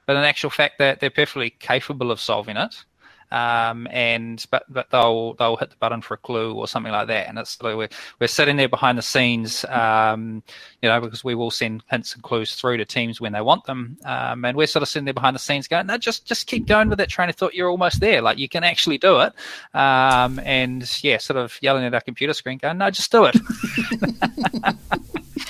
But 0.08 0.16
in 0.16 0.24
actual 0.24 0.50
fact 0.50 0.80
that 0.80 1.00
they're 1.00 1.10
perfectly 1.10 1.52
capable 1.52 2.12
of 2.12 2.20
solving 2.20 2.58
it 2.58 2.84
um, 3.32 3.88
and 3.92 4.46
but 4.52 4.64
but 4.70 4.90
they'll 4.90 5.34
they'll 5.36 5.56
hit 5.56 5.70
the 5.70 5.76
button 5.78 6.02
for 6.02 6.16
a 6.16 6.18
clue 6.18 6.54
or 6.54 6.68
something 6.68 6.92
like 6.92 7.08
that, 7.08 7.28
and 7.28 7.38
it's 7.38 7.58
we're 7.62 7.90
we're 8.20 8.28
sitting 8.28 8.58
there 8.58 8.70
behind 8.70 8.98
the 8.98 9.02
scenes, 9.02 9.66
um, 9.66 10.44
you 10.82 10.90
know, 10.90 11.00
because 11.00 11.24
we 11.24 11.36
will 11.36 11.52
send 11.52 11.84
hints 11.90 12.14
and 12.14 12.24
clues 12.24 12.56
through 12.56 12.78
to 12.78 12.86
teams 12.86 13.22
when 13.22 13.34
they 13.34 13.42
want 13.42 13.64
them, 13.66 13.98
um, 14.06 14.44
and 14.46 14.58
we're 14.58 14.68
sort 14.68 14.84
of 14.84 14.90
sitting 14.90 15.06
there 15.06 15.14
behind 15.14 15.36
the 15.36 15.40
scenes 15.40 15.68
going, 15.68 15.88
no, 15.88 15.98
just 15.98 16.26
just 16.26 16.48
keep 16.48 16.68
going 16.68 16.90
with 16.90 16.98
that 16.98 17.10
train 17.10 17.30
of 17.30 17.36
thought. 17.36 17.54
You're 17.54 17.70
almost 17.70 18.00
there, 18.00 18.22
like 18.22 18.38
you 18.38 18.50
can 18.50 18.64
actually 18.64 18.98
do 18.98 19.22
it, 19.22 19.34
um, 19.74 20.40
and 20.40 21.04
yeah, 21.04 21.18
sort 21.18 21.38
of 21.38 21.58
yelling 21.62 21.86
at 21.86 21.94
our 21.94 22.02
computer 22.02 22.34
screen, 22.34 22.58
going, 22.58 22.78
no, 22.78 22.90
just 22.90 23.12
do 23.12 23.26
it. 23.26 23.36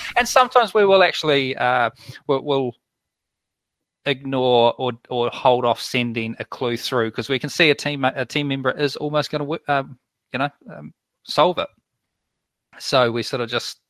and 0.16 0.28
sometimes 0.28 0.74
we 0.74 0.84
will 0.84 1.02
actually 1.02 1.56
uh, 1.56 1.90
we'll, 2.26 2.42
we'll 2.42 2.74
ignore 4.06 4.74
or 4.78 4.92
or 5.08 5.30
hold 5.30 5.64
off 5.64 5.80
sending 5.80 6.34
a 6.38 6.44
clue 6.44 6.76
through 6.76 7.10
because 7.10 7.28
we 7.28 7.38
can 7.38 7.50
see 7.50 7.70
a 7.70 7.74
team 7.74 8.04
a 8.04 8.24
team 8.24 8.48
member 8.48 8.70
is 8.70 8.96
almost 8.96 9.30
going 9.30 9.46
to 9.46 9.72
um, 9.72 9.98
you 10.32 10.38
know 10.38 10.50
um, 10.70 10.92
solve 11.24 11.58
it. 11.58 11.68
So 12.78 13.10
we 13.10 13.22
sort 13.22 13.42
of 13.42 13.48
just 13.48 13.80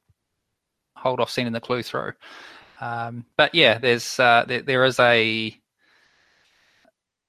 hold 0.97 1.21
off 1.21 1.31
sending 1.31 1.53
the 1.53 1.61
clue 1.61 1.83
through. 1.83 2.13
Um, 2.81 3.25
but 3.37 3.55
yeah, 3.55 3.79
there's 3.79 4.19
uh, 4.19 4.45
there, 4.47 4.63
there 4.63 4.85
is 4.85 4.99
a 5.01 5.57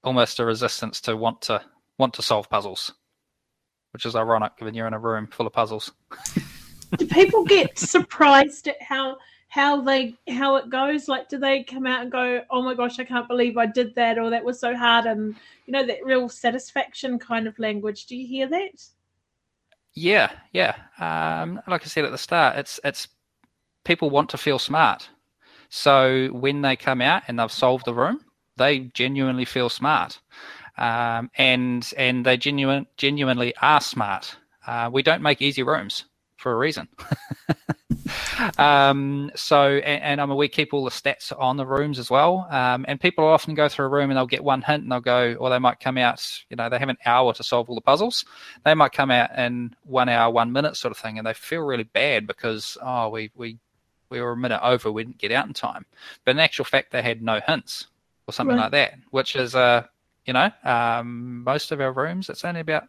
almost 0.02 0.38
a 0.38 0.44
resistance 0.44 1.00
to 1.02 1.16
want 1.16 1.40
to 1.42 1.62
want 1.98 2.14
to 2.14 2.22
solve 2.22 2.50
puzzles, 2.50 2.92
which 3.92 4.04
is 4.04 4.16
ironic 4.16 4.56
given 4.58 4.74
you're 4.74 4.86
in 4.86 4.94
a 4.94 4.98
room 4.98 5.26
full 5.28 5.46
of 5.46 5.52
puzzles. 5.52 5.92
Do 6.96 7.06
people 7.06 7.44
get 7.44 7.78
surprised 7.78 8.68
at 8.68 8.80
how 8.82 9.16
how 9.54 9.80
they 9.80 10.12
how 10.30 10.56
it 10.56 10.68
goes 10.68 11.06
like 11.06 11.28
do 11.28 11.38
they 11.38 11.62
come 11.62 11.86
out 11.86 12.02
and 12.02 12.10
go 12.10 12.40
oh 12.50 12.60
my 12.60 12.74
gosh 12.74 12.98
i 12.98 13.04
can't 13.04 13.28
believe 13.28 13.56
i 13.56 13.64
did 13.64 13.94
that 13.94 14.18
or 14.18 14.28
that 14.28 14.44
was 14.44 14.58
so 14.58 14.76
hard 14.76 15.06
and 15.06 15.36
you 15.66 15.72
know 15.72 15.86
that 15.86 16.04
real 16.04 16.28
satisfaction 16.28 17.20
kind 17.20 17.46
of 17.46 17.56
language. 17.60 18.06
Do 18.06 18.16
you 18.16 18.26
hear 18.26 18.48
that? 18.48 18.84
Yeah 19.94 20.32
yeah. 20.52 20.74
Um, 20.98 21.60
like 21.68 21.82
i 21.82 21.86
said 21.86 22.04
at 22.04 22.10
the 22.10 22.18
start 22.18 22.56
it's 22.56 22.80
it's 22.82 23.06
people 23.84 24.10
want 24.10 24.28
to 24.30 24.38
feel 24.38 24.58
smart. 24.58 25.08
So 25.68 26.30
when 26.32 26.62
they 26.62 26.74
come 26.74 27.00
out 27.00 27.22
and 27.28 27.38
they've 27.38 27.52
solved 27.52 27.84
the 27.84 27.94
room 27.94 28.24
they 28.56 28.80
genuinely 28.80 29.44
feel 29.44 29.68
smart. 29.68 30.20
Um, 30.76 31.30
and 31.38 31.88
and 31.96 32.26
they 32.26 32.36
genuine, 32.36 32.88
genuinely 32.96 33.54
are 33.62 33.80
smart. 33.80 34.36
Uh, 34.66 34.90
we 34.92 35.04
don't 35.04 35.22
make 35.22 35.40
easy 35.40 35.62
rooms 35.62 36.06
for 36.38 36.52
a 36.52 36.56
reason 36.56 36.88
um, 38.58 39.30
so, 39.34 39.68
and, 39.68 40.02
and, 40.02 40.20
I 40.20 40.26
mean, 40.26 40.36
we 40.36 40.48
keep 40.48 40.72
all 40.72 40.84
the 40.84 40.90
stats 40.90 41.32
on 41.38 41.56
the 41.56 41.66
rooms 41.66 41.98
as 41.98 42.10
well. 42.10 42.46
Um, 42.50 42.84
and 42.88 43.00
people 43.00 43.24
often 43.24 43.54
go 43.54 43.68
through 43.68 43.86
a 43.86 43.88
room 43.88 44.10
and 44.10 44.16
they'll 44.16 44.26
get 44.26 44.44
one 44.44 44.62
hint 44.62 44.82
and 44.82 44.92
they'll 44.92 45.00
go, 45.00 45.34
or 45.34 45.50
they 45.50 45.58
might 45.58 45.80
come 45.80 45.98
out, 45.98 46.26
you 46.50 46.56
know, 46.56 46.68
they 46.68 46.78
have 46.78 46.88
an 46.88 46.98
hour 47.04 47.32
to 47.34 47.42
solve 47.42 47.68
all 47.68 47.74
the 47.74 47.80
puzzles. 47.80 48.24
They 48.64 48.74
might 48.74 48.92
come 48.92 49.10
out 49.10 49.36
in 49.38 49.74
one 49.84 50.08
hour, 50.08 50.32
one 50.32 50.52
minute 50.52 50.76
sort 50.76 50.92
of 50.92 50.98
thing, 50.98 51.18
and 51.18 51.26
they 51.26 51.34
feel 51.34 51.60
really 51.60 51.84
bad 51.84 52.26
because, 52.26 52.76
oh, 52.82 53.08
we, 53.08 53.30
we, 53.34 53.58
we 54.10 54.20
were 54.20 54.32
a 54.32 54.36
minute 54.36 54.60
over, 54.62 54.92
we 54.92 55.04
didn't 55.04 55.18
get 55.18 55.32
out 55.32 55.46
in 55.46 55.54
time. 55.54 55.86
But 56.24 56.32
in 56.32 56.38
actual 56.38 56.64
fact, 56.64 56.92
they 56.92 57.02
had 57.02 57.22
no 57.22 57.40
hints 57.46 57.88
or 58.26 58.32
something 58.32 58.56
right. 58.56 58.64
like 58.64 58.72
that, 58.72 58.94
which 59.10 59.36
is, 59.36 59.54
uh, 59.54 59.84
you 60.26 60.32
know, 60.32 60.50
um, 60.64 61.44
most 61.44 61.72
of 61.72 61.80
our 61.80 61.92
rooms, 61.92 62.28
it's 62.28 62.44
only 62.44 62.60
about 62.60 62.84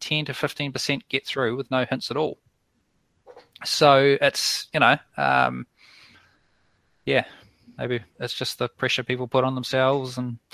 10 0.00 0.26
to 0.26 0.32
15% 0.32 1.02
get 1.08 1.26
through 1.26 1.56
with 1.56 1.70
no 1.70 1.84
hints 1.88 2.10
at 2.10 2.16
all. 2.16 2.38
So 3.64 4.16
it's 4.20 4.68
you 4.72 4.80
know, 4.80 4.96
um, 5.16 5.66
yeah, 7.06 7.24
maybe 7.78 8.00
it's 8.20 8.34
just 8.34 8.58
the 8.58 8.68
pressure 8.68 9.02
people 9.02 9.28
put 9.28 9.44
on 9.44 9.54
themselves 9.54 10.18
and. 10.18 10.38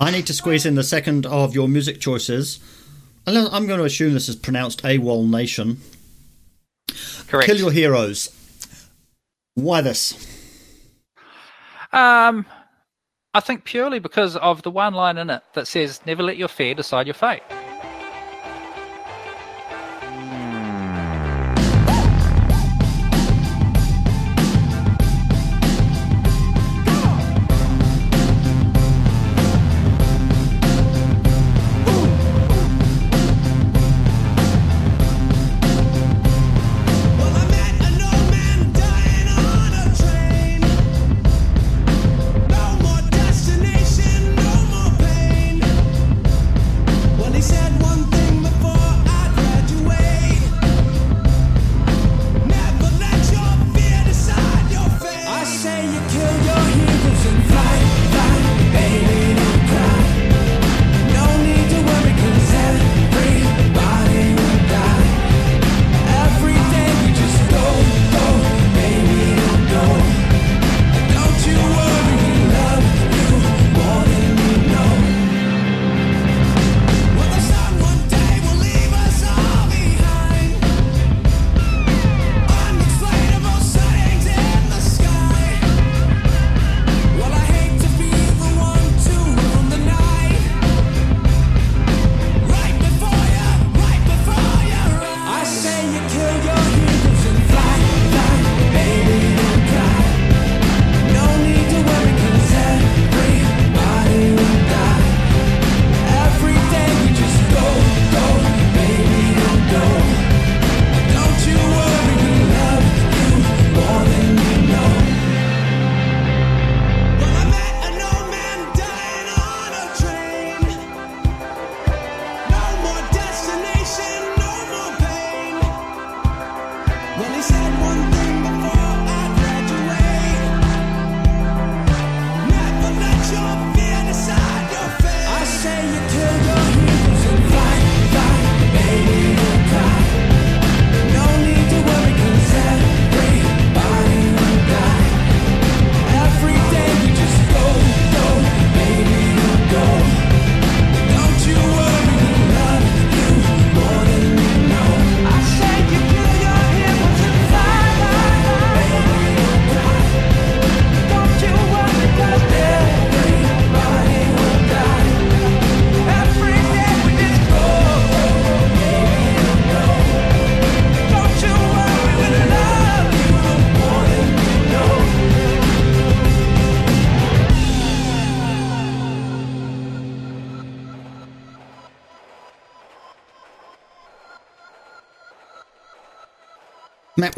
I 0.00 0.10
need 0.10 0.26
to 0.26 0.34
squeeze 0.34 0.66
in 0.66 0.74
the 0.74 0.82
second 0.82 1.26
of 1.26 1.54
your 1.54 1.68
music 1.68 2.00
choices. 2.00 2.58
I'm 3.24 3.66
going 3.68 3.78
to 3.78 3.84
assume 3.84 4.14
this 4.14 4.28
is 4.28 4.34
pronounced 4.34 4.82
AWOL 4.82 5.30
Nation. 5.30 5.80
Correct. 7.28 7.46
Kill 7.46 7.56
Your 7.56 7.70
Heroes. 7.70 8.28
Why 9.54 9.80
this? 9.80 10.14
Um, 11.92 12.46
I 13.32 13.40
think 13.40 13.64
purely 13.64 14.00
because 14.00 14.36
of 14.36 14.62
the 14.62 14.70
one 14.70 14.94
line 14.94 15.18
in 15.18 15.30
it 15.30 15.42
that 15.54 15.68
says, 15.68 16.00
"Never 16.04 16.22
let 16.22 16.36
your 16.36 16.48
fear 16.48 16.74
decide 16.74 17.06
your 17.06 17.14
fate." 17.14 17.42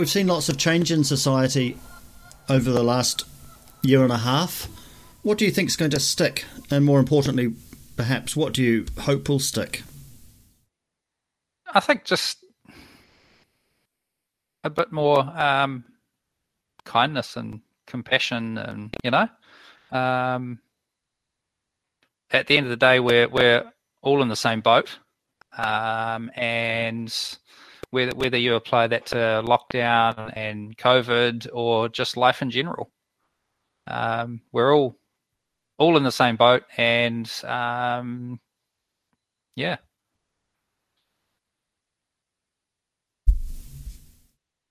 We've 0.05 0.11
seen 0.11 0.27
lots 0.27 0.51
of 0.51 0.59
change 0.59 0.93
in 0.93 1.03
society 1.03 1.79
over 2.51 2.71
the 2.71 2.83
last 2.83 3.25
year 3.81 4.03
and 4.03 4.13
a 4.13 4.19
half. 4.19 4.69
What 5.23 5.39
do 5.39 5.47
you 5.47 5.51
think 5.51 5.71
is 5.71 5.77
going 5.77 5.93
to 5.93 5.99
stick? 5.99 6.45
And 6.71 6.85
more 6.85 7.01
importantly, 7.01 7.55
perhaps, 7.97 8.37
what 8.37 8.53
do 8.53 8.63
you 8.63 8.85
hope 8.99 9.31
will 9.31 9.39
stick? 9.39 9.83
I 11.73 11.81
think 11.81 12.05
just 12.05 12.45
a 14.63 14.69
bit 14.69 14.93
more 14.93 15.21
um, 15.21 15.85
kindness 16.85 17.39
and 17.39 17.63
compassion, 17.87 18.59
and 18.59 18.95
you 19.03 19.11
know, 19.11 19.27
um, 19.91 20.59
at 22.31 22.47
the 22.47 22.59
end 22.59 22.67
of 22.67 22.71
the 22.71 22.77
day, 22.77 23.01
we're 23.01 23.29
we're 23.29 23.65
all 24.03 24.21
in 24.21 24.29
the 24.29 24.37
same 24.37 24.61
boat, 24.61 24.99
um, 25.57 26.31
and 26.37 27.39
whether 27.95 28.15
whether 28.17 28.37
you 28.37 28.57
apply 28.57 28.89
that 28.89 29.07
to 29.07 29.17
lockdown 29.17 30.33
and 30.37 30.77
COVID 30.77 31.49
or 31.53 31.89
just 31.89 32.17
life 32.17 32.43
in 32.43 32.51
general, 32.51 32.91
um, 33.87 34.41
we're 34.53 34.75
all 34.75 34.99
all 35.79 35.97
in 35.97 36.03
the 36.03 36.13
same 36.13 36.37
boat, 36.37 36.65
and 36.77 37.31
um, 37.45 38.41
yeah. 39.55 39.77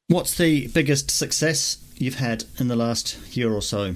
What's 0.08 0.38
the 0.38 0.68
biggest 0.68 1.10
success 1.10 1.78
you've 1.96 2.16
had 2.16 2.44
in 2.60 2.68
the 2.68 2.76
last 2.76 3.18
year 3.36 3.52
or 3.52 3.62
so? 3.62 3.96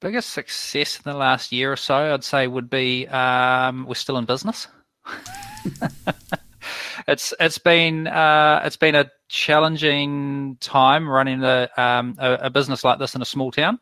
Biggest 0.00 0.30
success 0.30 0.96
in 0.98 1.10
the 1.10 1.16
last 1.16 1.52
year 1.52 1.72
or 1.72 1.76
so, 1.76 2.12
I'd 2.12 2.24
say, 2.24 2.46
would 2.46 2.68
be 2.68 3.06
um, 3.06 3.86
we're 3.86 3.94
still 3.94 4.18
in 4.18 4.24
business. 4.24 4.66
it's 7.08 7.34
it's 7.38 7.58
been 7.58 8.06
uh, 8.06 8.62
it's 8.64 8.76
been 8.76 8.94
a 8.94 9.10
challenging 9.28 10.56
time 10.60 11.08
running 11.08 11.42
a, 11.42 11.68
um, 11.76 12.16
a, 12.18 12.32
a 12.42 12.50
business 12.50 12.84
like 12.84 12.98
this 12.98 13.14
in 13.14 13.22
a 13.22 13.26
small 13.26 13.50
town, 13.50 13.78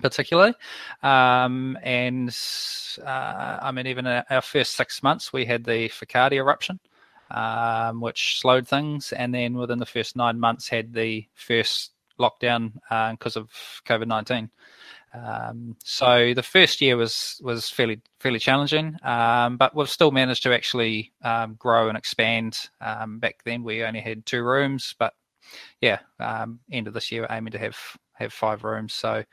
particularly. 0.00 0.54
Um, 1.02 1.78
and 1.82 2.36
uh, 3.04 3.58
I 3.62 3.72
mean, 3.72 3.86
even 3.86 4.06
our 4.06 4.42
first 4.42 4.76
six 4.76 5.02
months, 5.02 5.32
we 5.32 5.44
had 5.44 5.64
the 5.64 5.88
Whakaari 5.88 6.32
eruption, 6.32 6.80
um, 7.30 8.00
which 8.00 8.40
slowed 8.40 8.66
things, 8.66 9.12
and 9.12 9.34
then 9.34 9.54
within 9.54 9.78
the 9.78 9.86
first 9.86 10.16
nine 10.16 10.38
months, 10.38 10.68
had 10.68 10.92
the 10.92 11.26
first 11.34 11.92
lockdown 12.18 12.72
because 13.12 13.36
uh, 13.36 13.40
of 13.40 13.50
COVID 13.86 14.06
nineteen. 14.06 14.50
Um, 15.14 15.76
so 15.82 16.34
the 16.34 16.42
first 16.42 16.80
year 16.80 16.96
was 16.96 17.40
was 17.42 17.68
fairly 17.70 18.00
fairly 18.20 18.38
challenging, 18.38 18.96
um, 19.02 19.56
but 19.56 19.74
we've 19.74 19.88
still 19.88 20.10
managed 20.10 20.42
to 20.44 20.54
actually 20.54 21.12
um, 21.22 21.54
grow 21.54 21.88
and 21.88 21.96
expand. 21.96 22.68
Um, 22.80 23.18
back 23.18 23.42
then 23.44 23.62
we 23.62 23.82
only 23.84 24.00
had 24.00 24.26
two 24.26 24.42
rooms, 24.42 24.94
but 24.98 25.14
yeah, 25.80 26.00
um, 26.20 26.60
end 26.70 26.88
of 26.88 26.94
this 26.94 27.10
year 27.10 27.22
we're 27.22 27.34
aiming 27.34 27.52
to 27.52 27.58
have 27.58 27.78
have 28.14 28.32
five 28.32 28.64
rooms. 28.64 28.92
So 28.92 29.24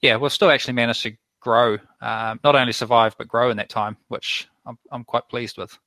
yeah, 0.00 0.16
we've 0.16 0.32
still 0.32 0.50
actually 0.50 0.74
managed 0.74 1.02
to 1.02 1.16
grow, 1.40 1.78
um, 2.00 2.40
not 2.42 2.56
only 2.56 2.72
survive 2.72 3.14
but 3.18 3.28
grow 3.28 3.50
in 3.50 3.56
that 3.58 3.68
time, 3.68 3.96
which 4.08 4.48
I'm 4.66 4.78
I'm 4.90 5.04
quite 5.04 5.28
pleased 5.28 5.58
with. 5.58 5.78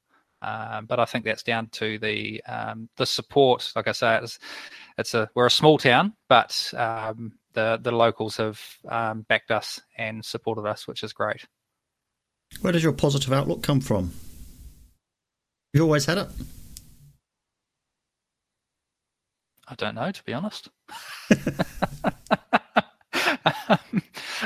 but 0.42 1.00
I 1.00 1.06
think 1.06 1.26
that's 1.26 1.44
down 1.44 1.68
to 1.74 1.98
the 2.00 2.42
the 2.98 3.06
support. 3.06 3.72
Like 3.76 3.88
I 3.88 3.92
say, 3.94 4.18
it's, 4.18 4.40
it's 4.98 5.14
a 5.14 5.30
we're 5.36 5.46
a 5.48 5.52
small 5.52 5.78
town, 5.78 6.14
but 6.30 6.70
the 6.74 7.80
the 7.82 7.92
locals 7.92 8.38
have 8.38 8.60
um, 8.88 9.26
backed 9.28 9.52
us 9.52 9.82
and 9.98 10.24
supported 10.24 10.66
us, 10.66 10.88
which 10.88 11.04
is 11.04 11.14
great. 11.14 11.46
Where 12.62 12.74
does 12.74 12.84
your 12.84 12.94
positive 12.94 13.32
outlook 13.32 13.64
come 13.64 13.80
from? 13.82 14.12
You 15.74 15.84
always 15.84 16.06
had 16.06 16.18
it. 16.18 16.28
I 19.68 19.76
don't 19.76 19.96
know, 19.96 20.12
to 20.12 20.24
be 20.24 20.34
honest. 20.34 20.68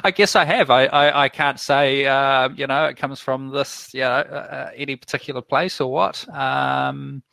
I 0.03 0.11
guess 0.11 0.35
I 0.35 0.45
have. 0.45 0.69
I, 0.69 0.85
I, 0.85 1.23
I 1.23 1.29
can't 1.29 1.59
say, 1.59 2.05
uh, 2.05 2.49
you 2.49 2.67
know, 2.67 2.85
it 2.85 2.97
comes 2.97 3.19
from 3.19 3.49
this, 3.49 3.91
you 3.91 4.01
know, 4.01 4.07
uh, 4.07 4.11
uh 4.11 4.69
any 4.75 4.95
particular 4.95 5.41
place 5.41 5.81
or 5.81 5.91
what. 5.91 6.29
Um, 6.29 7.23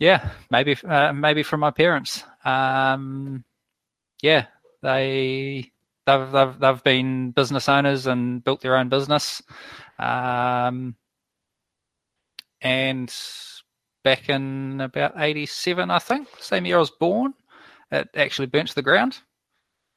yeah, 0.00 0.30
maybe, 0.50 0.76
uh, 0.86 1.12
maybe 1.12 1.42
from 1.42 1.60
my 1.60 1.70
parents. 1.70 2.24
Um, 2.44 3.44
yeah, 4.22 4.46
they 4.82 5.70
they've 6.06 6.30
they've 6.32 6.58
they've 6.58 6.84
been 6.84 7.30
business 7.32 7.68
owners 7.68 8.06
and 8.06 8.42
built 8.42 8.60
their 8.60 8.76
own 8.76 8.88
business, 8.88 9.42
um, 9.98 10.96
and 12.60 13.14
back 14.04 14.28
in 14.28 14.80
about 14.80 15.14
'87, 15.16 15.90
I 15.90 15.98
think, 15.98 16.28
same 16.38 16.66
year 16.66 16.76
I 16.76 16.80
was 16.80 16.90
born, 16.90 17.34
it 17.90 18.08
actually 18.14 18.46
burnt 18.46 18.68
to 18.68 18.74
the 18.74 18.82
ground 18.82 19.18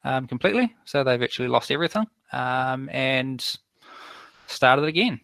um, 0.04 0.26
completely. 0.26 0.74
So 0.84 1.04
they've 1.04 1.22
actually 1.22 1.48
lost 1.48 1.70
everything 1.70 2.06
um, 2.32 2.88
and 2.92 3.44
started 4.46 4.84
again. 4.84 5.20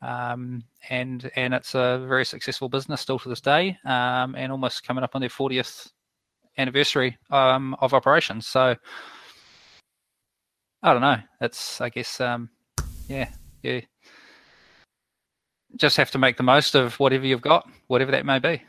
Um, 0.00 0.64
and 0.88 1.30
and 1.34 1.54
it's 1.54 1.74
a 1.74 2.04
very 2.08 2.24
successful 2.24 2.68
business 2.68 3.00
still 3.00 3.18
to 3.18 3.28
this 3.28 3.40
day, 3.40 3.76
um, 3.84 4.34
and 4.36 4.52
almost 4.52 4.86
coming 4.86 5.02
up 5.02 5.14
on 5.14 5.20
their 5.20 5.30
40th 5.30 5.90
anniversary 6.56 7.18
um, 7.30 7.74
of 7.80 7.94
operations. 7.94 8.46
So 8.46 8.76
I 10.82 10.92
don't 10.92 11.02
know. 11.02 11.18
It's 11.40 11.80
I 11.80 11.88
guess 11.88 12.20
um, 12.20 12.50
yeah, 13.08 13.30
yeah. 13.62 13.80
Just 15.76 15.96
have 15.96 16.10
to 16.12 16.18
make 16.18 16.36
the 16.36 16.42
most 16.42 16.74
of 16.74 16.98
whatever 16.98 17.26
you've 17.26 17.42
got, 17.42 17.68
whatever 17.88 18.12
that 18.12 18.24
may 18.24 18.38
be. 18.38 18.62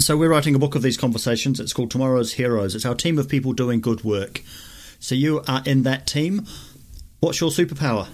So 0.00 0.16
we're 0.16 0.30
writing 0.30 0.54
a 0.54 0.58
book 0.58 0.74
of 0.74 0.82
these 0.82 0.96
conversations. 0.96 1.58
It's 1.58 1.72
called 1.72 1.90
Tomorrow's 1.90 2.34
Heroes. 2.34 2.74
It's 2.74 2.86
our 2.86 2.94
team 2.94 3.18
of 3.18 3.28
people 3.28 3.52
doing 3.52 3.80
good 3.80 4.04
work. 4.04 4.42
So 5.00 5.14
you 5.14 5.42
are 5.48 5.62
in 5.66 5.82
that 5.82 6.06
team. 6.06 6.46
What's 7.20 7.40
your 7.40 7.50
superpower? 7.50 8.08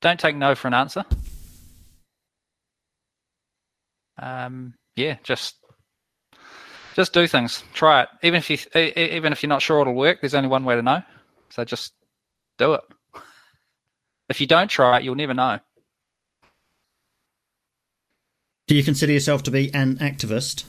Don't 0.00 0.20
take 0.20 0.36
no 0.36 0.54
for 0.54 0.68
an 0.68 0.74
answer 0.74 1.04
um, 4.18 4.74
yeah, 4.96 5.16
just 5.22 5.56
just 6.94 7.12
do 7.12 7.26
things. 7.26 7.62
Try 7.74 8.02
it. 8.02 8.08
Even 8.22 8.38
if 8.38 8.50
you 8.50 8.58
even 8.96 9.32
if 9.32 9.42
you're 9.42 9.48
not 9.48 9.62
sure 9.62 9.80
it'll 9.80 9.94
work, 9.94 10.20
there's 10.20 10.34
only 10.34 10.48
one 10.48 10.64
way 10.64 10.74
to 10.74 10.82
know. 10.82 11.02
So 11.50 11.64
just 11.64 11.92
do 12.58 12.74
it. 12.74 12.80
If 14.28 14.40
you 14.40 14.46
don't 14.46 14.68
try 14.68 14.98
it, 14.98 15.04
you'll 15.04 15.14
never 15.14 15.34
know. 15.34 15.60
Do 18.66 18.74
you 18.74 18.84
consider 18.84 19.12
yourself 19.12 19.44
to 19.44 19.50
be 19.50 19.72
an 19.72 19.96
activist? 19.96 20.64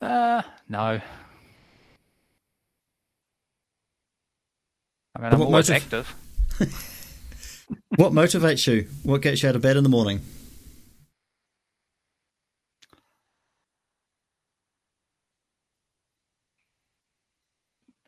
Uh, 0.00 0.42
no. 0.68 1.00
I 5.14 5.20
mean, 5.20 5.32
I'm 5.32 5.42
always 5.42 5.68
motiv- 5.68 5.82
active. 5.82 6.14
what 7.96 8.12
motivates 8.12 8.66
you? 8.66 8.88
What 9.02 9.22
gets 9.22 9.42
you 9.42 9.48
out 9.48 9.56
of 9.56 9.62
bed 9.62 9.76
in 9.76 9.82
the 9.82 9.88
morning? 9.88 10.20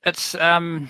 it's 0.09 0.35
um, 0.35 0.89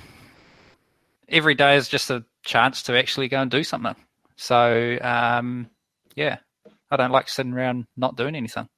every 1.29 1.55
day 1.55 1.77
is 1.77 1.89
just 1.89 2.11
a 2.11 2.25
chance 2.45 2.85
to 2.85 2.99
actually 2.99 3.29
go 3.29 3.41
and 3.41 3.51
do 3.51 3.64
something. 3.64 3.97
So 4.37 4.99
um, 5.03 5.69
yeah, 6.14 6.39
I 6.91 6.97
don't 6.97 7.11
like 7.11 7.29
sitting 7.29 7.53
around 7.53 7.87
not 7.97 8.16
doing 8.16 8.35
anything. 8.35 8.69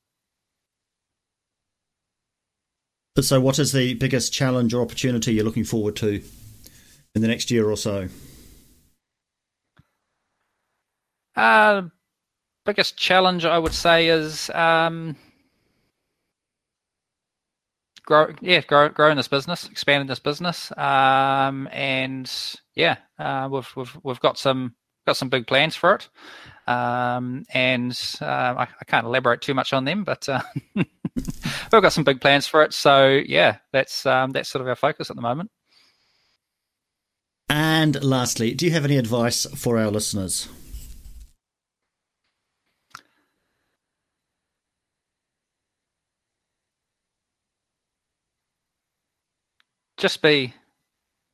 So, 3.20 3.40
what 3.40 3.58
is 3.58 3.72
the 3.72 3.94
biggest 3.94 4.32
challenge 4.32 4.72
or 4.72 4.80
opportunity 4.80 5.34
you're 5.34 5.44
looking 5.44 5.64
forward 5.64 5.96
to 5.96 6.22
in 7.14 7.22
the 7.22 7.28
next 7.28 7.50
year 7.50 7.68
or 7.68 7.76
so? 7.76 8.08
Uh, 11.40 11.88
biggest 12.66 12.98
challenge 12.98 13.46
I 13.46 13.58
would 13.58 13.72
say 13.72 14.08
is 14.08 14.50
um, 14.50 15.16
grow, 18.04 18.34
yeah, 18.42 18.60
grow, 18.60 18.90
growing 18.90 19.16
this 19.16 19.28
business, 19.28 19.66
expanding 19.66 20.06
this 20.06 20.18
business, 20.18 20.70
um, 20.76 21.66
and 21.72 22.30
yeah, 22.74 22.98
uh, 23.18 23.48
we've 23.50 23.74
we've 23.74 23.96
we've 24.02 24.20
got 24.20 24.36
some 24.36 24.74
got 25.06 25.16
some 25.16 25.30
big 25.30 25.46
plans 25.46 25.74
for 25.74 25.94
it, 25.94 26.10
um, 26.70 27.44
and 27.54 27.98
uh, 28.20 28.24
I, 28.58 28.62
I, 28.64 28.84
can't 28.86 29.06
elaborate 29.06 29.40
too 29.40 29.54
much 29.54 29.72
on 29.72 29.86
them, 29.86 30.04
but 30.04 30.28
uh, 30.28 30.42
we've 30.74 30.84
got 31.70 31.94
some 31.94 32.04
big 32.04 32.20
plans 32.20 32.46
for 32.46 32.62
it. 32.62 32.74
So 32.74 33.08
yeah, 33.08 33.56
that's 33.72 34.04
um, 34.04 34.32
that's 34.32 34.50
sort 34.50 34.60
of 34.60 34.68
our 34.68 34.76
focus 34.76 35.08
at 35.08 35.16
the 35.16 35.22
moment. 35.22 35.50
And 37.48 38.04
lastly, 38.04 38.52
do 38.52 38.66
you 38.66 38.72
have 38.72 38.84
any 38.84 38.98
advice 38.98 39.46
for 39.56 39.78
our 39.78 39.90
listeners? 39.90 40.46
Just 50.00 50.22
be 50.22 50.52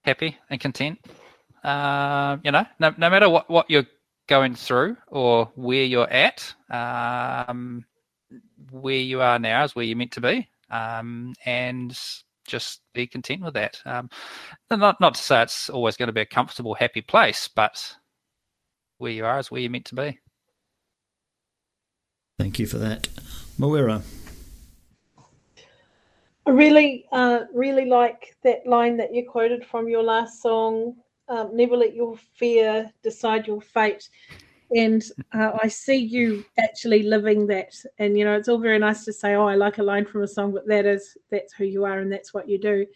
happy 0.03 0.37
and 0.51 0.61
content. 0.61 0.99
Uh, 1.65 2.37
you 2.45 2.51
know, 2.51 2.67
no, 2.79 2.93
no 2.99 3.11
matter 3.11 3.31
what, 3.31 3.49
what 3.49 3.71
you're 3.71 3.87
going 4.29 4.55
through 4.55 4.97
or 5.09 5.51
where 5.55 5.85
you're 5.85 6.11
at, 6.11 6.55
um, 6.71 7.85
where 8.71 8.97
you 8.97 9.21
are 9.23 9.39
now 9.39 9.65
is 9.65 9.75
where 9.75 9.85
you're 9.85 9.97
meant 9.97 10.13
to 10.13 10.21
be, 10.21 10.49
um, 10.71 11.33
and 11.45 11.99
just 12.47 12.81
be 12.93 13.07
content 13.07 13.43
with 13.43 13.55
that. 13.55 13.81
Um, 13.87 14.11
not 14.71 15.01
not 15.01 15.15
to 15.15 15.23
say 15.23 15.43
it's 15.43 15.71
always 15.71 15.97
going 15.97 16.09
to 16.09 16.13
be 16.13 16.21
a 16.21 16.27
comfortable, 16.27 16.75
happy 16.75 17.01
place, 17.01 17.49
but 17.49 17.97
where 18.99 19.13
you 19.13 19.25
are 19.25 19.39
is 19.39 19.51
where 19.51 19.61
you're 19.61 19.71
meant 19.71 19.87
to 19.87 19.95
be. 19.95 20.19
Thank 22.39 22.59
you 22.59 22.67
for 22.67 22.79
that, 22.79 23.09
Mawera. 23.59 24.03
I 26.47 26.51
really, 26.51 27.07
uh, 27.11 27.41
really 27.53 27.87
like 27.87 28.37
that 28.45 28.67
line 28.67 28.97
that 28.99 29.13
you 29.13 29.29
quoted 29.29 29.67
from 29.67 29.89
your 29.89 30.03
last 30.03 30.43
song. 30.43 30.95
Um, 31.29 31.57
Never 31.57 31.77
let 31.77 31.95
your 31.95 32.17
fear 32.37 32.89
decide 33.03 33.49
your 33.49 33.61
fate. 33.61 34.09
And 34.71 35.03
uh, 35.33 35.53
I 35.63 35.69
see 35.69 35.97
you 35.97 36.45
actually 36.59 37.03
living 37.03 37.49
that. 37.49 37.75
And 37.99 38.17
you 38.17 38.25
know, 38.25 38.35
it's 38.37 38.49
all 38.49 38.59
very 38.59 38.79
nice 38.79 39.05
to 39.05 39.13
say, 39.13 39.35
"Oh, 39.35 39.47
I 39.47 39.57
like 39.57 39.79
a 39.79 39.83
line 39.83 40.05
from 40.07 40.23
a 40.23 40.29
song," 40.29 40.53
but 40.53 40.67
that 40.69 40.87
is 40.87 41.17
that's 41.31 41.53
who 41.53 41.65
you 41.65 41.85
are 41.85 41.99
and 41.99 42.13
that's 42.13 42.33
what 42.33 42.49
you 42.49 42.59
do. 42.59 42.87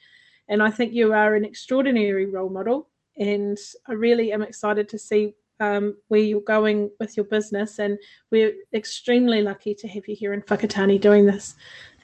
And 0.49 0.63
I 0.63 0.71
think 0.71 0.93
you 0.93 1.13
are 1.13 1.35
an 1.35 1.45
extraordinary 1.45 2.27
role 2.27 2.51
model. 2.51 2.89
And 3.17 3.59
I 3.87 3.93
really 3.93 4.33
am 4.33 4.43
excited 4.43 4.89
to 4.91 4.99
see 4.99 5.35
um, 5.61 5.97
where 6.09 6.21
you're 6.21 6.41
going 6.41 6.91
with 6.99 7.17
your 7.17 7.25
business. 7.25 7.79
And 7.79 7.99
we're 8.31 8.53
extremely 8.75 9.43
lucky 9.43 9.75
to 9.75 9.89
have 9.89 10.09
you 10.09 10.17
here 10.17 10.33
in 10.33 10.43
Whakatane 10.43 11.01
doing 11.01 11.27
this. 11.27 11.55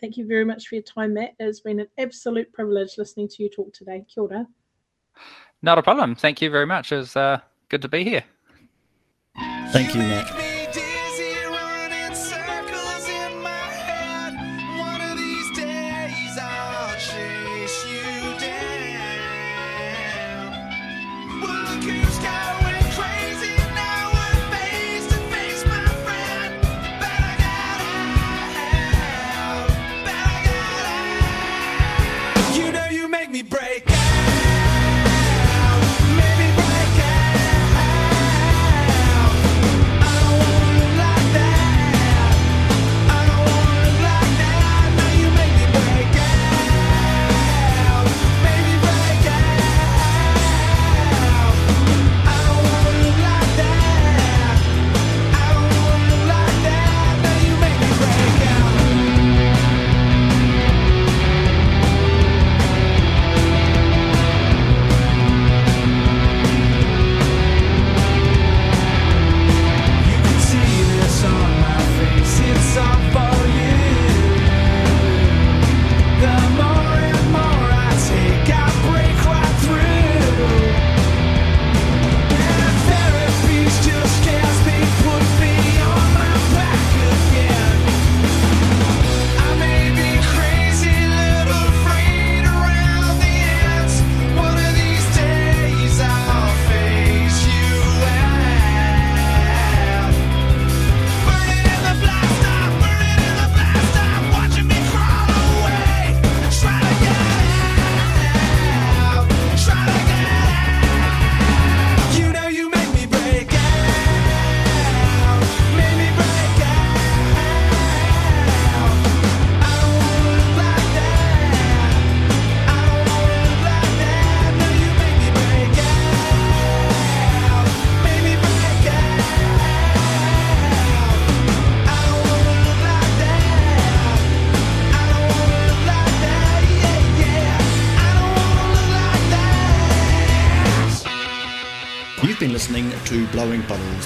Thank 0.01 0.17
you 0.17 0.27
very 0.27 0.45
much 0.45 0.69
for 0.69 0.75
your 0.75 0.83
time, 0.83 1.15
Matt. 1.15 1.35
It 1.39 1.45
has 1.45 1.61
been 1.61 1.81
an 1.81 1.89
absolute 1.99 2.53
privilege 2.53 2.99
listening 2.99 3.29
to 3.29 3.43
you 3.43 3.49
talk 3.49 3.73
today. 3.73 4.05
Kia 4.13 4.25
ora. 4.25 4.47
Not 5.63 5.79
a 5.79 5.83
problem. 5.83 6.15
Thank 6.15 6.43
you 6.43 6.51
very 6.51 6.67
much. 6.67 6.93
It 6.93 6.97
was 6.97 7.17
uh, 7.17 7.41
good 7.69 7.83
to 7.83 7.89
be 7.89 8.05
here. 8.05 8.25
Thank 9.73 9.95
you, 9.95 10.01
Matt. 10.01 10.46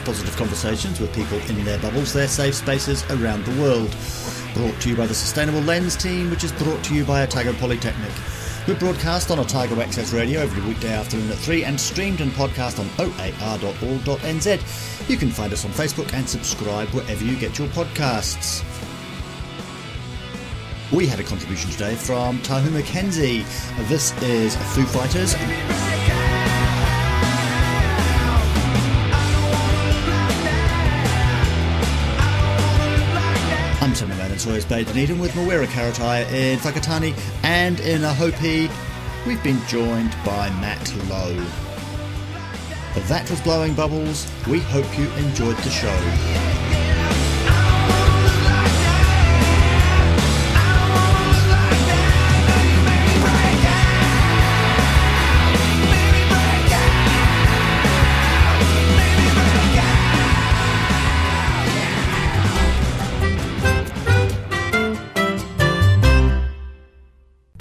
Positive 0.05 0.37
conversations 0.37 0.99
with 0.99 1.15
people 1.15 1.39
in 1.49 1.65
their 1.65 1.79
bubbles, 1.79 2.13
their 2.13 2.29
safe 2.29 2.55
spaces 2.55 3.05
around 3.11 3.45
the 3.45 3.61
world. 3.61 3.95
Brought 4.55 4.81
to 4.81 4.89
you 4.89 4.97
by 4.97 5.07
the 5.07 5.15
Sustainable 5.15 5.61
Lens 5.61 5.97
team, 5.97 6.31
which 6.31 6.43
is 6.43 6.53
brought 6.53 6.83
to 6.85 6.95
you 6.95 7.05
by 7.05 7.23
Otago 7.23 7.53
Polytechnic. 7.55 8.13
We're 8.67 8.79
broadcast 8.79 9.31
on 9.31 9.39
Otago 9.39 9.81
Access 9.81 10.13
Radio 10.13 10.41
every 10.41 10.63
weekday 10.63 10.93
afternoon 10.93 11.31
at 11.31 11.39
3 11.39 11.65
and 11.65 11.81
streamed 11.81 12.21
and 12.21 12.31
podcast 12.33 12.79
on 12.79 12.87
oar.org.nz. 12.99 15.09
You 15.09 15.17
can 15.17 15.31
find 15.31 15.53
us 15.53 15.65
on 15.65 15.71
Facebook 15.71 16.13
and 16.15 16.29
subscribe 16.29 16.89
wherever 16.89 17.25
you 17.25 17.37
get 17.37 17.59
your 17.59 17.69
podcasts. 17.69 18.65
We 20.93 21.07
had 21.07 21.21
a 21.21 21.25
contribution 21.25 21.71
today 21.71 21.95
from 21.95 22.39
Tahu 22.39 22.73
Mackenzie. 22.73 23.45
This 23.89 24.13
is 24.23 24.57
Foo 24.75 24.85
Fighters. 24.85 25.35
Sawyers 34.41 34.65
Bay, 34.65 34.85
Dunedin, 34.85 35.19
with 35.19 35.33
Mawera 35.33 35.67
Karetai 35.67 36.25
in 36.33 36.59
Whakatane, 36.61 37.15
and 37.43 37.79
in 37.81 38.01
Ohope, 38.01 38.71
we've 39.27 39.43
been 39.45 39.61
joined 39.67 40.17
by 40.25 40.49
Matt 40.61 40.95
Lowe. 41.11 41.45
That 43.09 43.29
was 43.29 43.39
Blowing 43.43 43.75
Bubbles. 43.75 44.27
We 44.49 44.61
hope 44.61 44.99
you 44.99 45.11
enjoyed 45.13 45.59
the 45.59 45.69
show. 45.69 46.50